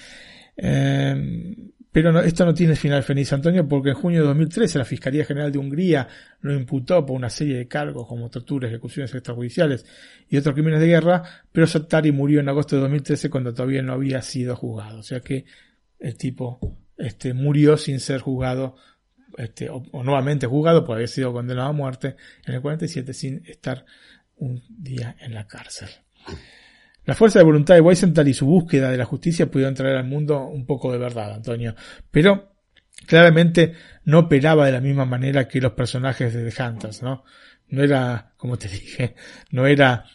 Em, 0.56 1.72
pero 1.90 2.20
esto 2.20 2.44
no 2.44 2.54
tiene 2.54 2.76
final 2.76 3.02
feliz, 3.02 3.32
Antonio, 3.32 3.66
porque 3.66 3.88
en 3.88 3.94
junio 3.96 4.20
de 4.20 4.26
2013 4.26 4.78
la 4.78 4.84
Fiscalía 4.84 5.24
General 5.24 5.50
de 5.50 5.58
Hungría 5.58 6.06
lo 6.42 6.54
imputó 6.54 7.04
por 7.04 7.16
una 7.16 7.30
serie 7.30 7.56
de 7.56 7.66
cargos 7.66 8.06
como 8.06 8.28
tortura, 8.28 8.68
ejecuciones 8.68 9.12
extrajudiciales 9.14 9.84
y 10.28 10.36
otros 10.36 10.54
crímenes 10.54 10.80
de 10.80 10.88
guerra, 10.88 11.22
pero 11.50 11.66
Satari 11.66 12.12
murió 12.12 12.40
en 12.40 12.48
agosto 12.48 12.76
de 12.76 12.82
2013 12.82 13.30
cuando 13.30 13.52
todavía 13.52 13.82
no 13.82 13.94
había 13.94 14.22
sido 14.22 14.54
juzgado. 14.54 14.98
O 14.98 15.02
sea 15.02 15.20
que 15.20 15.46
el 15.98 16.16
tipo 16.16 16.78
este, 16.98 17.34
murió 17.34 17.76
sin 17.76 17.98
ser 17.98 18.20
juzgado 18.20 18.76
este, 19.36 19.68
o, 19.70 19.82
nuevamente 20.02 20.46
juzgado 20.46 20.84
por 20.84 20.96
haber 20.96 21.08
sido 21.08 21.32
condenado 21.32 21.68
a 21.68 21.72
muerte 21.72 22.16
en 22.44 22.54
el 22.54 22.60
47 22.60 23.12
sin 23.14 23.42
estar 23.46 23.84
un 24.36 24.62
día 24.68 25.16
en 25.20 25.34
la 25.34 25.46
cárcel. 25.46 25.88
La 27.04 27.14
fuerza 27.14 27.38
de 27.38 27.44
voluntad 27.44 27.74
de 27.74 27.80
Weisenthal 27.80 28.28
y 28.28 28.34
su 28.34 28.46
búsqueda 28.46 28.90
de 28.90 28.96
la 28.96 29.04
justicia 29.04 29.50
pudieron 29.50 29.74
traer 29.74 29.96
al 29.96 30.06
mundo 30.06 30.46
un 30.46 30.66
poco 30.66 30.92
de 30.92 30.98
verdad, 30.98 31.34
Antonio, 31.34 31.74
pero 32.10 32.56
claramente 33.06 33.74
no 34.04 34.20
operaba 34.20 34.66
de 34.66 34.72
la 34.72 34.80
misma 34.80 35.04
manera 35.04 35.46
que 35.46 35.60
los 35.60 35.72
personajes 35.72 36.34
de 36.34 36.50
The 36.50 36.62
Hunters, 36.62 37.02
¿no? 37.02 37.24
No 37.68 37.82
era, 37.82 38.32
como 38.36 38.58
te 38.58 38.68
dije, 38.68 39.14
no 39.50 39.66
era 39.66 40.06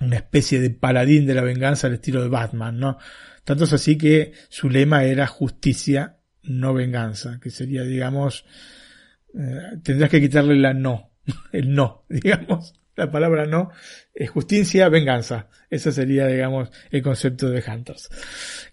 una 0.00 0.16
especie 0.16 0.60
de 0.60 0.70
paladín 0.70 1.26
de 1.26 1.34
la 1.34 1.42
venganza 1.42 1.86
al 1.86 1.94
estilo 1.94 2.22
de 2.22 2.28
Batman, 2.28 2.78
¿no? 2.78 2.98
Tanto 3.44 3.64
es 3.64 3.72
así 3.72 3.98
que 3.98 4.32
su 4.48 4.70
lema 4.70 5.04
era 5.04 5.26
justicia 5.26 6.19
no 6.42 6.74
venganza, 6.74 7.38
que 7.40 7.50
sería, 7.50 7.82
digamos, 7.82 8.44
eh, 9.38 9.78
tendrás 9.82 10.10
que 10.10 10.20
quitarle 10.20 10.56
la 10.56 10.74
no, 10.74 11.10
el 11.52 11.74
no, 11.74 12.04
digamos. 12.08 12.74
La 12.96 13.10
palabra 13.10 13.46
no 13.46 13.70
es 14.12 14.28
justicia, 14.28 14.90
venganza. 14.90 15.48
Ese 15.70 15.90
sería, 15.90 16.26
digamos, 16.26 16.70
el 16.90 17.02
concepto 17.02 17.48
de 17.48 17.64
Hunters. 17.66 18.10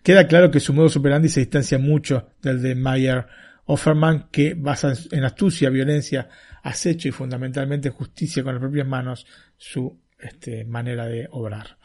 Queda 0.04 0.28
claro 0.28 0.52
que 0.52 0.60
su 0.60 0.74
modo 0.74 0.90
superandi 0.90 1.30
se 1.30 1.40
distancia 1.40 1.78
mucho 1.78 2.32
del 2.42 2.62
de 2.62 2.76
Mayer 2.76 3.26
Offerman, 3.66 4.28
que 4.30 4.54
basa 4.54 4.94
en 5.12 5.24
astucia, 5.24 5.70
violencia, 5.70 6.28
acecho 6.64 7.08
y 7.08 7.12
fundamentalmente 7.12 7.90
justicia 7.90 8.44
con 8.44 8.56
las 8.56 8.62
propias 8.62 8.88
manos 8.88 9.26
su 9.56 9.98
este, 10.20 10.66
manera 10.66 11.06
de 11.06 11.28
obrar. 11.32 11.78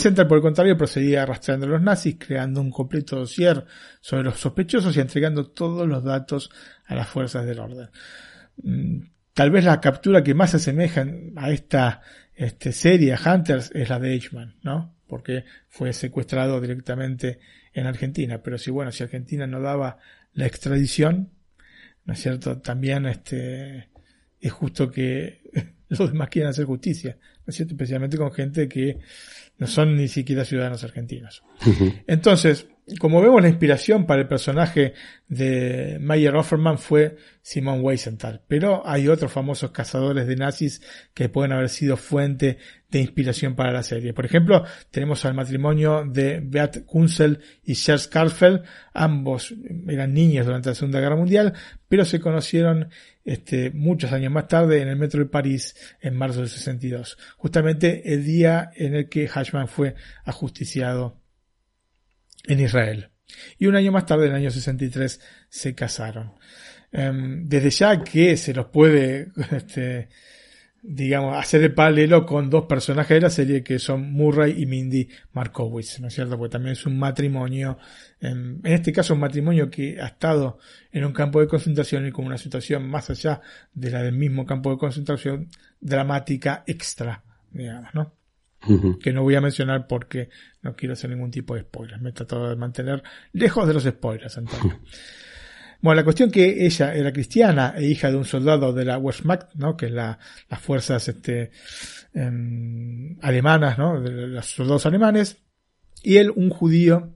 Center, 0.00 0.26
por 0.26 0.38
el 0.38 0.42
contrario, 0.42 0.76
procedía 0.76 1.24
rastreando 1.24 1.66
a 1.66 1.68
los 1.70 1.82
nazis, 1.82 2.16
creando 2.18 2.60
un 2.60 2.70
completo 2.70 3.16
dossier 3.16 3.64
sobre 4.00 4.24
los 4.24 4.40
sospechosos 4.40 4.96
y 4.96 5.00
entregando 5.00 5.46
todos 5.50 5.86
los 5.86 6.02
datos 6.02 6.50
a 6.86 6.96
las 6.96 7.08
fuerzas 7.08 7.46
del 7.46 7.60
orden. 7.60 7.88
Mm, 8.62 8.98
tal 9.32 9.50
vez 9.50 9.64
la 9.64 9.80
captura 9.80 10.24
que 10.24 10.34
más 10.34 10.50
se 10.50 10.56
asemeja 10.56 11.06
a 11.36 11.50
esta 11.50 12.02
este, 12.34 12.72
serie, 12.72 13.14
Hunters, 13.14 13.70
es 13.74 13.88
la 13.88 14.00
de 14.00 14.12
Eichmann, 14.12 14.56
¿no? 14.62 14.94
Porque 15.06 15.44
fue 15.68 15.92
secuestrado 15.92 16.60
directamente 16.60 17.38
en 17.72 17.86
Argentina. 17.86 18.42
Pero 18.42 18.58
si, 18.58 18.72
bueno, 18.72 18.90
si 18.90 19.04
Argentina 19.04 19.46
no 19.46 19.60
daba 19.60 19.98
la 20.32 20.46
extradición, 20.46 21.30
¿no 22.04 22.12
es 22.12 22.20
cierto? 22.20 22.58
También 22.58 23.06
este, 23.06 23.88
es 24.40 24.52
justo 24.52 24.90
que 24.90 25.42
los 25.88 26.10
demás 26.10 26.28
quieran 26.28 26.50
hacer 26.50 26.64
justicia, 26.64 27.16
¿no 27.20 27.50
es 27.50 27.54
cierto? 27.54 27.74
Especialmente 27.74 28.16
con 28.16 28.32
gente 28.32 28.68
que 28.68 28.98
no 29.58 29.66
son 29.66 29.96
ni 29.96 30.08
siquiera 30.08 30.44
ciudadanos 30.44 30.84
argentinos. 30.84 31.42
Entonces, 32.06 32.68
como 33.00 33.20
vemos, 33.20 33.42
la 33.42 33.48
inspiración 33.48 34.06
para 34.06 34.22
el 34.22 34.28
personaje 34.28 34.94
de 35.26 35.98
Mayer 36.00 36.36
Offerman 36.36 36.78
fue 36.78 37.16
Simon 37.42 37.80
Weisenthal, 37.82 38.42
pero 38.46 38.86
hay 38.86 39.08
otros 39.08 39.32
famosos 39.32 39.72
cazadores 39.72 40.28
de 40.28 40.36
nazis 40.36 40.80
que 41.12 41.28
pueden 41.28 41.50
haber 41.50 41.68
sido 41.68 41.96
fuente 41.96 42.58
de 42.88 43.00
inspiración 43.00 43.56
para 43.56 43.72
la 43.72 43.82
serie. 43.82 44.14
Por 44.14 44.24
ejemplo, 44.24 44.64
tenemos 44.92 45.24
al 45.24 45.34
matrimonio 45.34 46.04
de 46.06 46.38
Beat 46.40 46.84
Kunzel 46.84 47.40
y 47.64 47.74
Charles 47.74 48.06
Karfeld, 48.06 48.62
ambos 48.94 49.52
eran 49.88 50.14
niños 50.14 50.46
durante 50.46 50.68
la 50.68 50.76
Segunda 50.76 51.00
Guerra 51.00 51.16
Mundial, 51.16 51.54
pero 51.88 52.04
se 52.04 52.20
conocieron 52.20 52.90
este, 53.24 53.72
muchos 53.72 54.12
años 54.12 54.30
más 54.30 54.46
tarde 54.46 54.80
en 54.80 54.86
el 54.86 54.96
metro 54.96 55.18
de 55.18 55.28
París 55.28 55.74
en 56.00 56.14
marzo 56.14 56.38
del 56.38 56.50
62, 56.50 57.18
justamente 57.36 58.14
el 58.14 58.24
día 58.24 58.70
en 58.76 58.94
el 58.94 59.08
que 59.08 59.26
Hashman 59.26 59.66
fue 59.66 59.96
ajusticiado 60.24 61.25
en 62.48 62.60
Israel. 62.60 63.10
Y 63.58 63.66
un 63.66 63.76
año 63.76 63.92
más 63.92 64.06
tarde, 64.06 64.26
en 64.26 64.32
el 64.32 64.36
año 64.38 64.50
63, 64.50 65.20
se 65.48 65.74
casaron. 65.74 66.34
Em, 66.92 67.48
desde 67.48 67.70
ya 67.70 68.02
que 68.02 68.36
se 68.36 68.54
los 68.54 68.66
puede 68.66 69.28
este, 69.52 70.08
digamos, 70.88 71.36
hacer 71.36 71.62
el 71.62 71.74
paralelo 71.74 72.24
con 72.24 72.48
dos 72.48 72.66
personajes 72.66 73.16
de 73.16 73.20
la 73.20 73.30
serie 73.30 73.62
que 73.64 73.80
son 73.80 74.12
Murray 74.12 74.62
y 74.62 74.66
Mindy 74.66 75.08
Markowitz, 75.32 75.98
¿no 76.00 76.06
es 76.06 76.14
cierto? 76.14 76.38
Porque 76.38 76.52
también 76.52 76.74
es 76.74 76.86
un 76.86 76.96
matrimonio, 76.96 77.76
en, 78.20 78.60
este 78.62 78.92
caso 78.92 79.14
un 79.14 79.20
matrimonio 79.20 79.68
que 79.68 80.00
ha 80.00 80.06
estado 80.06 80.58
en 80.92 81.04
un 81.04 81.12
campo 81.12 81.40
de 81.40 81.48
concentración 81.48 82.06
y 82.06 82.12
con 82.12 82.24
una 82.24 82.38
situación 82.38 82.88
más 82.88 83.10
allá 83.10 83.40
de 83.74 83.90
la 83.90 84.02
del 84.02 84.14
mismo 84.14 84.46
campo 84.46 84.70
de 84.70 84.78
concentración 84.78 85.48
dramática 85.80 86.62
extra, 86.66 87.24
digamos, 87.50 87.92
¿no? 87.92 88.14
Que 89.00 89.12
no 89.12 89.22
voy 89.22 89.34
a 89.34 89.40
mencionar 89.40 89.86
porque 89.86 90.28
no 90.62 90.74
quiero 90.74 90.94
hacer 90.94 91.10
ningún 91.10 91.30
tipo 91.30 91.54
de 91.54 91.62
spoilers. 91.62 92.00
Me 92.00 92.10
he 92.10 92.12
tratado 92.12 92.48
de 92.48 92.56
mantener 92.56 93.02
lejos 93.32 93.66
de 93.66 93.74
los 93.74 93.84
spoilers, 93.84 94.36
Antonio. 94.38 94.80
Bueno, 95.82 96.00
la 96.00 96.04
cuestión 96.04 96.30
que 96.30 96.64
ella 96.64 96.94
era 96.94 97.12
cristiana 97.12 97.74
e 97.76 97.86
hija 97.86 98.10
de 98.10 98.16
un 98.16 98.24
soldado 98.24 98.72
de 98.72 98.84
la 98.84 98.98
Wehrmacht, 98.98 99.54
¿no? 99.56 99.76
que 99.76 99.86
es 99.86 99.92
la, 99.92 100.18
las 100.48 100.60
fuerzas 100.60 101.06
este, 101.06 101.50
em, 102.14 103.18
alemanas, 103.20 103.76
¿no? 103.76 104.00
de 104.00 104.26
los 104.26 104.46
soldados 104.46 104.86
alemanes, 104.86 105.36
y 106.02 106.16
él 106.16 106.32
un 106.34 106.50
judío 106.50 107.14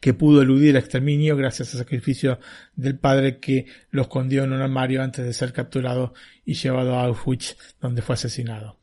que 0.00 0.14
pudo 0.14 0.42
eludir 0.42 0.70
el 0.70 0.76
exterminio 0.76 1.36
gracias 1.36 1.72
al 1.74 1.80
sacrificio 1.80 2.38
del 2.74 2.98
padre 2.98 3.38
que 3.38 3.66
lo 3.90 4.02
escondió 4.02 4.44
en 4.44 4.52
un 4.52 4.60
armario 4.60 5.02
antes 5.02 5.24
de 5.24 5.32
ser 5.32 5.52
capturado 5.52 6.14
y 6.44 6.54
llevado 6.54 6.96
a 6.96 7.04
Auschwitz, 7.04 7.56
donde 7.80 8.02
fue 8.02 8.14
asesinado. 8.14 8.78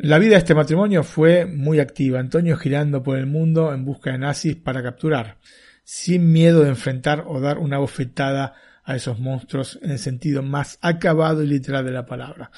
La 0.00 0.20
vida 0.20 0.34
de 0.34 0.38
este 0.38 0.54
matrimonio 0.54 1.02
fue 1.02 1.44
muy 1.44 1.80
activa, 1.80 2.20
Antonio 2.20 2.56
girando 2.56 3.02
por 3.02 3.18
el 3.18 3.26
mundo 3.26 3.74
en 3.74 3.84
busca 3.84 4.12
de 4.12 4.18
nazis 4.18 4.54
para 4.54 4.80
capturar 4.80 5.38
sin 5.82 6.30
miedo 6.30 6.62
de 6.62 6.68
enfrentar 6.68 7.24
o 7.26 7.40
dar 7.40 7.58
una 7.58 7.78
bofetada 7.78 8.54
a 8.84 8.94
esos 8.94 9.18
monstruos 9.18 9.76
en 9.82 9.90
el 9.90 9.98
sentido 9.98 10.42
más 10.42 10.78
acabado 10.82 11.42
y 11.42 11.48
literal 11.48 11.84
de 11.84 11.90
la 11.90 12.06
palabra. 12.06 12.52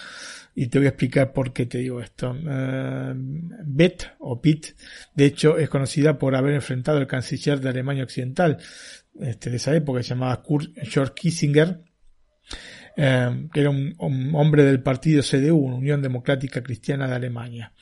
Y 0.54 0.66
te 0.66 0.78
voy 0.78 0.86
a 0.86 0.90
explicar 0.90 1.32
por 1.32 1.54
qué 1.54 1.64
te 1.64 1.78
digo 1.78 2.02
esto. 2.02 2.32
Uh, 2.32 3.14
Beth, 3.64 4.12
o 4.18 4.38
Pitt, 4.42 4.76
de 5.14 5.24
hecho, 5.24 5.56
es 5.56 5.70
conocida 5.70 6.18
por 6.18 6.36
haber 6.36 6.54
enfrentado 6.54 6.98
al 6.98 7.06
canciller 7.06 7.58
de 7.60 7.70
Alemania 7.70 8.04
Occidental 8.04 8.58
este, 9.18 9.48
de 9.48 9.56
esa 9.56 9.74
época, 9.74 10.02
se 10.02 10.10
llamaba 10.10 10.42
Kurt 10.42 10.72
George 10.82 11.14
Kissinger, 11.14 11.84
eh, 13.02 13.48
que 13.50 13.60
era 13.60 13.70
un, 13.70 13.96
hombre 14.34 14.62
del 14.62 14.82
partido 14.82 15.22
CDU, 15.22 15.56
Unión 15.56 16.02
Democrática 16.02 16.62
Cristiana 16.62 17.08
de 17.08 17.14
Alemania, 17.14 17.72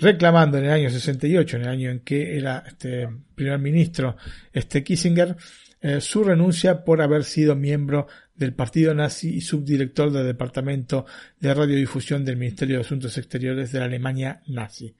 reclamando 0.00 0.56
en 0.56 0.64
el 0.64 0.70
año 0.70 0.88
68, 0.88 1.58
en 1.58 1.62
el 1.64 1.68
año 1.68 1.90
en 1.90 2.00
que 2.00 2.38
era 2.38 2.64
este 2.66 3.06
primer 3.34 3.58
ministro 3.58 4.16
este 4.54 4.82
Kissinger, 4.82 5.36
eh, 5.82 6.00
su 6.00 6.24
renuncia 6.24 6.82
por 6.82 7.02
haber 7.02 7.24
sido 7.24 7.54
miembro 7.54 8.06
del 8.34 8.54
partido 8.54 8.94
nazi 8.94 9.36
y 9.36 9.42
subdirector 9.42 10.10
del 10.10 10.24
departamento 10.24 11.04
de 11.38 11.52
radiodifusión 11.52 12.24
del 12.24 12.38
Ministerio 12.38 12.76
de 12.76 12.84
Asuntos 12.84 13.18
Exteriores 13.18 13.70
de 13.70 13.80
la 13.80 13.84
Alemania 13.84 14.40
nazi. 14.46 14.96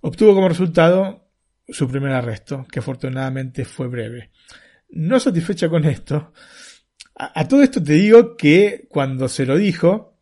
Obtuvo 0.00 0.34
como 0.34 0.48
resultado 0.48 1.28
su 1.68 1.86
primer 1.86 2.10
arresto, 2.10 2.66
que 2.68 2.80
afortunadamente 2.80 3.64
fue 3.64 3.86
breve. 3.86 4.30
No 4.88 5.20
satisfecha 5.20 5.68
con 5.68 5.84
esto, 5.84 6.32
a, 7.14 7.46
todo 7.48 7.62
esto 7.62 7.82
te 7.82 7.94
digo 7.94 8.36
que 8.36 8.86
cuando 8.88 9.28
se 9.28 9.44
lo 9.46 9.56
dijo, 9.56 10.18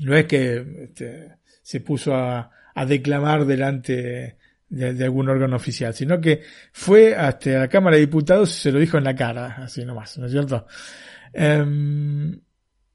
no 0.00 0.16
es 0.16 0.26
que 0.26 0.84
este, 0.84 1.36
se 1.62 1.80
puso 1.80 2.14
a, 2.14 2.50
declamar 2.86 3.44
delante 3.44 4.38
de, 4.68 5.04
algún 5.04 5.28
órgano 5.28 5.56
oficial, 5.56 5.92
sino 5.94 6.20
que 6.20 6.42
fue 6.72 7.16
hasta 7.16 7.50
la 7.50 7.68
Cámara 7.68 7.96
de 7.96 8.02
Diputados 8.02 8.56
y 8.56 8.60
se 8.60 8.70
lo 8.70 8.78
dijo 8.78 8.98
en 8.98 9.04
la 9.04 9.16
cara, 9.16 9.56
así 9.58 9.84
nomás, 9.84 10.16
¿no 10.16 10.26
es 10.26 10.32
cierto? 10.32 10.66
Em, 11.32 12.40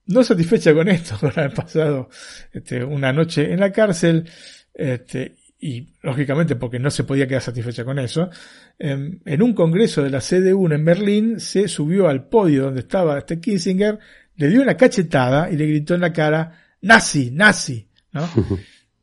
no 0.06 0.24
satisfecha 0.24 0.74
con 0.74 0.88
esto, 0.88 1.18
por 1.22 1.38
haber 1.38 1.54
pasado 1.54 2.10
este, 2.52 2.84
una 2.84 3.12
noche 3.12 3.52
en 3.52 3.60
la 3.60 3.72
cárcel, 3.74 4.30
este, 4.74 5.36
y 5.64 5.93
lógicamente 6.01 6.57
porque 6.57 6.78
no 6.78 6.91
se 6.91 7.05
podía 7.05 7.26
quedar 7.26 7.41
satisfecha 7.41 7.86
con 7.86 7.97
eso, 7.97 8.30
en, 8.78 9.41
un 9.41 9.53
congreso 9.53 10.03
de 10.03 10.09
la 10.09 10.20
CDU 10.20 10.70
en 10.70 10.84
Berlín 10.84 11.39
se 11.39 11.70
subió 11.70 12.09
al 12.09 12.28
podio 12.28 12.64
donde 12.64 12.82
estaba 12.82 13.18
este 13.18 13.39
Kissinger, 13.39 13.97
le 14.36 14.49
dio 14.49 14.61
una 14.61 14.76
cachetada 14.76 15.49
y 15.49 15.55
le 15.55 15.66
gritó 15.68 15.95
en 15.95 16.01
la 16.01 16.11
cara, 16.11 16.76
nazi, 16.82 17.32
nazi, 17.32 17.88
¿no? 18.11 18.30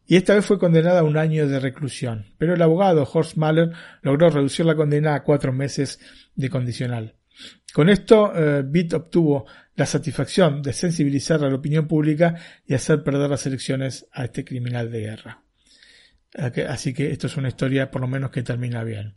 Y 0.06 0.16
esta 0.16 0.34
vez 0.34 0.44
fue 0.44 0.58
condenada 0.58 1.00
a 1.00 1.04
un 1.04 1.16
año 1.16 1.46
de 1.46 1.61
reclusión, 1.61 2.26
pero 2.36 2.54
el 2.54 2.62
abogado 2.62 3.08
Horst 3.11 3.36
Mahler 3.36 3.70
logró 4.02 4.28
reducir 4.28 4.66
la 4.66 4.74
condena 4.74 5.14
a 5.14 5.22
cuatro 5.22 5.52
meses 5.52 6.00
de 6.34 6.50
condicional. 6.50 7.14
Con 7.72 7.88
esto, 7.88 8.32
eh, 8.34 8.64
Bitt 8.66 8.92
obtuvo 8.92 9.46
la 9.76 9.86
satisfacción 9.86 10.62
de 10.62 10.72
sensibilizar 10.72 11.44
a 11.44 11.48
la 11.48 11.54
opinión 11.54 11.86
pública 11.86 12.34
y 12.66 12.74
hacer 12.74 13.04
perder 13.04 13.30
las 13.30 13.46
elecciones 13.46 14.08
a 14.11 14.24
este 14.24 14.44
criminal 14.44 14.90
de 14.90 15.00
guerra. 15.00 15.44
Así 16.35 16.95
que 16.95 17.11
esto 17.11 17.26
es 17.26 17.37
una 17.37 17.49
historia 17.49 17.91
por 17.91 18.01
lo 18.01 18.09
menos 18.09 18.31
que 18.31 18.43
termina 18.43 18.85
bien. 18.85 19.16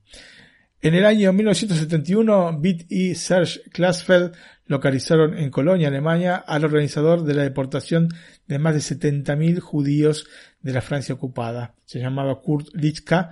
En 0.81 0.95
el 0.95 1.05
año 1.05 1.31
1971, 1.31 2.59
Bitt 2.59 2.91
y 2.91 3.15
Serge 3.15 3.61
Klasfeld 3.71 4.33
localizaron 4.65 5.37
en 5.37 5.49
Colonia, 5.49 5.87
Alemania, 5.87 6.35
al 6.35 6.65
organizador 6.65 7.23
de 7.23 7.33
la 7.33 7.43
deportación 7.43 8.09
de 8.47 8.59
más 8.59 8.73
de 8.73 8.97
70.000 8.97 9.59
judíos 9.59 10.27
de 10.61 10.73
la 10.73 10.81
Francia 10.81 11.15
ocupada. 11.15 11.75
Se 11.85 11.99
llamaba 11.99 12.41
Kurt 12.41 12.67
Litzka, 12.73 13.31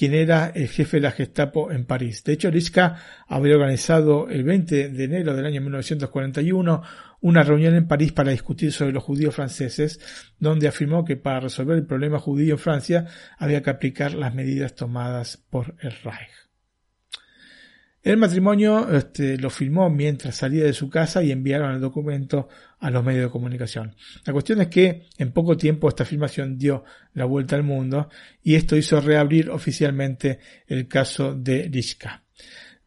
quien 0.00 0.14
era 0.14 0.50
el 0.54 0.68
jefe 0.68 0.96
de 0.96 1.02
la 1.02 1.10
Gestapo 1.10 1.70
en 1.70 1.84
París. 1.84 2.24
De 2.24 2.32
hecho, 2.32 2.50
Litzka 2.50 2.96
había 3.28 3.56
organizado 3.56 4.30
el 4.30 4.44
20 4.44 4.88
de 4.88 5.04
enero 5.04 5.36
del 5.36 5.44
año 5.44 5.60
1941 5.60 6.82
una 7.20 7.42
reunión 7.42 7.74
en 7.74 7.86
París 7.86 8.10
para 8.10 8.30
discutir 8.30 8.72
sobre 8.72 8.94
los 8.94 9.04
judíos 9.04 9.34
franceses, 9.34 10.00
donde 10.38 10.68
afirmó 10.68 11.04
que 11.04 11.18
para 11.18 11.40
resolver 11.40 11.76
el 11.76 11.84
problema 11.84 12.18
judío 12.18 12.54
en 12.54 12.58
Francia 12.58 13.08
había 13.36 13.62
que 13.62 13.68
aplicar 13.68 14.14
las 14.14 14.34
medidas 14.34 14.74
tomadas 14.74 15.36
por 15.36 15.74
el 15.82 15.92
Reich. 16.02 16.49
El 18.02 18.16
matrimonio 18.16 18.88
este, 18.94 19.36
lo 19.36 19.50
filmó 19.50 19.90
mientras 19.90 20.36
salía 20.36 20.64
de 20.64 20.72
su 20.72 20.88
casa 20.88 21.22
y 21.22 21.32
enviaron 21.32 21.74
el 21.74 21.80
documento 21.80 22.48
a 22.78 22.90
los 22.90 23.04
medios 23.04 23.24
de 23.24 23.30
comunicación. 23.30 23.94
La 24.24 24.32
cuestión 24.32 24.62
es 24.62 24.68
que 24.68 25.06
en 25.18 25.32
poco 25.32 25.56
tiempo 25.58 25.86
esta 25.86 26.06
filmación 26.06 26.56
dio 26.56 26.84
la 27.12 27.26
vuelta 27.26 27.56
al 27.56 27.62
mundo 27.62 28.08
y 28.42 28.54
esto 28.54 28.74
hizo 28.74 29.00
reabrir 29.02 29.50
oficialmente 29.50 30.38
el 30.66 30.88
caso 30.88 31.34
de 31.34 31.68
Lischka. 31.68 32.22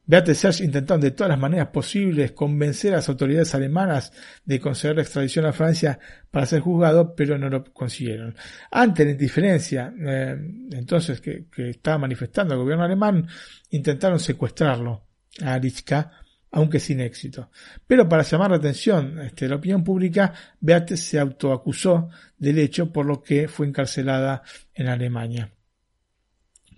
Beate 0.06 0.36
Serge 0.36 0.66
intentaron 0.66 1.00
de 1.00 1.12
todas 1.12 1.30
las 1.30 1.40
maneras 1.40 1.68
posibles 1.68 2.34
convencer 2.34 2.94
a 2.94 2.98
las 2.98 3.08
autoridades 3.08 3.56
alemanas 3.56 4.12
de 4.44 4.60
conceder 4.60 4.98
la 4.98 5.04
extradición 5.04 5.46
a 5.46 5.54
Francia 5.54 5.98
para 6.30 6.46
ser 6.46 6.60
juzgado, 6.60 7.16
pero 7.16 7.38
no 7.38 7.50
lo 7.50 7.64
consiguieron. 7.64 8.36
Ante 8.72 9.06
la 9.06 9.12
indiferencia, 9.12 9.94
eh, 9.98 10.36
entonces, 10.72 11.22
que, 11.22 11.46
estaba 11.56 12.00
manifestando 12.00 12.54
el 12.54 12.60
gobierno 12.60 12.84
alemán, 12.84 13.28
intentaron 13.70 14.20
secuestrarlo 14.20 15.06
a 15.42 15.54
Arichka, 15.54 16.12
aunque 16.52 16.80
sin 16.80 17.00
éxito. 17.00 17.50
Pero 17.88 18.08
para 18.10 18.24
llamar 18.24 18.52
la 18.52 18.58
atención 18.58 19.20
este, 19.22 19.48
la 19.48 19.56
opinión 19.56 19.84
pública, 19.84 20.34
Beate 20.60 20.98
se 20.98 21.18
autoacusó 21.18 22.10
del 22.38 22.60
hecho, 22.60 22.92
por 22.92 23.06
lo 23.06 23.24
que 23.24 23.48
fue 23.48 23.68
encarcelada 23.68 24.44
en 24.74 24.88
Alemania. 24.88 25.50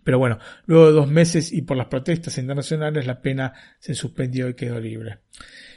Pero 0.06 0.20
bueno, 0.20 0.38
luego 0.68 0.86
de 0.86 0.92
dos 0.92 1.08
meses 1.10 1.52
y 1.52 1.64
por 1.64 1.76
las 1.76 1.88
protestas 1.88 2.38
internacionales 2.38 3.08
la 3.08 3.20
pena 3.20 3.52
se 3.80 3.96
suspendió 3.96 4.48
y 4.48 4.54
quedó 4.54 4.80
libre. 4.80 5.22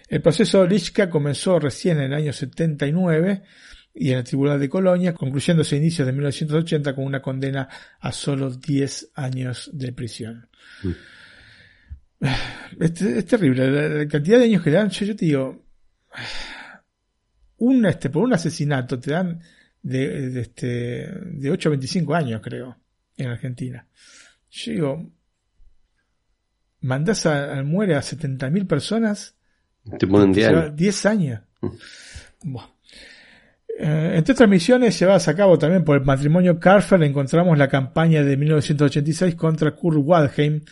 El 0.06 0.20
proceso 0.20 0.62
de 0.62 0.68
Lichka 0.68 1.08
comenzó 1.08 1.58
recién 1.58 1.96
en 1.96 2.12
el 2.12 2.14
año 2.14 2.32
79 2.34 3.42
y 3.94 4.10
en 4.10 4.18
el 4.18 4.24
Tribunal 4.24 4.60
de 4.60 4.68
Colonia, 4.68 5.14
concluyéndose 5.14 5.76
a 5.76 5.78
inicios 5.78 6.04
de 6.04 6.12
1980 6.12 6.94
con 6.94 7.06
una 7.06 7.22
condena 7.22 7.70
a 8.00 8.12
solo 8.12 8.50
10 8.50 9.12
años 9.14 9.70
de 9.72 9.92
prisión. 9.94 10.46
Mm. 10.82 10.90
Es, 12.80 13.26
terrible, 13.26 13.70
la, 13.70 14.08
cantidad 14.08 14.38
de 14.38 14.44
años 14.44 14.62
que 14.62 14.70
le 14.70 14.76
dan, 14.76 14.90
yo, 14.90 15.16
te 15.16 15.24
digo, 15.24 15.64
un, 17.56 17.86
este, 17.86 18.10
por 18.10 18.24
un 18.24 18.34
asesinato 18.34 19.00
te 19.00 19.12
dan 19.12 19.40
de, 19.80 20.30
de, 20.30 20.40
este, 20.42 20.66
de 21.24 21.50
8 21.50 21.70
a 21.70 21.70
25 21.70 22.14
años, 22.14 22.42
creo, 22.44 22.76
en 23.16 23.28
Argentina. 23.28 23.86
Yo 24.59 24.72
digo, 24.72 25.11
mandás 26.80 27.26
al 27.26 27.64
muere 27.64 27.94
a 27.94 28.00
70.000 28.00 28.66
personas. 28.66 29.36
Te 29.98 30.06
ponen 30.06 30.32
10 30.74 31.06
años. 31.06 31.40
Mm. 31.61 32.56
Eh, 33.80 34.12
entre 34.16 34.32
otras 34.32 34.48
misiones 34.48 34.98
llevadas 34.98 35.28
a 35.28 35.36
cabo 35.36 35.56
también 35.56 35.84
por 35.84 35.96
el 35.96 36.04
matrimonio 36.04 36.59
Carfer 36.59 37.00
encontramos 37.04 37.56
la 37.56 37.68
campaña 37.68 38.24
de 38.24 38.36
1986 38.36 39.36
contra 39.36 39.70
Kurt 39.70 39.98
Waldheim, 40.00 40.62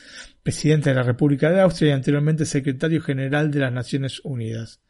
presidente 0.43 0.91
de 0.91 0.97
la 0.97 1.05
República 1.05 1.51
de 1.51 1.61
Austria 1.61 1.91
y 1.91 1.93
anteriormente 1.93 2.45
secretario 2.45 3.01
general 3.01 3.53
de 3.53 3.61
las 3.61 3.73
Naciones 3.73 4.21
Unidas. 4.25 4.81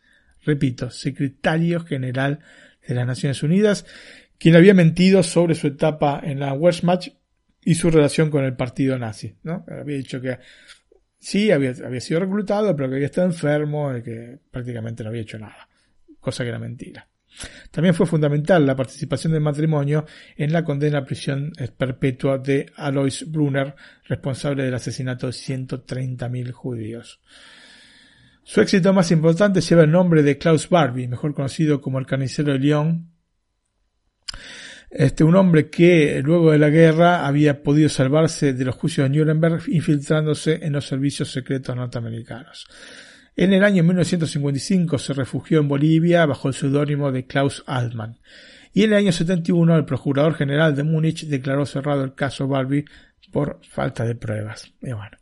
Repito, 0.44 0.90
secretario 0.90 1.84
general 1.84 2.40
de 2.88 2.94
las 2.94 3.07
Naciones 3.07 3.42
Unidas, 3.42 3.84
quien 4.38 4.57
había 4.57 4.72
mentido 4.72 5.22
sobre 5.22 5.55
su 5.55 5.66
etapa 5.66 6.18
en 6.24 6.40
la 6.40 6.55
Wehrmacht 6.55 7.09
y 7.66 7.74
su 7.74 7.90
relación 7.90 8.30
con 8.30 8.44
el 8.44 8.54
partido 8.54 8.96
nazi. 8.96 9.34
¿no? 9.42 9.64
Había 9.68 9.96
dicho 9.96 10.20
que 10.20 10.38
sí, 11.18 11.50
había, 11.50 11.74
había 11.84 12.00
sido 12.00 12.20
reclutado, 12.20 12.76
pero 12.76 12.88
que 12.88 12.94
había 12.94 13.06
estado 13.06 13.26
enfermo 13.26 13.94
y 13.94 14.02
que 14.02 14.38
prácticamente 14.52 15.02
no 15.02 15.10
había 15.10 15.22
hecho 15.22 15.36
nada. 15.36 15.68
Cosa 16.20 16.44
que 16.44 16.50
era 16.50 16.60
mentira. 16.60 17.08
También 17.72 17.92
fue 17.92 18.06
fundamental 18.06 18.64
la 18.64 18.76
participación 18.76 19.32
del 19.32 19.42
matrimonio 19.42 20.06
en 20.36 20.52
la 20.52 20.64
condena 20.64 20.98
a 20.98 21.04
prisión 21.04 21.52
perpetua 21.76 22.38
de 22.38 22.70
Alois 22.76 23.30
Brunner, 23.30 23.74
responsable 24.04 24.62
del 24.62 24.74
asesinato 24.74 25.26
de 25.26 25.32
130.000 25.32 26.52
judíos. 26.52 27.20
Su 28.44 28.60
éxito 28.60 28.92
más 28.92 29.10
importante 29.10 29.60
lleva 29.60 29.82
el 29.82 29.90
nombre 29.90 30.22
de 30.22 30.38
Klaus 30.38 30.68
Barbie, 30.68 31.08
mejor 31.08 31.34
conocido 31.34 31.80
como 31.80 31.98
el 31.98 32.06
carnicero 32.06 32.52
de 32.52 32.60
Lyon, 32.60 33.15
este, 34.99 35.24
un 35.24 35.36
hombre 35.36 35.68
que 35.68 36.22
luego 36.24 36.53
de 36.53 36.59
la 36.59 36.70
guerra 36.70 37.26
había 37.26 37.62
podido 37.62 37.88
salvarse 37.88 38.55
de 38.55 38.64
los 38.64 38.76
juicios 38.76 39.11
de 39.11 39.18
Nuremberg 39.18 39.62
infiltrándose 39.68 40.61
en 40.62 40.72
los 40.72 40.86
servicios 40.86 41.30
secretos 41.30 41.76
norteamericanos. 41.76 42.66
En 43.36 43.53
el 43.53 43.62
año 43.62 43.82
1955 43.82 44.99
se 44.99 45.12
refugió 45.12 45.61
en 45.61 45.68
Bolivia 45.68 46.24
bajo 46.24 46.49
el 46.49 46.55
seudónimo 46.55 47.12
de 47.12 47.26
Klaus 47.26 47.62
Altmann. 47.66 48.18
Y 48.72 48.84
en 48.84 48.92
el 48.92 48.99
año 48.99 49.12
71 49.12 49.76
el 49.76 49.84
Procurador 49.84 50.34
General 50.34 50.74
de 50.74 50.82
Múnich 50.82 51.26
declaró 51.26 51.66
cerrado 51.66 52.03
el 52.03 52.14
caso 52.14 52.49
Barbie 52.49 52.86
por 53.30 53.61
falta 53.68 54.05
de 54.05 54.14
pruebas. 54.14 54.72
Bueno. 54.80 55.18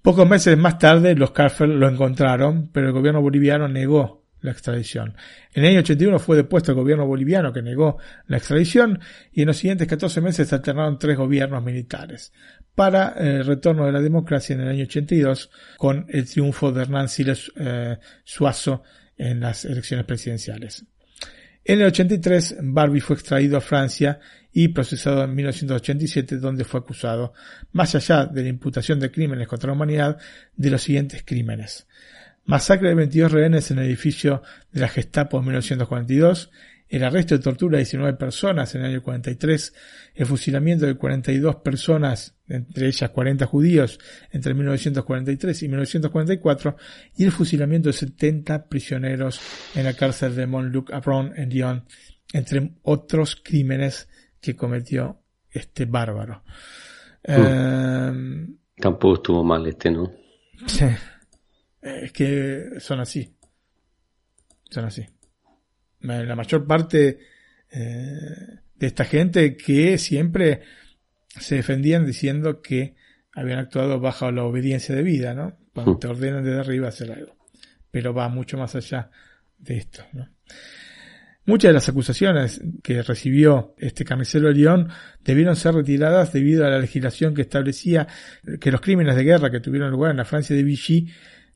Pocos 0.00 0.26
meses 0.26 0.56
más 0.56 0.78
tarde 0.78 1.14
los 1.14 1.32
Carfer 1.32 1.68
lo 1.68 1.88
encontraron, 1.88 2.70
pero 2.72 2.86
el 2.86 2.92
gobierno 2.94 3.20
boliviano 3.20 3.68
negó 3.68 4.24
la 4.40 4.52
extradición. 4.52 5.16
En 5.52 5.64
el 5.64 5.70
año 5.70 5.80
81 5.80 6.18
fue 6.18 6.36
depuesto 6.36 6.72
el 6.72 6.76
gobierno 6.76 7.06
boliviano 7.06 7.52
que 7.52 7.62
negó 7.62 7.98
la 8.26 8.36
extradición 8.36 9.00
y 9.32 9.42
en 9.42 9.48
los 9.48 9.56
siguientes 9.56 9.88
14 9.88 10.20
meses 10.20 10.48
se 10.48 10.54
alternaron 10.54 10.98
tres 10.98 11.16
gobiernos 11.16 11.62
militares 11.62 12.32
para 12.74 13.14
el 13.18 13.44
retorno 13.44 13.86
de 13.86 13.92
la 13.92 14.00
democracia 14.00 14.54
en 14.54 14.60
el 14.60 14.68
año 14.68 14.84
82 14.84 15.50
con 15.76 16.06
el 16.08 16.28
triunfo 16.28 16.70
de 16.70 16.82
Hernán 16.82 17.08
Siles 17.08 17.50
eh, 17.56 17.98
Suazo 18.22 18.84
en 19.16 19.40
las 19.40 19.64
elecciones 19.64 20.06
presidenciales. 20.06 20.86
En 21.64 21.80
el 21.80 21.88
83, 21.88 22.58
Barbie 22.62 23.00
fue 23.00 23.16
extraído 23.16 23.58
a 23.58 23.60
Francia 23.60 24.20
y 24.52 24.68
procesado 24.68 25.24
en 25.24 25.34
1987, 25.34 26.38
donde 26.38 26.64
fue 26.64 26.80
acusado, 26.80 27.34
más 27.72 27.94
allá 27.94 28.26
de 28.26 28.42
la 28.42 28.48
imputación 28.48 29.00
de 29.00 29.10
crímenes 29.10 29.48
contra 29.48 29.66
la 29.66 29.74
humanidad, 29.74 30.18
de 30.56 30.70
los 30.70 30.80
siguientes 30.80 31.24
crímenes. 31.26 31.87
Masacre 32.48 32.88
de 32.88 32.94
22 32.94 33.30
rehenes 33.30 33.70
en 33.70 33.78
el 33.78 33.84
edificio 33.84 34.42
de 34.72 34.80
la 34.80 34.88
Gestapo 34.88 35.36
en 35.36 35.44
1942, 35.44 36.50
el 36.88 37.04
arresto 37.04 37.36
de 37.36 37.42
tortura 37.42 37.76
de 37.76 37.84
19 37.84 38.14
personas 38.14 38.74
en 38.74 38.80
el 38.80 38.86
año 38.92 39.02
43, 39.02 39.74
el 40.14 40.24
fusilamiento 40.24 40.86
de 40.86 40.94
42 40.94 41.56
personas, 41.56 42.38
entre 42.48 42.86
ellas 42.86 43.10
40 43.10 43.44
judíos, 43.44 44.00
entre 44.30 44.54
1943 44.54 45.62
y 45.62 45.68
1944, 45.68 46.76
y 47.18 47.24
el 47.24 47.32
fusilamiento 47.32 47.90
de 47.90 47.92
70 47.92 48.66
prisioneros 48.66 49.42
en 49.74 49.84
la 49.84 49.92
cárcel 49.92 50.34
de 50.34 50.46
Montluc-Avron 50.46 51.34
en 51.36 51.50
Lyon, 51.50 51.84
entre 52.32 52.72
otros 52.80 53.36
crímenes 53.44 54.08
que 54.40 54.56
cometió 54.56 55.20
este 55.50 55.84
bárbaro. 55.84 56.42
Hmm. 57.26 58.46
Eh, 58.46 58.46
Tampoco 58.78 59.16
estuvo 59.16 59.44
mal 59.44 59.66
este, 59.66 59.90
¿no? 59.90 60.10
Sí. 60.64 60.86
Es 62.02 62.12
que 62.12 62.80
son 62.80 63.00
así. 63.00 63.34
Son 64.70 64.84
así 64.84 65.06
la 66.00 66.36
mayor 66.36 66.66
parte 66.66 67.18
eh, 67.70 68.60
de 68.74 68.86
esta 68.86 69.04
gente 69.04 69.56
que 69.56 69.98
siempre 69.98 70.62
se 71.28 71.56
defendían 71.56 72.06
diciendo 72.06 72.60
que 72.62 72.94
habían 73.34 73.58
actuado 73.58 74.00
bajo 74.00 74.30
la 74.30 74.44
obediencia 74.44 74.94
de 74.94 75.02
vida, 75.02 75.34
¿no? 75.34 75.58
Cuando 75.72 75.94
hmm. 75.94 75.98
te 76.00 76.08
ordenan 76.08 76.44
desde 76.44 76.60
arriba 76.60 76.88
hacer 76.88 77.12
algo. 77.12 77.36
Pero 77.90 78.12
va 78.12 78.28
mucho 78.28 78.58
más 78.58 78.74
allá 78.74 79.10
de 79.58 79.78
esto, 79.78 80.04
¿no? 80.12 80.28
Muchas 81.44 81.70
de 81.70 81.74
las 81.74 81.88
acusaciones 81.88 82.60
que 82.82 83.02
recibió 83.02 83.74
este 83.78 84.04
carnicero 84.04 84.48
de 84.48 84.54
León 84.54 84.90
debieron 85.24 85.56
ser 85.56 85.74
retiradas 85.74 86.30
debido 86.30 86.66
a 86.66 86.68
la 86.68 86.78
legislación 86.78 87.34
que 87.34 87.40
establecía 87.40 88.06
que 88.60 88.70
los 88.70 88.82
crímenes 88.82 89.16
de 89.16 89.24
guerra 89.24 89.50
que 89.50 89.60
tuvieron 89.60 89.90
lugar 89.90 90.10
en 90.10 90.18
la 90.18 90.26
Francia 90.26 90.54
de 90.54 90.62
Vichy 90.62 91.08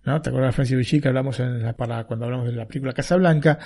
¿no? 0.05 0.21
¿Te 0.21 0.31
acuerdas 0.31 0.51
de 0.51 0.57
Francia 0.57 0.77
Vichy 0.77 1.01
que 1.01 1.09
hablamos 1.09 1.39
en 1.41 1.63
la, 1.63 1.75
para, 1.75 2.05
cuando 2.05 2.27
hablamos 2.27 2.47
de 2.47 2.53
la 2.53 2.67
película 2.67 2.93
Casablanca? 2.93 3.59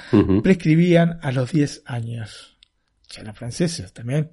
Prescribían 0.43 1.19
a 1.23 1.33
los 1.33 1.53
10 1.53 1.83
años. 1.87 2.59
Ya 3.09 3.23
eran 3.23 3.35
franceses 3.35 3.93
también. 3.93 4.33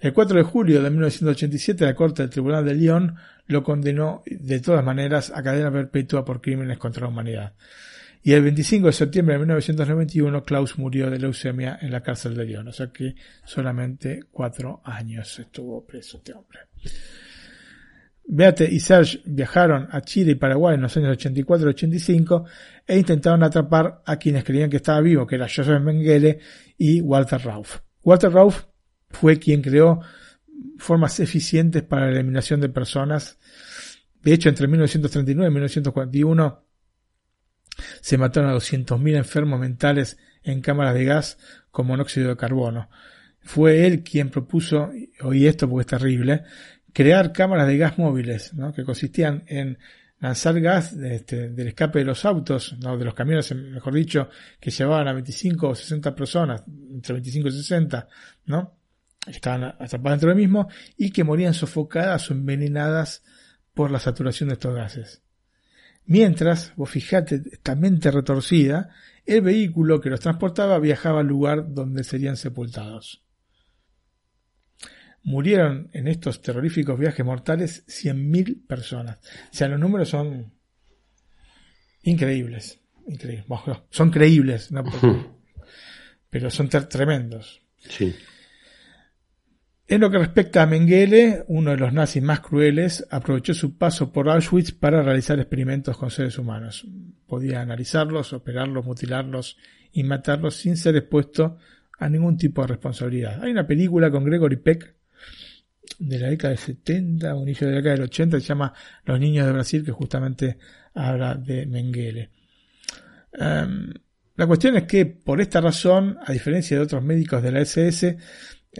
El 0.00 0.12
4 0.12 0.38
de 0.38 0.42
julio 0.42 0.82
de 0.82 0.90
1987 0.90 1.84
la 1.84 1.94
Corte 1.94 2.22
del 2.22 2.30
Tribunal 2.30 2.64
de 2.64 2.74
Lyon 2.74 3.16
lo 3.46 3.62
condenó 3.62 4.22
de 4.26 4.60
todas 4.60 4.84
maneras 4.84 5.32
a 5.34 5.42
cadena 5.42 5.70
perpetua 5.70 6.24
por 6.24 6.40
crímenes 6.40 6.78
contra 6.78 7.02
la 7.02 7.08
humanidad. 7.08 7.54
Y 8.22 8.32
el 8.32 8.42
25 8.42 8.88
de 8.88 8.92
septiembre 8.92 9.34
de 9.34 9.38
1991 9.38 10.42
Klaus 10.42 10.78
murió 10.78 11.08
de 11.08 11.20
leucemia 11.20 11.78
en 11.80 11.92
la 11.92 12.02
cárcel 12.02 12.34
de 12.34 12.44
Lyon. 12.44 12.66
O 12.66 12.72
sea 12.72 12.88
que 12.88 13.14
solamente 13.44 14.24
cuatro 14.32 14.80
años 14.84 15.38
estuvo 15.38 15.86
preso 15.86 16.16
este 16.18 16.32
hombre. 16.32 16.58
Beate 18.28 18.68
y 18.70 18.80
Serge 18.80 19.20
viajaron 19.24 19.88
a 19.90 20.00
Chile 20.00 20.32
y 20.32 20.34
Paraguay 20.34 20.74
en 20.74 20.82
los 20.82 20.96
años 20.96 21.12
84 21.12 21.68
y 21.68 21.70
85 21.70 22.44
e 22.86 22.98
intentaron 22.98 23.42
atrapar 23.44 24.02
a 24.04 24.16
quienes 24.16 24.44
creían 24.44 24.68
que 24.68 24.78
estaba 24.78 25.00
vivo, 25.00 25.26
que 25.26 25.36
era 25.36 25.46
Joseph 25.46 25.80
Mengele 25.80 26.40
y 26.76 27.00
Walter 27.00 27.40
Rauf. 27.40 27.80
Walter 28.02 28.32
Rauf 28.32 28.64
fue 29.10 29.38
quien 29.38 29.62
creó 29.62 30.00
formas 30.78 31.20
eficientes 31.20 31.82
para 31.82 32.06
la 32.06 32.12
eliminación 32.12 32.60
de 32.60 32.68
personas. 32.68 33.38
De 34.22 34.32
hecho, 34.32 34.48
entre 34.48 34.66
1939 34.66 35.48
y 35.48 35.52
1941 35.52 36.64
se 38.00 38.18
mataron 38.18 38.50
a 38.50 38.54
200.000 38.54 39.16
enfermos 39.16 39.60
mentales 39.60 40.18
en 40.42 40.60
cámaras 40.62 40.94
de 40.94 41.04
gas 41.04 41.38
con 41.70 41.86
monóxido 41.86 42.28
de 42.28 42.36
carbono. 42.36 42.88
Fue 43.40 43.86
él 43.86 44.02
quien 44.02 44.30
propuso, 44.30 44.90
oí 45.22 45.46
esto 45.46 45.68
porque 45.68 45.82
es 45.82 45.86
terrible, 45.86 46.42
crear 46.96 47.30
cámaras 47.30 47.66
de 47.66 47.76
gas 47.76 47.98
móviles, 47.98 48.54
que 48.74 48.82
consistían 48.82 49.44
en 49.48 49.76
lanzar 50.18 50.58
gas 50.62 50.94
este, 50.94 51.50
del 51.50 51.68
escape 51.68 51.98
de 51.98 52.06
los 52.06 52.24
autos, 52.24 52.74
¿no? 52.80 52.96
de 52.96 53.04
los 53.04 53.12
camiones, 53.12 53.54
mejor 53.54 53.92
dicho, 53.92 54.30
que 54.58 54.70
llevaban 54.70 55.06
a 55.06 55.12
25 55.12 55.68
o 55.68 55.74
60 55.74 56.14
personas, 56.14 56.64
entre 56.66 57.12
25 57.12 57.48
y 57.48 57.52
60, 57.52 58.08
¿no? 58.46 58.78
estaban 59.26 59.64
atrapadas 59.64 60.20
dentro 60.20 60.30
del 60.30 60.38
mismo 60.38 60.68
y 60.96 61.10
que 61.10 61.22
morían 61.22 61.52
sofocadas 61.52 62.30
o 62.30 62.32
envenenadas 62.32 63.22
por 63.74 63.90
la 63.90 63.98
saturación 63.98 64.48
de 64.48 64.54
estos 64.54 64.74
gases. 64.74 65.22
Mientras, 66.06 66.72
vos 66.76 66.88
fijate, 66.88 67.42
esta 67.52 67.74
mente 67.74 68.10
retorcida, 68.10 68.88
el 69.26 69.42
vehículo 69.42 70.00
que 70.00 70.08
los 70.08 70.20
transportaba 70.20 70.78
viajaba 70.78 71.20
al 71.20 71.26
lugar 71.26 71.74
donde 71.74 72.04
serían 72.04 72.38
sepultados 72.38 73.25
murieron 75.26 75.90
en 75.92 76.06
estos 76.06 76.40
terroríficos 76.40 76.98
viajes 76.98 77.26
mortales 77.26 77.84
100.000 77.88 78.64
personas. 78.64 79.18
O 79.18 79.54
sea, 79.54 79.66
los 79.66 79.80
números 79.80 80.08
son 80.08 80.52
increíbles. 82.04 82.80
increíbles. 83.08 83.44
son 83.90 84.10
creíbles, 84.10 84.70
pero 86.30 86.48
son 86.48 86.68
tremendos. 86.68 87.60
Sí. 87.76 88.14
En 89.88 90.00
lo 90.00 90.10
que 90.12 90.18
respecta 90.18 90.62
a 90.62 90.66
Mengele, 90.66 91.44
uno 91.48 91.72
de 91.72 91.76
los 91.76 91.92
nazis 91.92 92.22
más 92.22 92.38
crueles, 92.38 93.04
aprovechó 93.10 93.52
su 93.52 93.76
paso 93.76 94.12
por 94.12 94.28
Auschwitz 94.28 94.70
para 94.70 95.02
realizar 95.02 95.40
experimentos 95.40 95.98
con 95.98 96.12
seres 96.12 96.38
humanos. 96.38 96.86
Podía 97.26 97.62
analizarlos, 97.62 98.32
operarlos, 98.32 98.84
mutilarlos 98.84 99.56
y 99.90 100.04
matarlos 100.04 100.54
sin 100.54 100.76
ser 100.76 100.94
expuesto 100.94 101.58
a 101.98 102.08
ningún 102.08 102.36
tipo 102.36 102.62
de 102.62 102.68
responsabilidad. 102.68 103.42
Hay 103.42 103.50
una 103.50 103.66
película 103.66 104.08
con 104.10 104.24
Gregory 104.24 104.56
Peck 104.56 104.95
de 105.98 106.18
la 106.18 106.28
década 106.28 106.50
del 106.50 106.58
70 106.58 107.34
o 107.34 107.42
inicio 107.42 107.66
de 107.66 107.72
la 107.72 107.78
década 107.78 107.96
del 107.96 108.04
80 108.04 108.40
se 108.40 108.46
llama 108.46 108.72
Los 109.04 109.20
Niños 109.20 109.46
de 109.46 109.52
Brasil, 109.52 109.84
que 109.84 109.92
justamente 109.92 110.58
habla 110.94 111.34
de 111.34 111.66
Mengele. 111.66 112.30
Em, 113.32 113.92
la 114.36 114.46
cuestión 114.46 114.76
es 114.76 114.84
que 114.84 115.06
por 115.06 115.40
esta 115.40 115.60
razón, 115.60 116.18
a 116.24 116.32
diferencia 116.32 116.76
de 116.76 116.82
otros 116.82 117.02
médicos 117.02 117.42
de 117.42 117.52
la 117.52 117.60
SS, 117.60 118.16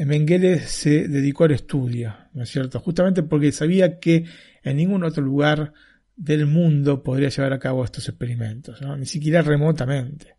Mengele 0.05 0.61
se 0.61 1.09
dedicó 1.09 1.45
al 1.45 1.53
estudio, 1.53 2.15
¿no 2.35 2.43
es 2.43 2.51
cierto? 2.51 2.81
Justamente 2.81 3.23
porque 3.23 3.53
sabía 3.53 3.99
que 3.99 4.25
en 4.63 4.77
ningún 4.77 5.05
otro 5.05 5.23
lugar 5.23 5.73
del 6.17 6.47
mundo 6.47 7.03
podría 7.03 7.29
llevar 7.29 7.53
a 7.53 7.59
cabo 7.59 7.85
estos 7.85 8.09
experimentos, 8.09 8.81
ni 8.99 9.07
siquiera 9.07 9.43
remotamente. 9.43 10.37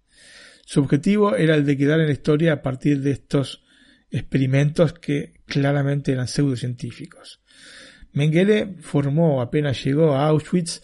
Su 0.66 0.82
objetivo 0.82 1.36
era 1.36 1.56
el 1.56 1.66
de 1.66 1.78
quedar 1.78 2.00
en 2.00 2.08
la 2.08 2.12
historia 2.12 2.54
a 2.54 2.62
partir 2.62 3.02
de 3.02 3.12
estos 3.12 3.64
experimentos 4.10 4.94
que 4.94 5.42
claramente 5.46 6.12
eran 6.12 6.28
pseudocientíficos. 6.28 7.42
Mengele 8.14 8.78
formó, 8.82 9.42
apenas 9.42 9.84
llegó 9.84 10.16
a 10.16 10.28
Auschwitz, 10.28 10.82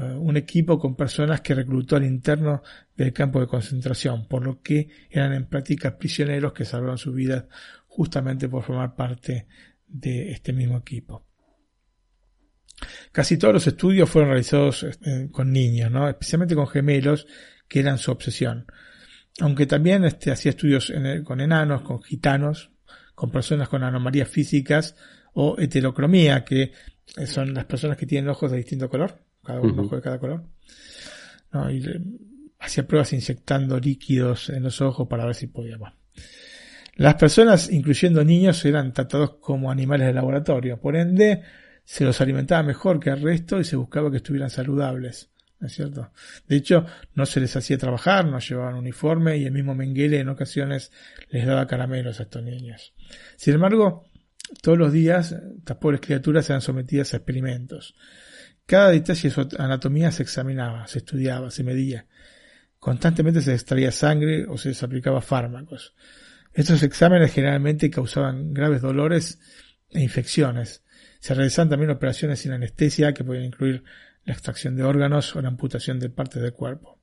eh, 0.00 0.04
un 0.04 0.36
equipo 0.36 0.78
con 0.78 0.96
personas 0.96 1.40
que 1.40 1.54
reclutó 1.54 1.96
al 1.96 2.04
interno 2.04 2.62
del 2.96 3.12
campo 3.12 3.40
de 3.40 3.46
concentración, 3.46 4.26
por 4.26 4.44
lo 4.44 4.60
que 4.60 4.88
eran 5.10 5.32
en 5.32 5.46
práctica 5.46 5.98
prisioneros 5.98 6.52
que 6.52 6.64
salvaron 6.64 6.98
su 6.98 7.12
vida 7.12 7.48
justamente 7.86 8.48
por 8.48 8.64
formar 8.64 8.94
parte 8.94 9.46
de 9.86 10.32
este 10.32 10.52
mismo 10.52 10.78
equipo. 10.78 11.26
Casi 13.12 13.38
todos 13.38 13.54
los 13.54 13.66
estudios 13.66 14.10
fueron 14.10 14.30
realizados 14.30 14.82
eh, 14.82 15.28
con 15.30 15.52
niños, 15.52 15.90
¿no? 15.90 16.08
especialmente 16.08 16.54
con 16.54 16.66
gemelos, 16.66 17.26
que 17.68 17.80
eran 17.80 17.98
su 17.98 18.10
obsesión. 18.10 18.66
Aunque 19.40 19.66
también 19.66 20.04
este, 20.04 20.30
hacía 20.30 20.50
estudios 20.50 20.92
con 21.24 21.40
enanos, 21.40 21.82
con 21.82 22.02
gitanos, 22.02 22.70
con 23.14 23.30
personas 23.30 23.68
con 23.68 23.82
anomalías 23.82 24.28
físicas 24.28 24.96
o 25.34 25.56
heterocromía, 25.58 26.44
que 26.44 26.72
son 27.26 27.54
las 27.54 27.64
personas 27.64 27.96
que 27.96 28.06
tienen 28.06 28.30
ojos 28.30 28.50
de 28.50 28.58
distinto 28.58 28.88
color, 28.88 29.18
cada 29.42 29.60
uno 29.60 29.82
ojo 29.82 29.96
de 29.96 30.02
cada 30.02 30.18
color. 30.18 30.44
Y 31.70 31.82
hacía 32.58 32.86
pruebas 32.86 33.12
inyectando 33.12 33.78
líquidos 33.78 34.48
en 34.50 34.62
los 34.62 34.80
ojos 34.80 35.06
para 35.08 35.26
ver 35.26 35.34
si 35.34 35.46
podía. 35.46 35.78
Las 36.96 37.14
personas, 37.14 37.70
incluyendo 37.70 38.24
niños, 38.24 38.64
eran 38.64 38.92
tratados 38.92 39.36
como 39.40 39.70
animales 39.70 40.06
de 40.06 40.14
laboratorio. 40.14 40.80
Por 40.80 40.96
ende, 40.96 41.42
se 41.84 42.04
los 42.04 42.20
alimentaba 42.20 42.62
mejor 42.62 43.00
que 43.00 43.10
el 43.10 43.20
resto 43.20 43.60
y 43.60 43.64
se 43.64 43.76
buscaba 43.76 44.10
que 44.10 44.18
estuvieran 44.18 44.50
saludables. 44.50 45.30
¿No 45.64 45.68
es 45.68 45.76
cierto? 45.76 46.10
De 46.46 46.56
hecho, 46.56 46.84
no 47.14 47.24
se 47.24 47.40
les 47.40 47.56
hacía 47.56 47.78
trabajar, 47.78 48.26
no 48.26 48.38
llevaban 48.38 48.74
uniforme 48.74 49.38
y 49.38 49.46
el 49.46 49.52
mismo 49.52 49.74
Mengele 49.74 50.18
en 50.18 50.28
ocasiones 50.28 50.92
les 51.30 51.46
daba 51.46 51.66
caramelos 51.66 52.20
a 52.20 52.24
estos 52.24 52.42
niños. 52.42 52.92
Sin 53.36 53.54
embargo, 53.54 54.04
todos 54.60 54.76
los 54.76 54.92
días 54.92 55.34
estas 55.56 55.78
pobres 55.78 56.02
criaturas 56.02 56.50
eran 56.50 56.60
sometidas 56.60 57.14
a 57.14 57.16
experimentos. 57.16 57.94
Cada 58.66 58.90
detalle 58.90 59.30
de 59.30 59.34
su 59.34 59.48
anatomía 59.58 60.12
se 60.12 60.24
examinaba, 60.24 60.86
se 60.86 60.98
estudiaba, 60.98 61.50
se 61.50 61.64
medía. 61.64 62.08
Constantemente 62.78 63.40
se 63.40 63.54
extraía 63.54 63.90
sangre 63.90 64.44
o 64.46 64.58
se 64.58 64.68
les 64.68 64.82
aplicaba 64.82 65.22
fármacos. 65.22 65.94
Estos 66.52 66.82
exámenes 66.82 67.32
generalmente 67.32 67.88
causaban 67.88 68.52
graves 68.52 68.82
dolores 68.82 69.38
e 69.88 70.02
infecciones. 70.02 70.82
Se 71.20 71.32
realizaban 71.32 71.70
también 71.70 71.90
operaciones 71.90 72.40
sin 72.40 72.52
anestesia 72.52 73.14
que 73.14 73.24
podían 73.24 73.44
incluir 73.44 73.82
la 74.24 74.32
extracción 74.32 74.76
de 74.76 74.84
órganos 74.84 75.34
o 75.36 75.42
la 75.42 75.48
amputación 75.48 76.00
de 76.00 76.10
partes 76.10 76.42
del 76.42 76.52
cuerpo. 76.52 77.00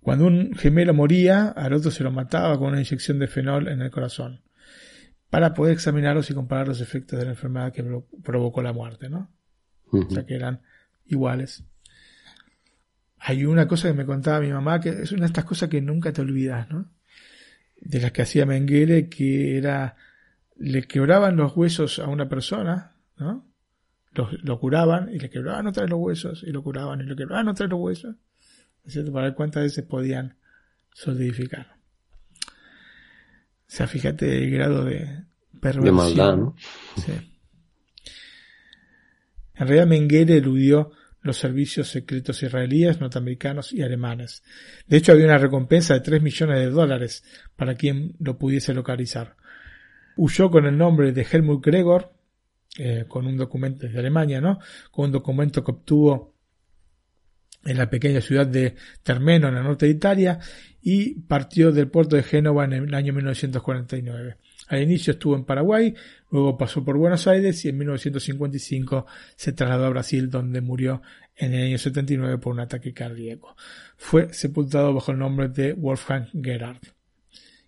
Cuando 0.00 0.26
un 0.26 0.54
gemelo 0.54 0.94
moría, 0.94 1.48
al 1.48 1.74
otro 1.74 1.90
se 1.90 2.02
lo 2.02 2.10
mataba 2.10 2.58
con 2.58 2.68
una 2.68 2.80
inyección 2.80 3.18
de 3.18 3.28
fenol 3.28 3.68
en 3.68 3.82
el 3.82 3.90
corazón, 3.90 4.42
para 5.28 5.54
poder 5.54 5.74
examinarlos 5.74 6.30
y 6.30 6.34
comparar 6.34 6.68
los 6.68 6.80
efectos 6.80 7.18
de 7.18 7.26
la 7.26 7.32
enfermedad 7.32 7.72
que 7.72 7.84
provocó 8.22 8.62
la 8.62 8.72
muerte, 8.72 9.08
¿no? 9.08 9.30
O 9.92 10.10
sea 10.10 10.24
que 10.24 10.34
eran 10.34 10.62
iguales. 11.06 11.64
Hay 13.18 13.44
una 13.44 13.68
cosa 13.68 13.88
que 13.88 13.94
me 13.94 14.06
contaba 14.06 14.40
mi 14.40 14.50
mamá, 14.50 14.80
que 14.80 14.88
es 14.88 15.12
una 15.12 15.22
de 15.22 15.26
estas 15.26 15.44
cosas 15.44 15.68
que 15.68 15.82
nunca 15.82 16.12
te 16.12 16.22
olvidas, 16.22 16.70
¿no? 16.70 16.90
De 17.80 18.00
las 18.00 18.12
que 18.12 18.22
hacía 18.22 18.46
Mengele, 18.46 19.08
que 19.08 19.58
era, 19.58 19.96
le 20.56 20.82
quebraban 20.82 21.36
los 21.36 21.54
huesos 21.54 21.98
a 21.98 22.06
una 22.06 22.28
persona, 22.28 22.96
¿no? 23.18 23.49
Lo, 24.12 24.58
curaban 24.58 25.08
y 25.12 25.18
le 25.18 25.30
quebraban 25.30 25.66
otra 25.66 25.84
vez 25.84 25.90
los 25.90 26.00
huesos 26.00 26.42
y 26.46 26.50
lo 26.50 26.62
curaban 26.62 27.00
y 27.00 27.04
le 27.04 27.16
quebraban 27.16 27.48
otra 27.48 27.66
vez 27.66 27.70
los 27.70 27.80
huesos, 27.80 28.16
cierto? 28.86 29.12
Para 29.12 29.26
ver 29.26 29.34
cuántas 29.34 29.62
veces 29.62 29.84
podían 29.84 30.36
solidificar. 30.92 31.76
O 32.46 33.72
sea, 33.72 33.86
fíjate 33.86 34.44
el 34.44 34.50
grado 34.50 34.84
de 34.84 35.24
perversión. 35.60 35.84
De 35.84 35.92
maldad, 35.92 36.36
¿no? 36.36 36.56
Sí. 36.96 37.12
En 39.54 39.68
realidad 39.68 39.86
Mengele 39.86 40.38
eludió 40.38 40.92
los 41.22 41.36
servicios 41.36 41.88
secretos 41.88 42.42
israelíes, 42.42 43.00
norteamericanos 43.00 43.72
y 43.72 43.82
alemanes. 43.82 44.42
De 44.86 44.96
hecho, 44.96 45.12
había 45.12 45.26
una 45.26 45.38
recompensa 45.38 45.94
de 45.94 46.00
3 46.00 46.22
millones 46.22 46.58
de 46.58 46.70
dólares 46.70 47.24
para 47.56 47.74
quien 47.74 48.16
lo 48.18 48.38
pudiese 48.38 48.72
localizar. 48.72 49.36
Huyó 50.16 50.50
con 50.50 50.66
el 50.66 50.76
nombre 50.76 51.12
de 51.12 51.26
Helmut 51.30 51.64
Gregor, 51.64 52.12
eh, 52.78 53.04
con 53.08 53.26
un 53.26 53.36
documento 53.36 53.86
desde 53.86 53.98
Alemania, 53.98 54.40
¿no? 54.40 54.58
Con 54.90 55.06
un 55.06 55.12
documento 55.12 55.64
que 55.64 55.70
obtuvo 55.72 56.34
en 57.64 57.76
la 57.76 57.90
pequeña 57.90 58.20
ciudad 58.20 58.46
de 58.46 58.74
Termeno, 59.02 59.48
en 59.48 59.56
el 59.56 59.64
norte 59.64 59.86
de 59.86 59.92
Italia, 59.92 60.38
y 60.82 61.20
partió 61.20 61.72
del 61.72 61.88
puerto 61.88 62.16
de 62.16 62.22
Génova 62.22 62.64
en 62.64 62.72
el 62.72 62.94
año 62.94 63.12
1949. 63.12 64.36
Al 64.68 64.82
inicio 64.82 65.12
estuvo 65.12 65.34
en 65.34 65.44
Paraguay, 65.44 65.94
luego 66.30 66.56
pasó 66.56 66.84
por 66.84 66.96
Buenos 66.96 67.26
Aires 67.26 67.64
y 67.64 67.68
en 67.70 67.78
1955 67.78 69.04
se 69.34 69.52
trasladó 69.52 69.86
a 69.86 69.90
Brasil, 69.90 70.30
donde 70.30 70.60
murió 70.60 71.02
en 71.36 71.54
el 71.54 71.66
año 71.66 71.78
79 71.78 72.38
por 72.38 72.52
un 72.52 72.60
ataque 72.60 72.94
cardíaco. 72.94 73.56
Fue 73.96 74.32
sepultado 74.32 74.94
bajo 74.94 75.12
el 75.12 75.18
nombre 75.18 75.48
de 75.48 75.72
Wolfgang 75.72 76.28
Gerhard. 76.32 76.80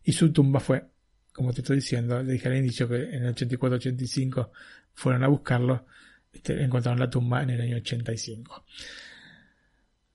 Y 0.04 0.12
su 0.12 0.32
tumba 0.32 0.60
fue, 0.60 0.84
como 1.32 1.52
te 1.52 1.60
estoy 1.60 1.76
diciendo, 1.76 2.22
le 2.22 2.32
dije 2.34 2.48
al 2.48 2.56
inicio 2.56 2.88
que 2.88 2.96
en 2.96 3.24
el 3.24 3.34
84-85 3.34 4.50
fueron 4.94 5.24
a 5.24 5.28
buscarlo, 5.28 5.86
este, 6.32 6.62
encontraron 6.62 6.98
la 7.00 7.10
tumba 7.10 7.42
en 7.42 7.50
el 7.50 7.60
año 7.60 7.76
85. 7.76 8.64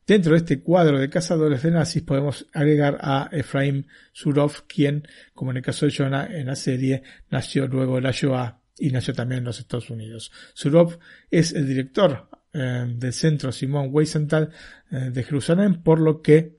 Dentro 0.08 0.32
de 0.32 0.38
este 0.38 0.62
cuadro 0.62 1.00
de 1.00 1.10
cazadores 1.10 1.64
de 1.64 1.72
nazis 1.72 2.02
podemos 2.02 2.48
agregar 2.54 2.98
a 3.02 3.28
Efraim 3.34 3.84
Surov, 4.14 4.66
quien, 4.66 5.06
como 5.34 5.52
en 5.52 5.58
el 5.58 5.64
caso 5.64 5.86
de 5.86 5.92
Jonah 5.92 6.28
en 6.28 6.48
la 6.48 6.56
serie, 6.56 7.04
nació 7.30 7.68
luego 7.68 7.96
de 7.96 8.02
la 8.02 8.12
Shoah 8.12 8.62
y 8.80 8.90
nació 8.92 9.14
también 9.14 9.40
en 9.40 9.46
los 9.46 9.60
Estados 9.60 9.90
Unidos. 9.90 10.32
Surov 10.54 10.98
es 11.30 11.52
el 11.52 11.68
director 11.68 12.30
eh, 12.54 12.86
del 12.88 13.12
centro 13.12 13.52
Simón 13.52 13.90
Weisenthal 13.92 14.50
eh, 14.90 15.10
de 15.12 15.24
Jerusalén, 15.24 15.84
por 15.84 16.00
lo 16.00 16.22
que 16.22 16.57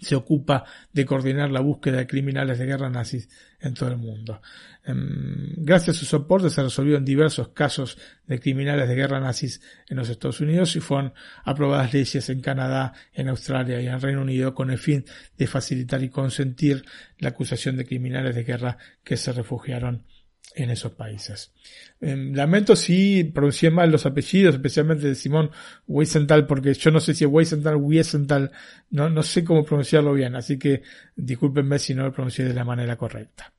se 0.00 0.16
ocupa 0.16 0.64
de 0.92 1.04
coordinar 1.04 1.50
la 1.50 1.60
búsqueda 1.60 1.98
de 1.98 2.06
criminales 2.06 2.58
de 2.58 2.66
guerra 2.66 2.88
nazis 2.88 3.28
en 3.60 3.74
todo 3.74 3.90
el 3.90 3.96
mundo. 3.96 4.40
Em, 4.84 5.54
gracias 5.58 5.96
a 5.96 6.00
su 6.00 6.06
soporte 6.06 6.48
se 6.50 6.62
resolvieron 6.62 7.04
diversos 7.04 7.48
casos 7.48 7.98
de 8.26 8.40
criminales 8.40 8.88
de 8.88 8.94
guerra 8.94 9.20
nazis 9.20 9.60
en 9.88 9.98
los 9.98 10.08
Estados 10.08 10.40
Unidos 10.40 10.74
y 10.76 10.80
fueron 10.80 11.12
aprobadas 11.44 11.92
leyes 11.92 12.28
en 12.30 12.40
Canadá, 12.40 12.94
en 13.12 13.28
Australia 13.28 13.80
y 13.80 13.86
en 13.86 14.00
Reino 14.00 14.22
Unido 14.22 14.54
con 14.54 14.70
el 14.70 14.78
fin 14.78 15.04
de 15.36 15.46
facilitar 15.46 16.02
y 16.02 16.08
consentir 16.08 16.84
la 17.18 17.30
acusación 17.30 17.76
de 17.76 17.84
criminales 17.84 18.34
de 18.34 18.44
guerra 18.44 18.78
que 19.04 19.16
se 19.16 19.32
refugiaron 19.32 20.04
en 20.54 20.70
esos 20.70 20.92
países. 20.92 21.52
Em, 22.00 22.34
lamento 22.34 22.74
si 22.76 23.24
pronuncié 23.24 23.70
mal 23.70 23.90
los 23.90 24.06
apellidos, 24.06 24.54
especialmente 24.54 25.06
de 25.06 25.14
Simón 25.14 25.50
Weisenthal, 25.86 26.46
porque 26.46 26.74
yo 26.74 26.90
no 26.90 27.00
sé 27.00 27.14
si 27.14 27.24
es 27.24 27.30
Weisenthal 27.30 27.74
o 27.74 27.78
Wiesenthal, 27.78 28.50
no, 28.90 29.08
no 29.08 29.22
sé 29.22 29.44
cómo 29.44 29.64
pronunciarlo 29.64 30.12
bien, 30.12 30.34
así 30.36 30.58
que 30.58 30.82
discúlpenme 31.14 31.78
si 31.78 31.94
no 31.94 32.04
lo 32.04 32.12
pronuncié 32.12 32.44
de 32.44 32.54
la 32.54 32.64
manera 32.64 32.96
correcta. 32.96 33.52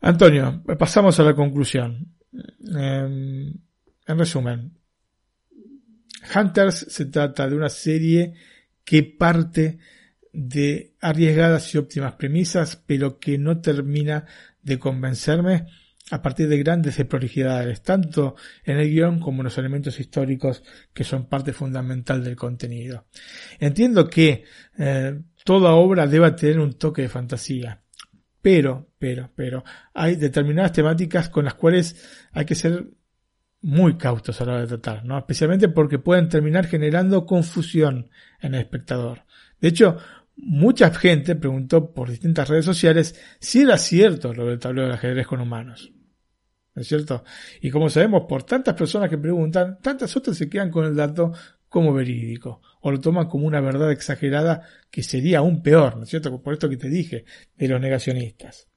Antonio, 0.00 0.62
pasamos 0.78 1.18
a 1.18 1.24
la 1.24 1.34
conclusión. 1.34 2.14
Em, 2.32 3.52
en 4.06 4.18
resumen, 4.18 4.72
Hunters 6.34 6.86
se 6.88 7.06
trata 7.06 7.48
de 7.48 7.56
una 7.56 7.68
serie 7.68 8.34
que 8.84 9.02
parte 9.02 9.78
de 10.32 10.94
arriesgadas 11.00 11.74
y 11.74 11.78
óptimas 11.78 12.14
premisas, 12.14 12.82
pero 12.86 13.18
que 13.18 13.38
no 13.38 13.60
termina 13.60 14.26
de 14.62 14.78
convencerme 14.78 15.66
a 16.10 16.22
partir 16.22 16.48
de 16.48 16.58
grandes 16.58 16.96
desprolijidades, 16.96 17.82
tanto 17.82 18.36
en 18.64 18.78
el 18.78 18.90
guion 18.90 19.20
como 19.20 19.40
en 19.40 19.44
los 19.44 19.58
elementos 19.58 20.00
históricos 20.00 20.62
que 20.92 21.04
son 21.04 21.26
parte 21.26 21.52
fundamental 21.52 22.24
del 22.24 22.36
contenido. 22.36 23.06
Entiendo 23.58 24.08
que 24.08 24.44
eh, 24.78 25.20
toda 25.44 25.74
obra 25.74 26.06
debe 26.06 26.30
tener 26.32 26.60
un 26.60 26.74
toque 26.74 27.02
de 27.02 27.08
fantasía, 27.08 27.82
pero, 28.40 28.90
pero, 28.98 29.30
pero, 29.34 29.64
hay 29.94 30.16
determinadas 30.16 30.72
temáticas 30.72 31.28
con 31.28 31.44
las 31.44 31.54
cuales 31.54 32.28
hay 32.32 32.44
que 32.44 32.54
ser 32.54 32.86
muy 33.60 33.98
cautos 33.98 34.40
a 34.40 34.44
la 34.44 34.52
hora 34.52 34.60
de 34.62 34.68
tratar, 34.68 35.04
¿no? 35.04 35.18
Especialmente 35.18 35.68
porque 35.68 35.98
pueden 35.98 36.28
terminar 36.28 36.66
generando 36.66 37.26
confusión 37.26 38.08
en 38.40 38.54
el 38.54 38.60
espectador. 38.60 39.24
De 39.60 39.68
hecho, 39.68 39.98
mucha 40.38 40.92
gente 40.94 41.34
preguntó 41.34 41.92
por 41.92 42.10
distintas 42.10 42.48
redes 42.48 42.64
sociales 42.64 43.20
si 43.40 43.62
era 43.62 43.76
cierto 43.76 44.32
lo 44.32 44.46
del 44.46 44.58
tablero 44.58 44.88
de 44.88 44.94
ajedrez 44.94 45.26
con 45.26 45.40
humanos. 45.40 45.92
¿No 46.74 46.82
es 46.82 46.88
cierto? 46.88 47.24
Y 47.60 47.70
como 47.70 47.90
sabemos, 47.90 48.22
por 48.28 48.44
tantas 48.44 48.74
personas 48.74 49.10
que 49.10 49.18
preguntan, 49.18 49.78
tantas 49.82 50.16
otras 50.16 50.36
se 50.36 50.48
quedan 50.48 50.70
con 50.70 50.86
el 50.86 50.94
dato 50.94 51.32
como 51.68 51.92
verídico, 51.92 52.62
o 52.80 52.90
lo 52.90 53.00
toman 53.00 53.28
como 53.28 53.46
una 53.46 53.60
verdad 53.60 53.90
exagerada 53.90 54.62
que 54.90 55.02
sería 55.02 55.38
aún 55.38 55.60
peor, 55.62 55.96
¿no 55.96 56.04
es 56.04 56.08
cierto? 56.08 56.40
Por 56.40 56.54
esto 56.54 56.68
que 56.68 56.76
te 56.76 56.88
dije, 56.88 57.24
de 57.56 57.68
los 57.68 57.80
negacionistas. 57.80 58.68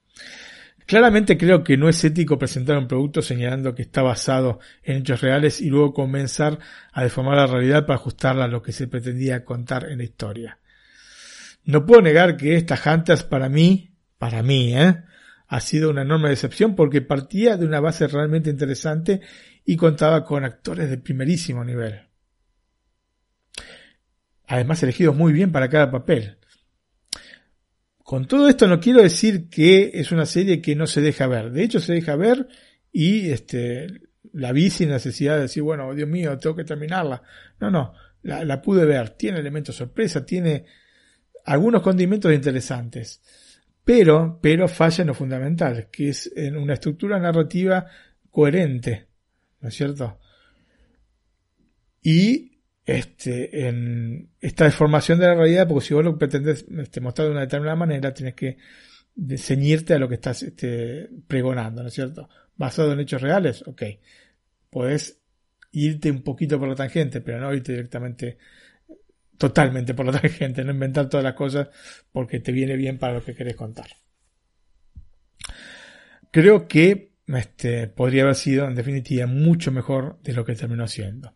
Claramente 0.84 1.38
creo 1.38 1.62
que 1.62 1.76
no 1.76 1.88
es 1.88 2.04
ético 2.04 2.38
presentar 2.38 2.76
un 2.76 2.88
producto 2.88 3.22
señalando 3.22 3.74
que 3.74 3.82
está 3.82 4.02
basado 4.02 4.58
en 4.82 4.98
hechos 4.98 5.20
reales 5.20 5.60
y 5.60 5.70
luego 5.70 5.94
comenzar 5.94 6.58
a 6.92 7.04
deformar 7.04 7.36
la 7.36 7.46
realidad 7.46 7.86
para 7.86 8.00
ajustarla 8.00 8.44
a 8.44 8.48
lo 8.48 8.62
que 8.62 8.72
se 8.72 8.88
pretendía 8.88 9.44
contar 9.44 9.88
en 9.88 9.98
la 9.98 10.04
historia. 10.04 10.58
No 11.64 11.86
puedo 11.86 12.02
negar 12.02 12.36
que 12.36 12.56
esta 12.56 12.78
Hunters 12.84 13.22
para 13.22 13.48
mí, 13.48 13.94
para 14.18 14.42
mí, 14.42 14.76
¿eh? 14.76 15.02
ha 15.52 15.60
sido 15.60 15.90
una 15.90 16.02
enorme 16.02 16.30
decepción 16.30 16.74
porque 16.74 17.02
partía 17.02 17.56
de 17.56 17.66
una 17.66 17.78
base 17.78 18.06
realmente 18.08 18.48
interesante 18.48 19.20
y 19.64 19.76
contaba 19.76 20.24
con 20.24 20.44
actores 20.44 20.88
de 20.88 20.96
primerísimo 20.96 21.62
nivel. 21.62 22.00
Además 24.46 24.82
elegidos 24.82 25.14
muy 25.14 25.32
bien 25.32 25.52
para 25.52 25.68
cada 25.68 25.90
papel. 25.90 26.38
Con 27.98 28.26
todo 28.26 28.48
esto 28.48 28.66
no 28.66 28.80
quiero 28.80 29.02
decir 29.02 29.48
que 29.48 29.90
es 29.94 30.10
una 30.10 30.26
serie 30.26 30.60
que 30.60 30.74
no 30.74 30.86
se 30.86 31.00
deja 31.00 31.26
ver. 31.26 31.50
De 31.50 31.62
hecho 31.62 31.80
se 31.80 31.92
deja 31.92 32.16
ver 32.16 32.48
y 32.90 33.30
este, 33.30 33.86
la 34.32 34.52
vi 34.52 34.70
sin 34.70 34.88
necesidad 34.88 35.36
de 35.36 35.42
decir, 35.42 35.62
bueno, 35.62 35.94
Dios 35.94 36.08
mío, 36.08 36.36
tengo 36.38 36.56
que 36.56 36.64
terminarla. 36.64 37.22
No, 37.60 37.70
no, 37.70 37.94
la, 38.22 38.44
la 38.44 38.60
pude 38.60 38.84
ver. 38.84 39.10
Tiene 39.10 39.38
elementos 39.38 39.76
sorpresa, 39.76 40.24
tiene 40.24 40.64
algunos 41.44 41.82
condimentos 41.82 42.32
interesantes, 42.32 43.20
pero, 43.84 44.38
pero 44.40 44.68
falla 44.68 45.02
en 45.02 45.08
lo 45.08 45.14
fundamental, 45.14 45.88
que 45.90 46.10
es 46.10 46.30
en 46.36 46.56
una 46.56 46.74
estructura 46.74 47.18
narrativa 47.18 47.86
coherente, 48.30 49.08
¿no 49.60 49.68
es 49.68 49.74
cierto? 49.74 50.18
Y 52.02 52.60
este, 52.84 53.68
en 53.68 54.30
esta 54.40 54.64
deformación 54.64 55.18
de 55.18 55.26
la 55.26 55.34
realidad, 55.34 55.68
porque 55.68 55.86
si 55.86 55.94
vos 55.94 56.04
lo 56.04 56.18
pretendés 56.18 56.64
este, 56.78 57.00
mostrar 57.00 57.26
de 57.26 57.32
una 57.32 57.42
determinada 57.42 57.76
manera, 57.76 58.12
tienes 58.14 58.34
que 58.34 58.58
ceñirte 59.36 59.94
a 59.94 59.98
lo 59.98 60.08
que 60.08 60.14
estás 60.14 60.42
este, 60.42 61.08
pregonando, 61.26 61.82
¿no 61.82 61.88
es 61.88 61.94
cierto? 61.94 62.28
Basado 62.56 62.92
en 62.92 63.00
hechos 63.00 63.22
reales, 63.22 63.62
ok. 63.66 63.82
Podés 64.70 65.20
irte 65.72 66.10
un 66.10 66.22
poquito 66.22 66.58
por 66.58 66.68
la 66.68 66.74
tangente, 66.74 67.20
pero 67.20 67.40
no 67.40 67.52
irte 67.52 67.72
directamente 67.72 68.38
totalmente 69.38 69.94
por 69.94 70.06
la 70.06 70.20
tangente, 70.20 70.64
no 70.64 70.72
inventar 70.72 71.08
todas 71.08 71.24
las 71.24 71.34
cosas 71.34 71.68
porque 72.12 72.40
te 72.40 72.52
viene 72.52 72.76
bien 72.76 72.98
para 72.98 73.14
lo 73.14 73.24
que 73.24 73.34
querés 73.34 73.56
contar. 73.56 73.86
Creo 76.30 76.66
que 76.66 77.12
este, 77.26 77.88
podría 77.88 78.22
haber 78.22 78.34
sido, 78.34 78.66
en 78.66 78.74
definitiva, 78.74 79.26
mucho 79.26 79.70
mejor 79.70 80.18
de 80.22 80.32
lo 80.32 80.44
que 80.44 80.54
terminó 80.54 80.86
siendo. 80.88 81.34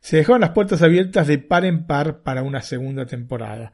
Se 0.00 0.16
dejaron 0.16 0.40
las 0.40 0.50
puertas 0.50 0.82
abiertas 0.82 1.26
de 1.26 1.38
par 1.38 1.64
en 1.64 1.86
par 1.86 2.22
para 2.22 2.42
una 2.42 2.60
segunda 2.60 3.06
temporada. 3.06 3.72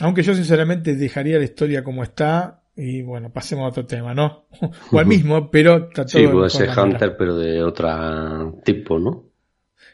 Aunque 0.00 0.22
yo 0.22 0.34
sinceramente 0.34 0.96
dejaría 0.96 1.38
la 1.38 1.44
historia 1.44 1.84
como 1.84 2.02
está 2.02 2.62
y 2.74 3.02
bueno, 3.02 3.30
pasemos 3.30 3.64
a 3.64 3.68
otro 3.68 3.86
tema, 3.86 4.14
¿no? 4.14 4.46
o 4.92 4.98
al 4.98 5.06
mismo, 5.06 5.50
pero 5.50 5.88
trató 5.88 6.18
Sí, 6.18 6.26
puede 6.26 6.50
ser 6.50 6.70
Hunter, 6.76 7.16
pero 7.16 7.36
de 7.36 7.62
otro 7.62 8.60
tipo, 8.64 8.98
¿no? 8.98 9.26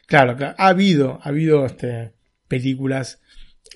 Claro, 0.07 0.37
ha 0.57 0.69
habido, 0.69 1.19
ha 1.23 1.29
habido 1.29 1.67
este, 1.67 2.15
películas 2.49 3.21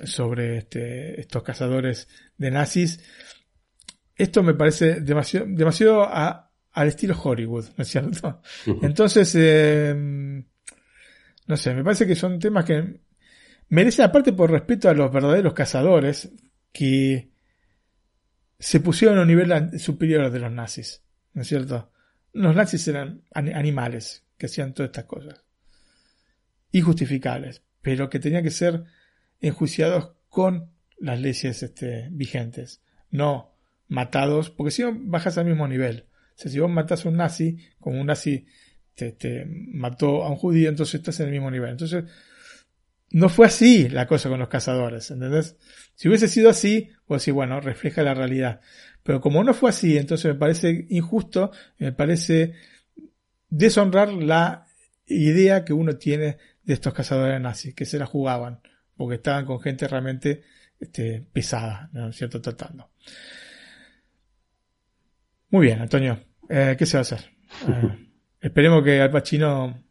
sobre 0.05 0.59
este, 0.59 1.21
estos 1.21 1.43
cazadores 1.43 2.09
de 2.37 2.51
nazis. 2.51 3.01
Esto 4.17 4.43
me 4.43 4.55
parece 4.55 5.01
demasiado, 5.01 5.47
demasiado 5.49 6.09
al 6.09 6.89
estilo 6.89 7.19
Hollywood, 7.21 7.67
¿no 7.77 7.83
es 7.83 7.89
cierto? 7.89 8.41
Entonces, 8.83 9.35
eh, 9.39 9.95
no 11.47 11.57
sé, 11.57 11.75
me 11.75 11.85
parece 11.85 12.07
que 12.07 12.15
son 12.15 12.39
temas 12.39 12.65
que 12.65 13.01
merecen, 13.69 14.05
aparte 14.05 14.33
por 14.33 14.51
respeto 14.51 14.89
a 14.89 14.95
los 14.95 15.13
verdaderos 15.13 15.55
cazadores, 15.55 16.31
que 16.73 17.31
se 18.59 18.81
pusieron 18.81 19.19
a 19.19 19.23
un 19.23 19.29
nivel 19.29 19.79
superior 19.79 20.31
de 20.31 20.39
los 20.39 20.53
nazis, 20.53 21.03
¿no 21.33 21.43
es 21.43 21.49
cierto? 21.49 21.91
Los 22.33 22.55
nazis 22.55 22.87
eran 22.89 23.25
animales 23.33 24.25
que 24.39 24.47
hacían 24.47 24.73
todas 24.73 24.89
estas 24.89 25.05
cosas. 25.05 25.45
Injustificables 26.71 27.63
pero 27.83 28.09
que 28.09 28.21
tenían 28.21 28.43
que 28.43 28.51
ser 28.51 28.85
enjuiciados 29.41 30.13
con 30.29 30.71
las 30.99 31.21
leyes 31.21 31.63
este, 31.63 32.09
vigentes, 32.13 32.81
no 33.11 33.53
matados, 33.89 34.49
porque 34.51 34.71
si 34.71 34.83
no 34.83 34.93
bajas 34.95 35.37
al 35.37 35.45
mismo 35.45 35.69
nivel. 35.69 36.07
O 36.35 36.39
sea, 36.39 36.51
si 36.51 36.59
vos 36.59 36.71
matás 36.71 37.05
a 37.05 37.11
un 37.11 37.17
nazi, 37.17 37.59
como 37.79 38.01
un 38.01 38.07
nazi 38.07 38.47
te, 38.95 39.45
mató 39.47 40.25
a 40.25 40.31
un 40.31 40.37
judío, 40.37 40.69
entonces 40.69 40.95
estás 40.95 41.21
en 41.21 41.27
el 41.27 41.33
mismo 41.33 41.51
nivel. 41.51 41.71
Entonces, 41.71 42.05
no 43.11 43.29
fue 43.29 43.47
así 43.47 43.89
la 43.89 44.07
cosa 44.07 44.31
con 44.31 44.39
los 44.39 44.49
cazadores, 44.49 45.11
¿entendés? 45.11 45.57
Si 45.95 46.09
hubiese 46.09 46.29
sido 46.29 46.49
así, 46.49 46.91
pues 47.07 47.23
sí, 47.23 47.31
bueno, 47.31 47.61
refleja 47.61 48.03
la 48.03 48.15
realidad. 48.15 48.61
Pero 49.03 49.21
como 49.21 49.45
no 49.45 49.53
fue 49.53 49.71
así, 49.71 49.99
entonces 49.99 50.33
me 50.33 50.39
parece 50.39 50.87
injusto, 50.89 51.51
me 51.79 51.93
parece 51.93 52.55
deshonrar 53.51 54.13
la 54.13 54.67
idea 55.07 55.65
que 55.65 55.73
uno 55.73 55.97
tiene 55.97 56.39
de 56.65 56.75
estos 56.75 56.95
cazadores 56.95 57.41
nazis, 57.41 57.75
que 57.75 57.85
se 57.85 57.99
la 57.99 58.07
jugaban, 58.07 58.61
porque 58.97 59.17
estaban 59.17 59.45
con 59.45 59.61
gente 59.61 59.89
realmente 59.89 60.43
este, 60.79 61.27
pesada, 61.33 61.89
¿no 61.93 62.09
es 62.09 62.17
cierto?, 62.17 62.41
tratando. 62.41 62.91
Muy 65.51 65.67
bien, 65.67 65.81
Antonio, 65.81 66.19
eh, 66.49 66.77
¿qué 66.79 66.87
se 66.87 66.97
va 66.97 67.01
a 67.01 67.03
hacer? 67.03 67.21
Eh, 68.43 68.49
esperemos 68.49 68.83
que 68.83 69.01
Al 69.01 69.11
Pacino 69.11 69.85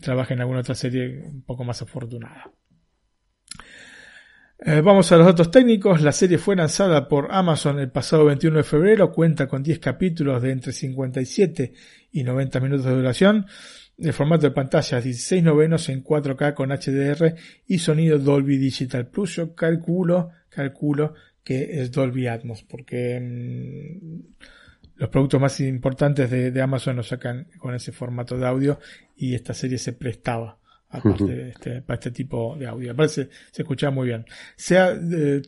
trabaje 0.00 0.34
en 0.34 0.40
alguna 0.40 0.60
otra 0.60 0.74
serie 0.74 1.22
un 1.24 1.42
poco 1.42 1.64
más 1.64 1.80
afortunada. 1.80 2.52
Eh, 4.58 4.80
vamos 4.80 5.10
a 5.12 5.16
los 5.16 5.26
datos 5.26 5.50
técnicos. 5.50 6.02
La 6.02 6.12
serie 6.12 6.38
fue 6.38 6.56
lanzada 6.56 7.08
por 7.08 7.28
Amazon 7.30 7.78
el 7.78 7.90
pasado 7.90 8.24
21 8.24 8.58
de 8.58 8.62
febrero. 8.64 9.12
Cuenta 9.12 9.46
con 9.46 9.62
10 9.62 9.78
capítulos 9.78 10.42
de 10.42 10.50
entre 10.50 10.72
57 10.72 11.72
y 12.12 12.24
90 12.24 12.60
minutos 12.60 12.86
de 12.86 12.92
duración 12.92 13.46
el 13.98 14.12
formato 14.12 14.46
de 14.46 14.50
pantalla 14.50 15.00
16 15.00 15.42
novenos 15.42 15.88
en 15.88 16.04
4K 16.04 16.54
con 16.54 16.70
HDR 16.70 17.34
y 17.66 17.78
sonido 17.78 18.18
Dolby 18.18 18.58
Digital 18.58 19.06
Plus. 19.08 19.36
Yo 19.36 19.54
calculo, 19.54 20.30
calculo 20.48 21.14
que 21.42 21.80
es 21.80 21.90
Dolby 21.90 22.26
Atmos 22.26 22.62
porque 22.62 23.20
mm, 23.20 24.20
los 24.96 25.08
productos 25.08 25.40
más 25.40 25.60
importantes 25.60 26.30
de, 26.30 26.60
Amazon 26.62 26.96
lo 26.96 27.02
sacan 27.02 27.48
con 27.58 27.74
ese 27.74 27.92
formato 27.92 28.36
de 28.36 28.46
audio 28.46 28.78
y 29.16 29.34
esta 29.34 29.54
serie 29.54 29.78
se 29.78 29.92
prestaba 29.92 30.58
aparte 30.88 31.50
este, 31.50 31.82
para 31.82 31.94
este 31.94 32.10
tipo 32.10 32.56
de 32.58 32.66
audio. 32.66 32.96
Parece 32.96 33.28
se 33.50 33.62
escuchaba 33.62 33.90
muy 33.92 34.08
bien. 34.08 34.24
Sea 34.56 34.98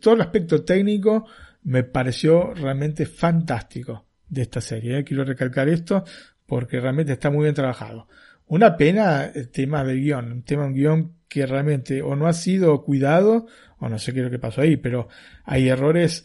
todo 0.00 0.14
el 0.14 0.20
aspecto 0.20 0.64
técnico 0.64 1.26
me 1.64 1.82
pareció 1.82 2.54
realmente 2.54 3.06
fantástico 3.06 4.06
de 4.28 4.42
esta 4.42 4.60
serie. 4.60 4.98
¿eh? 4.98 5.04
Quiero 5.04 5.24
recalcar 5.24 5.68
esto 5.68 6.04
porque 6.46 6.80
realmente 6.80 7.12
está 7.12 7.30
muy 7.30 7.44
bien 7.44 7.54
trabajado. 7.54 8.08
Una 8.48 8.76
pena 8.76 9.26
el 9.26 9.50
tema 9.50 9.84
del 9.84 10.00
guion, 10.00 10.32
un 10.32 10.42
tema 10.42 10.64
un 10.64 10.74
guion 10.74 11.18
que 11.28 11.46
realmente 11.46 12.02
o 12.02 12.16
no 12.16 12.26
ha 12.26 12.32
sido 12.32 12.82
cuidado 12.82 13.46
o 13.78 13.88
no 13.88 13.98
sé 13.98 14.12
qué 14.12 14.20
es 14.20 14.24
lo 14.24 14.30
que 14.30 14.38
pasó 14.38 14.62
ahí, 14.62 14.76
pero 14.76 15.08
hay 15.44 15.68
errores 15.68 16.24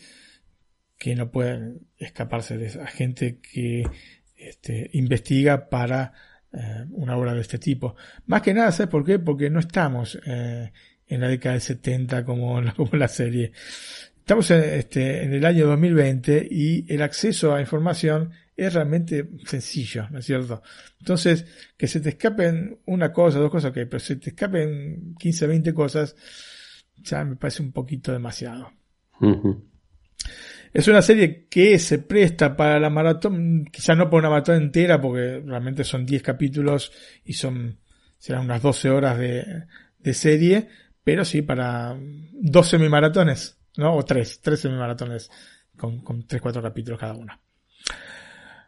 que 0.98 1.16
no 1.16 1.30
pueden 1.30 1.88
escaparse 1.98 2.58
de 2.58 2.68
esa 2.68 2.88
gente 2.88 3.40
que 3.40 3.84
este, 4.38 4.90
investiga 4.94 5.70
para 5.70 6.14
eh, 6.54 6.86
una 6.92 7.18
obra 7.18 7.34
de 7.34 7.42
este 7.42 7.60
tipo. 7.60 7.96
Más 8.26 8.42
que 8.42 8.54
nada, 8.54 8.72
¿sabes 8.72 8.90
por 8.90 9.04
qué? 9.04 9.20
Porque 9.20 9.50
no 9.50 9.60
estamos 9.60 10.18
eh, 10.26 10.72
en 11.08 11.22
la 11.22 11.28
década 11.28 11.54
del 11.54 11.62
70 11.62 12.24
como, 12.24 12.62
como 12.76 12.96
la 12.96 13.10
serie. 13.10 13.52
Estamos 14.18 14.50
en, 14.52 14.64
este, 14.64 15.24
en 15.24 15.34
el 15.34 15.46
año 15.46 15.68
2020 15.68 16.48
y 16.50 16.86
el 16.94 17.02
acceso 17.02 17.54
a 17.54 17.60
información 17.60 18.32
es 18.56 18.74
realmente 18.74 19.30
sencillo, 19.46 20.08
¿no 20.10 20.20
es 20.20 20.26
cierto? 20.26 20.62
Entonces, 21.00 21.46
que 21.78 21.88
se 21.88 22.00
te 22.00 22.10
escapen 22.10 22.80
una 22.86 23.12
cosa, 23.12 23.40
dos 23.40 23.52
cosas, 23.52 23.72
ok, 23.72 23.78
pero 23.90 24.00
se 24.00 24.18
te 24.18 24.30
escapen 24.30 25.16
15, 25.18 25.48
20 25.48 25.74
cosas, 25.74 26.16
ya 26.98 27.24
me 27.24 27.36
parece 27.36 27.64
un 27.64 27.72
poquito 27.72 28.12
demasiado. 28.12 28.72
Es 30.74 30.88
una 30.88 31.02
serie 31.02 31.48
que 31.50 31.78
se 31.80 32.00
presta 32.00 32.56
para 32.56 32.80
la 32.80 32.90
maratón, 32.90 33.66
quizás 33.72 33.98
no 33.98 34.10
por 34.10 34.20
una 34.20 34.30
maratón 34.30 34.56
entera, 34.56 35.00
porque 35.00 35.42
realmente 35.46 35.84
son 35.84 36.06
10 36.06 36.22
capítulos 36.24 36.92
y 37.24 37.34
son, 37.34 37.80
serán 38.18 38.46
unas 38.46 38.62
12 38.62 38.90
horas 38.90 39.18
de, 39.18 39.66
de 40.00 40.14
serie, 40.14 40.68
pero 41.04 41.26
sí 41.26 41.42
para 41.42 41.96
dos 42.32 42.70
semimaratones, 42.70 43.58
¿no? 43.78 43.96
O 43.96 44.04
tres, 44.04 44.42
tres 44.42 44.62
semimaratones 44.62 45.30
con, 45.78 46.02
con 46.02 46.26
3, 46.26 46.42
4 46.42 46.62
capítulos 46.62 47.00
cada 47.00 47.14
una. 47.14 47.40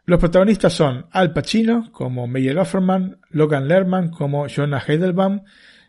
Los 0.06 0.20
protagonistas 0.20 0.72
son 0.72 1.06
Al 1.10 1.32
Pacino 1.32 1.90
como 1.90 2.28
Meyer 2.28 2.56
Offerman, 2.58 3.18
Logan 3.30 3.66
Lerman 3.66 4.10
como 4.10 4.46
Jonah 4.48 4.80
Heidelbaum, 4.86 5.42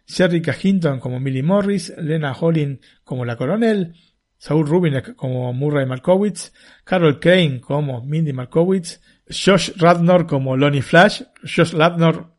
Sherry 0.08 0.42
Hinton 0.64 1.00
como 1.00 1.20
Millie 1.20 1.44
Morris, 1.44 1.94
Lena 1.98 2.34
Holling 2.34 2.80
como 3.04 3.26
la 3.26 3.36
coronel, 3.36 3.94
Saul 4.40 4.66
Rubin 4.68 5.02
como 5.16 5.54
Murray 5.54 5.86
Markowitz, 5.86 6.52
Carol 6.84 7.20
Kane 7.20 7.62
como 7.62 8.04
Mindy 8.04 8.34
Markowitz, 8.34 9.02
Josh 9.30 9.74
Radnor 9.78 10.26
como 10.26 10.58
Lonnie 10.58 10.82
Flash. 10.82 11.22
Josh 11.44 11.74
Radnor 11.74 12.37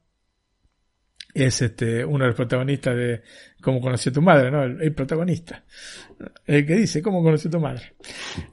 es 1.34 1.62
este 1.62 2.04
uno 2.04 2.24
de 2.24 2.28
los 2.28 2.36
protagonistas 2.36 2.96
de 2.96 3.22
Cómo 3.60 3.80
conocí 3.80 4.08
a 4.08 4.12
tu 4.12 4.22
madre, 4.22 4.50
¿no? 4.50 4.62
El, 4.62 4.92
protagonista. 4.92 5.64
El 6.46 6.64
que 6.64 6.76
dice 6.76 7.02
Cómo 7.02 7.22
conocí 7.22 7.48
a 7.48 7.50
tu 7.50 7.60
madre. 7.60 7.94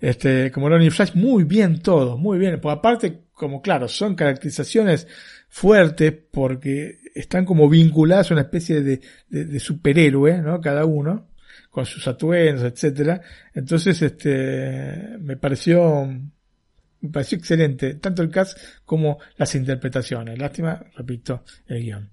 Este, 0.01 0.51
como 0.51 0.69
Lonnie 0.69 0.89
Flash, 0.91 1.13
muy 1.13 1.43
bien 1.43 1.81
todo, 1.81 2.17
muy 2.17 2.37
bien. 2.39 2.59
Pues 2.59 2.75
aparte, 2.75 3.21
como 3.33 3.61
claro, 3.61 3.87
son 3.87 4.15
caracterizaciones 4.15 5.07
fuertes 5.47 6.13
porque 6.31 6.99
están 7.13 7.45
como 7.45 7.69
vinculadas 7.69 8.31
a 8.31 8.33
una 8.33 8.41
especie 8.41 8.81
de, 8.81 8.99
de, 9.29 9.59
superhéroe, 9.59 10.41
¿no? 10.41 10.59
Cada 10.59 10.85
uno, 10.85 11.27
con 11.69 11.85
sus 11.85 12.07
atuendos, 12.07 12.63
etcétera. 12.63 13.21
Entonces, 13.53 14.01
este, 14.01 15.17
me 15.19 15.37
pareció 15.37 16.09
me 17.05 17.11
pareció 17.11 17.37
excelente, 17.37 17.95
tanto 17.95 18.21
el 18.21 18.29
cast 18.29 18.57
como 18.85 19.19
las 19.37 19.55
interpretaciones. 19.55 20.37
Lástima, 20.37 20.83
repito, 20.95 21.43
el 21.67 21.83
guion. 21.83 22.11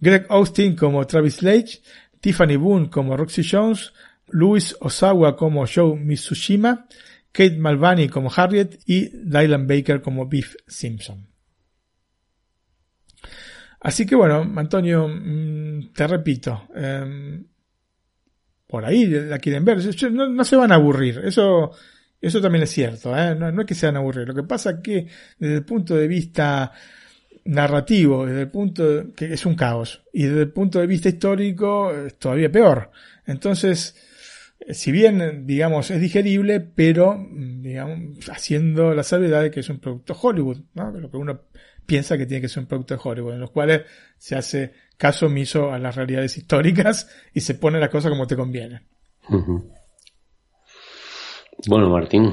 Greg 0.00 0.26
Austin 0.28 0.76
como 0.76 1.06
Travis 1.06 1.42
Lake, 1.42 1.80
Tiffany 2.20 2.56
Boone 2.56 2.90
como 2.90 3.16
Roxy 3.16 3.42
Jones, 3.48 3.92
Luis 4.28 4.76
Osawa 4.80 5.36
como 5.36 5.66
Joe 5.66 5.96
Mitsushima, 5.96 6.86
Kate 7.32 7.56
Malvani 7.56 8.08
como 8.08 8.30
Harriet 8.34 8.80
y 8.86 9.08
Dylan 9.08 9.66
Baker 9.66 10.00
como 10.00 10.28
Beef 10.28 10.56
Simpson. 10.66 11.26
Así 13.80 14.06
que 14.06 14.16
bueno, 14.16 14.40
Antonio, 14.56 15.06
mm, 15.08 15.92
te 15.92 16.06
repito, 16.06 16.68
em, 16.74 17.46
por 18.66 18.84
ahí 18.84 19.06
la 19.06 19.38
quieren 19.38 19.64
ver. 19.64 19.78
No, 20.12 20.28
no 20.28 20.44
se 20.44 20.56
van 20.56 20.72
a 20.72 20.76
aburrir. 20.76 21.20
Eso, 21.24 21.72
eso 22.20 22.40
también 22.40 22.64
es 22.64 22.70
cierto. 22.70 23.16
¿eh? 23.16 23.34
No, 23.34 23.48
es 23.60 23.66
que 23.66 23.74
se 23.74 23.86
van 23.86 23.96
a 23.96 24.00
aburrir. 24.00 24.26
Lo 24.26 24.34
que 24.34 24.42
pasa 24.42 24.70
es 24.70 24.76
que 24.82 25.06
desde 25.38 25.56
el 25.56 25.64
punto 25.64 25.94
de 25.96 26.08
vista 26.08 26.72
narrativo, 27.44 28.26
desde 28.26 28.42
el 28.42 28.50
punto 28.50 29.14
que 29.14 29.32
es 29.32 29.46
un 29.46 29.54
caos, 29.54 30.02
y 30.12 30.24
desde 30.24 30.42
el 30.42 30.52
punto 30.52 30.80
de 30.80 30.86
vista 30.86 31.08
histórico 31.08 31.92
es 31.92 32.18
todavía 32.18 32.50
peor. 32.50 32.90
Entonces, 33.26 33.96
si 34.70 34.92
bien, 34.92 35.46
digamos, 35.46 35.90
es 35.90 36.00
digerible, 36.00 36.60
pero, 36.60 37.26
digamos, 37.30 38.28
haciendo 38.30 38.94
la 38.94 39.02
salvedad 39.02 39.42
de 39.42 39.50
que 39.50 39.60
es 39.60 39.68
un 39.68 39.78
producto 39.78 40.16
Hollywood, 40.20 40.58
¿no? 40.74 40.90
Lo 40.90 41.10
que 41.10 41.16
uno 41.16 41.40
piensa 41.86 42.18
que 42.18 42.26
tiene 42.26 42.42
que 42.42 42.48
ser 42.48 42.64
un 42.64 42.68
producto 42.68 42.94
de 42.94 43.00
Hollywood, 43.02 43.34
en 43.34 43.40
los 43.40 43.50
cuales 43.50 43.82
se 44.18 44.36
hace 44.36 44.72
caso 44.98 45.26
omiso 45.26 45.72
a 45.72 45.78
las 45.78 45.96
realidades 45.96 46.36
históricas 46.36 47.08
y 47.32 47.40
se 47.40 47.54
pone 47.54 47.80
la 47.80 47.88
cosa 47.88 48.10
como 48.10 48.26
te 48.26 48.36
conviene. 48.36 48.82
Bueno, 51.66 51.90
Martín, 51.90 52.32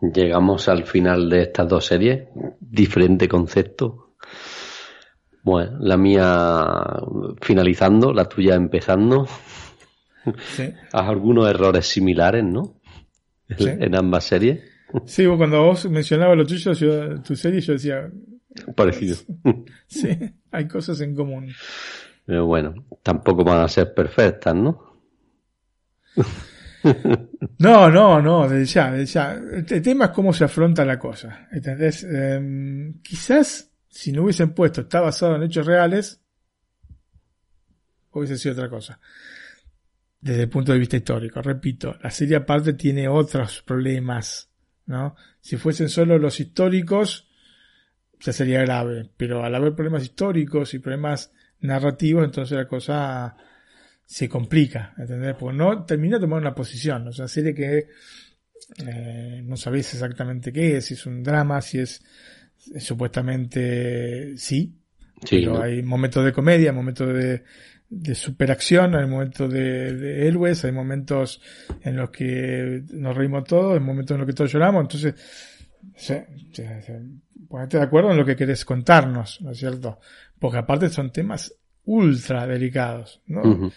llegamos 0.00 0.68
al 0.68 0.84
final 0.84 1.28
de 1.28 1.42
estas 1.42 1.68
dos 1.68 1.84
series, 1.84 2.28
diferente 2.58 3.28
concepto. 3.28 4.14
Bueno, 5.42 5.78
la 5.80 5.96
mía 5.96 6.76
finalizando, 7.40 8.12
la 8.12 8.28
tuya 8.28 8.54
empezando. 8.54 9.26
Sí. 10.54 10.72
algunos 10.92 11.50
errores 11.50 11.86
similares, 11.86 12.44
¿no? 12.44 12.76
En 13.48 13.94
ambas 13.96 14.24
series. 14.24 14.60
Sí, 15.04 15.26
cuando 15.36 15.64
vos 15.64 15.88
mencionabas 15.90 16.36
lo 16.36 16.46
tuyo, 16.46 17.20
tu 17.22 17.34
serie, 17.34 17.60
yo 17.60 17.72
decía... 17.72 18.10
Parecido. 18.76 19.16
Sí, 19.86 20.08
hay 20.50 20.68
cosas 20.68 21.00
en 21.00 21.14
común. 21.14 21.52
Pero 22.24 22.46
bueno, 22.46 22.74
tampoco 23.02 23.44
van 23.44 23.62
a 23.62 23.68
ser 23.68 23.92
perfectas, 23.92 24.54
¿no? 24.54 25.00
No, 27.58 27.88
no, 27.90 28.20
no, 28.20 28.48
desde 28.48 28.64
ya, 28.64 28.90
desde 28.90 29.12
ya. 29.12 29.32
El, 29.34 29.82
tema 29.82 30.06
es 30.06 30.10
cómo 30.10 30.32
se 30.32 30.44
afronta 30.44 30.84
la 30.84 30.98
cosa. 30.98 31.46
¿Entendés? 31.52 32.02
Em, 32.02 33.00
quizás 33.02 33.70
si 33.88 34.10
no 34.10 34.24
hubiesen 34.24 34.52
puesto 34.52 34.80
está 34.80 35.00
basado 35.00 35.36
en 35.36 35.44
hechos 35.44 35.64
reales, 35.64 36.20
hubiese 38.10 38.36
sido 38.36 38.54
otra 38.54 38.68
cosa. 38.68 38.98
Desde 40.20 40.42
el 40.42 40.48
punto 40.48 40.72
de 40.72 40.78
vista 40.78 40.96
histórico, 40.96 41.40
repito, 41.40 41.96
la 42.02 42.10
serie 42.10 42.36
aparte 42.36 42.72
tiene 42.72 43.06
otros 43.08 43.62
problemas 43.62 44.52
¿no? 44.86 45.16
Si 45.40 45.56
fuesen 45.56 45.88
solo 45.88 46.18
los 46.18 46.40
históricos, 46.40 47.28
ya 48.20 48.32
sería 48.32 48.60
grave, 48.62 49.08
pero 49.16 49.44
al 49.44 49.54
haber 49.54 49.74
problemas 49.74 50.02
históricos 50.02 50.74
y 50.74 50.78
problemas 50.78 51.32
narrativos, 51.60 52.24
entonces 52.24 52.56
la 52.56 52.68
cosa 52.68 53.36
se 54.12 54.28
complica, 54.28 54.92
¿entendés? 54.98 55.34
Porque 55.38 55.56
no 55.56 55.86
termina 55.86 56.16
de 56.16 56.20
tomar 56.20 56.38
una 56.38 56.54
posición, 56.54 57.08
o 57.08 57.12
sea, 57.12 57.26
serie 57.26 57.54
que 57.54 57.88
eh, 58.86 59.40
no 59.42 59.56
sabéis 59.56 59.94
exactamente 59.94 60.52
qué 60.52 60.76
es, 60.76 60.84
si 60.84 60.92
es 60.92 61.06
un 61.06 61.22
drama, 61.22 61.62
si 61.62 61.78
es, 61.78 62.04
supuestamente 62.78 64.36
sí, 64.36 64.78
pero 65.30 65.62
hay 65.62 65.82
momentos 65.82 66.26
de 66.26 66.32
comedia, 66.34 66.74
momentos 66.74 67.08
de, 67.08 67.42
de 67.88 68.14
superacción, 68.14 68.94
hay 68.96 69.06
momentos 69.06 69.50
de, 69.50 69.94
de, 69.94 70.28
héroes, 70.28 70.62
hay 70.66 70.72
momentos 70.72 71.40
en 71.82 71.96
los 71.96 72.10
que 72.10 72.82
nos 72.92 73.16
reímos 73.16 73.44
todos, 73.44 73.72
hay 73.72 73.80
momentos 73.80 74.14
en 74.14 74.18
los 74.18 74.26
que 74.26 74.34
todos 74.34 74.52
lloramos, 74.52 74.82
entonces, 74.82 75.14
ponete 77.48 77.78
de 77.78 77.82
acuerdo 77.82 78.10
en 78.10 78.18
lo 78.18 78.26
que 78.26 78.36
querés 78.36 78.66
contarnos, 78.66 79.40
¿no 79.40 79.52
es 79.52 79.58
cierto? 79.58 80.00
Porque 80.38 80.58
aparte 80.58 80.90
son 80.90 81.10
temas 81.10 81.54
ultra 81.84 82.46
delicados, 82.46 83.20
¿no? 83.26 83.72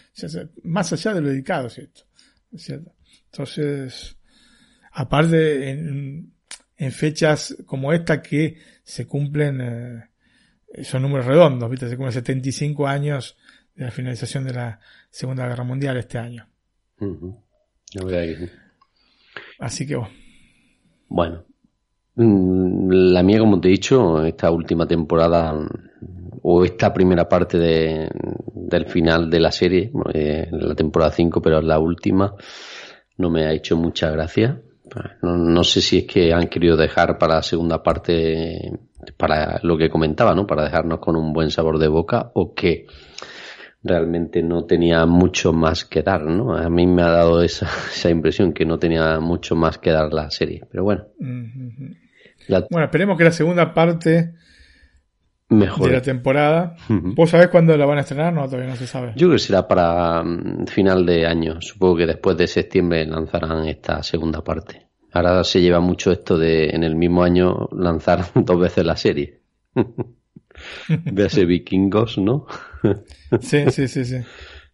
más 0.63 0.93
allá 0.93 1.13
de 1.13 1.21
lo 1.21 1.29
delicado, 1.29 1.69
¿cierto? 1.69 2.01
¿Es 2.51 2.63
cierto? 2.63 2.93
Entonces, 3.31 4.17
aparte 4.91 5.69
en, 5.69 6.33
en, 6.77 6.91
fechas 6.91 7.55
como 7.65 7.91
esta 7.91 8.21
que 8.21 8.57
se 8.83 9.07
cumplen, 9.07 9.61
eh, 9.61 10.83
son 10.83 11.01
números 11.01 11.25
redondos, 11.25 11.69
¿viste? 11.69 11.89
Se 11.89 11.97
cumplen 11.97 12.13
75 12.13 12.87
años 12.87 13.37
de 13.75 13.85
la 13.85 13.91
finalización 13.91 14.45
de 14.45 14.53
la 14.53 14.79
Segunda 15.09 15.47
Guerra 15.47 15.63
Mundial 15.63 15.97
este 15.97 16.17
año. 16.17 16.47
Así 19.59 19.85
que 19.85 19.97
bueno. 21.07 21.45
Mm, 22.15 22.89
la 22.89 23.23
mía, 23.23 23.39
como 23.39 23.59
te 23.59 23.67
he 23.67 23.71
dicho, 23.71 24.23
esta 24.23 24.49
última 24.51 24.87
temporada 24.87 25.53
o 26.47 26.63
esta 26.63 26.93
primera 26.93 27.27
parte 27.27 27.57
de, 27.57 28.07
del 28.53 28.85
final 28.85 29.31
de 29.31 29.39
la 29.39 29.51
serie, 29.51 29.91
eh, 30.13 30.47
la 30.51 30.75
temporada 30.75 31.11
5, 31.11 31.41
pero 31.41 31.59
la 31.59 31.79
última, 31.79 32.35
no 33.17 33.31
me 33.31 33.45
ha 33.45 33.51
hecho 33.51 33.75
mucha 33.75 34.11
gracia. 34.11 34.61
No, 35.23 35.37
no, 35.37 35.63
sé 35.63 35.81
si 35.81 35.97
es 35.99 36.05
que 36.05 36.31
han 36.31 36.47
querido 36.47 36.77
dejar 36.77 37.17
para 37.17 37.37
la 37.37 37.41
segunda 37.41 37.81
parte, 37.81 38.71
para 39.17 39.59
lo 39.63 39.75
que 39.75 39.89
comentaba, 39.89 40.35
¿no? 40.35 40.45
Para 40.45 40.65
dejarnos 40.65 40.99
con 40.99 41.15
un 41.15 41.33
buen 41.33 41.49
sabor 41.49 41.79
de 41.79 41.87
boca 41.87 42.29
o 42.35 42.53
que 42.53 42.85
realmente 43.81 44.43
no 44.43 44.65
tenía 44.65 45.03
mucho 45.07 45.51
más 45.51 45.83
que 45.83 46.03
dar, 46.03 46.25
¿no? 46.25 46.55
A 46.55 46.69
mí 46.69 46.85
me 46.85 47.01
ha 47.01 47.09
dado 47.09 47.41
esa, 47.41 47.65
esa 47.91 48.11
impresión 48.11 48.53
que 48.53 48.65
no 48.65 48.77
tenía 48.77 49.19
mucho 49.19 49.55
más 49.55 49.79
que 49.79 49.89
dar 49.89 50.13
la 50.13 50.29
serie, 50.29 50.61
pero 50.69 50.83
bueno. 50.83 51.07
Bueno, 51.17 52.85
esperemos 52.85 53.17
que 53.17 53.23
la 53.23 53.31
segunda 53.31 53.73
parte 53.73 54.35
Mejor. 55.49 55.89
de 55.89 55.93
la 55.93 56.01
temporada. 56.01 56.75
¿Vos 56.89 57.29
sabés 57.29 57.49
cuándo 57.49 57.77
la 57.77 57.85
van 57.85 57.99
a 57.99 58.01
estrenar? 58.01 58.33
No, 58.33 58.45
todavía 58.45 58.69
no 58.69 58.75
se 58.75 58.87
sabe. 58.87 59.13
Yo 59.15 59.27
creo 59.27 59.31
que 59.33 59.39
será 59.39 59.67
para 59.67 60.23
mm, 60.23 60.65
final 60.67 61.05
de 61.05 61.27
año. 61.27 61.61
Supongo 61.61 61.97
que 61.97 62.07
después 62.07 62.35
de 62.37 62.47
septiembre 62.47 63.05
lanzarán 63.05 63.67
esta 63.67 64.01
segunda 64.01 64.43
parte. 64.43 64.87
Ahora 65.11 65.43
se 65.43 65.61
lleva 65.61 65.79
mucho 65.79 66.11
esto 66.11 66.37
de 66.37 66.69
en 66.69 66.83
el 66.83 66.95
mismo 66.95 67.23
año 67.23 67.69
lanzar 67.71 68.25
dos 68.35 68.59
veces 68.59 68.85
la 68.85 68.97
serie. 68.97 69.41
Véase 70.89 71.45
vikingos, 71.45 72.17
¿no? 72.17 72.47
sí, 73.41 73.69
sí, 73.69 73.87
sí, 73.87 74.05
sí. 74.05 74.17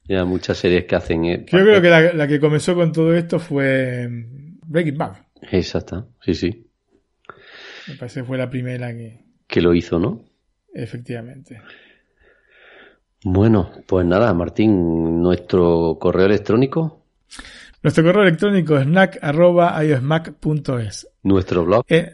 Ya 0.06 0.26
muchas 0.26 0.58
series 0.58 0.86
que 0.86 0.96
hacen. 0.96 1.46
Yo 1.46 1.46
creo 1.46 1.82
que 1.82 1.90
la, 1.90 2.28
que 2.28 2.40
comenzó 2.40 2.76
con 2.76 2.92
todo 2.92 3.14
esto 3.14 3.40
fue 3.40 4.08
mm, 4.10 4.60
Breaking 4.68 4.98
Bad. 4.98 5.18
Exacto, 5.52 6.10
sí, 6.22 6.34
sí. 6.34 6.68
Me 7.88 7.96
parece 7.96 8.22
que 8.22 8.26
fue 8.26 8.38
la 8.38 8.50
primera 8.50 8.94
que. 8.94 9.26
Que 9.48 9.62
lo 9.62 9.74
hizo, 9.74 10.00
¿no? 10.00 10.31
Efectivamente. 10.74 11.62
Bueno, 13.24 13.70
pues 13.86 14.04
nada, 14.06 14.34
Martín, 14.34 15.22
nuestro 15.22 15.98
correo 16.00 16.26
electrónico. 16.26 17.04
Nuestro 17.84 18.04
correo 18.04 18.24
electrónico 18.24 18.78
es 18.78 18.86
snack.iosmac.es. 18.86 21.08
Nuestro 21.24 21.66
blog. 21.66 21.86
Eh, 21.88 22.12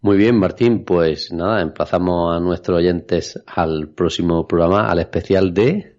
Muy 0.00 0.18
bien, 0.18 0.38
Martín, 0.38 0.84
pues 0.84 1.32
nada, 1.32 1.62
emplazamos 1.62 2.36
a 2.36 2.40
nuestros 2.40 2.78
oyentes 2.78 3.42
al 3.46 3.88
próximo 3.88 4.46
programa, 4.46 4.88
al 4.88 5.00
especial 5.00 5.54
de... 5.54 5.95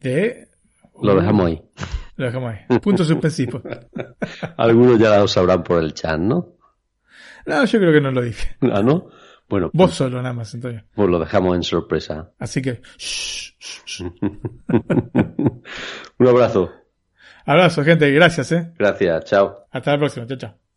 De... 0.00 0.48
Lo 1.00 1.14
dejamos 1.14 1.46
ahí. 1.46 1.62
Lo 2.16 2.26
dejamos 2.26 2.54
ahí. 2.54 2.78
Punto 2.78 3.04
suspensivo. 3.04 3.62
Algunos 4.56 4.98
ya 4.98 5.18
lo 5.18 5.28
sabrán 5.28 5.62
por 5.62 5.82
el 5.82 5.94
chat, 5.94 6.18
¿no? 6.18 6.56
No, 7.46 7.64
yo 7.64 7.78
creo 7.78 7.92
que 7.92 8.00
no 8.00 8.10
lo 8.10 8.22
dije. 8.22 8.56
¿Ah, 8.72 8.82
no? 8.82 9.08
Bueno. 9.48 9.70
Vos 9.72 9.88
pues- 9.88 9.96
solo 9.96 10.20
nada 10.20 10.34
más, 10.34 10.54
Antonio. 10.54 10.84
Pues 10.94 11.08
lo 11.08 11.18
dejamos 11.18 11.56
en 11.56 11.62
sorpresa. 11.62 12.32
Así 12.38 12.60
que... 12.60 12.82
Un 16.18 16.26
abrazo. 16.26 16.70
Abrazo, 17.46 17.82
gente. 17.84 18.10
Gracias, 18.10 18.52
¿eh? 18.52 18.72
Gracias. 18.78 19.24
Chao. 19.24 19.66
Hasta 19.70 19.92
la 19.92 19.98
próxima. 19.98 20.26
Chao, 20.26 20.36
chao. 20.36 20.67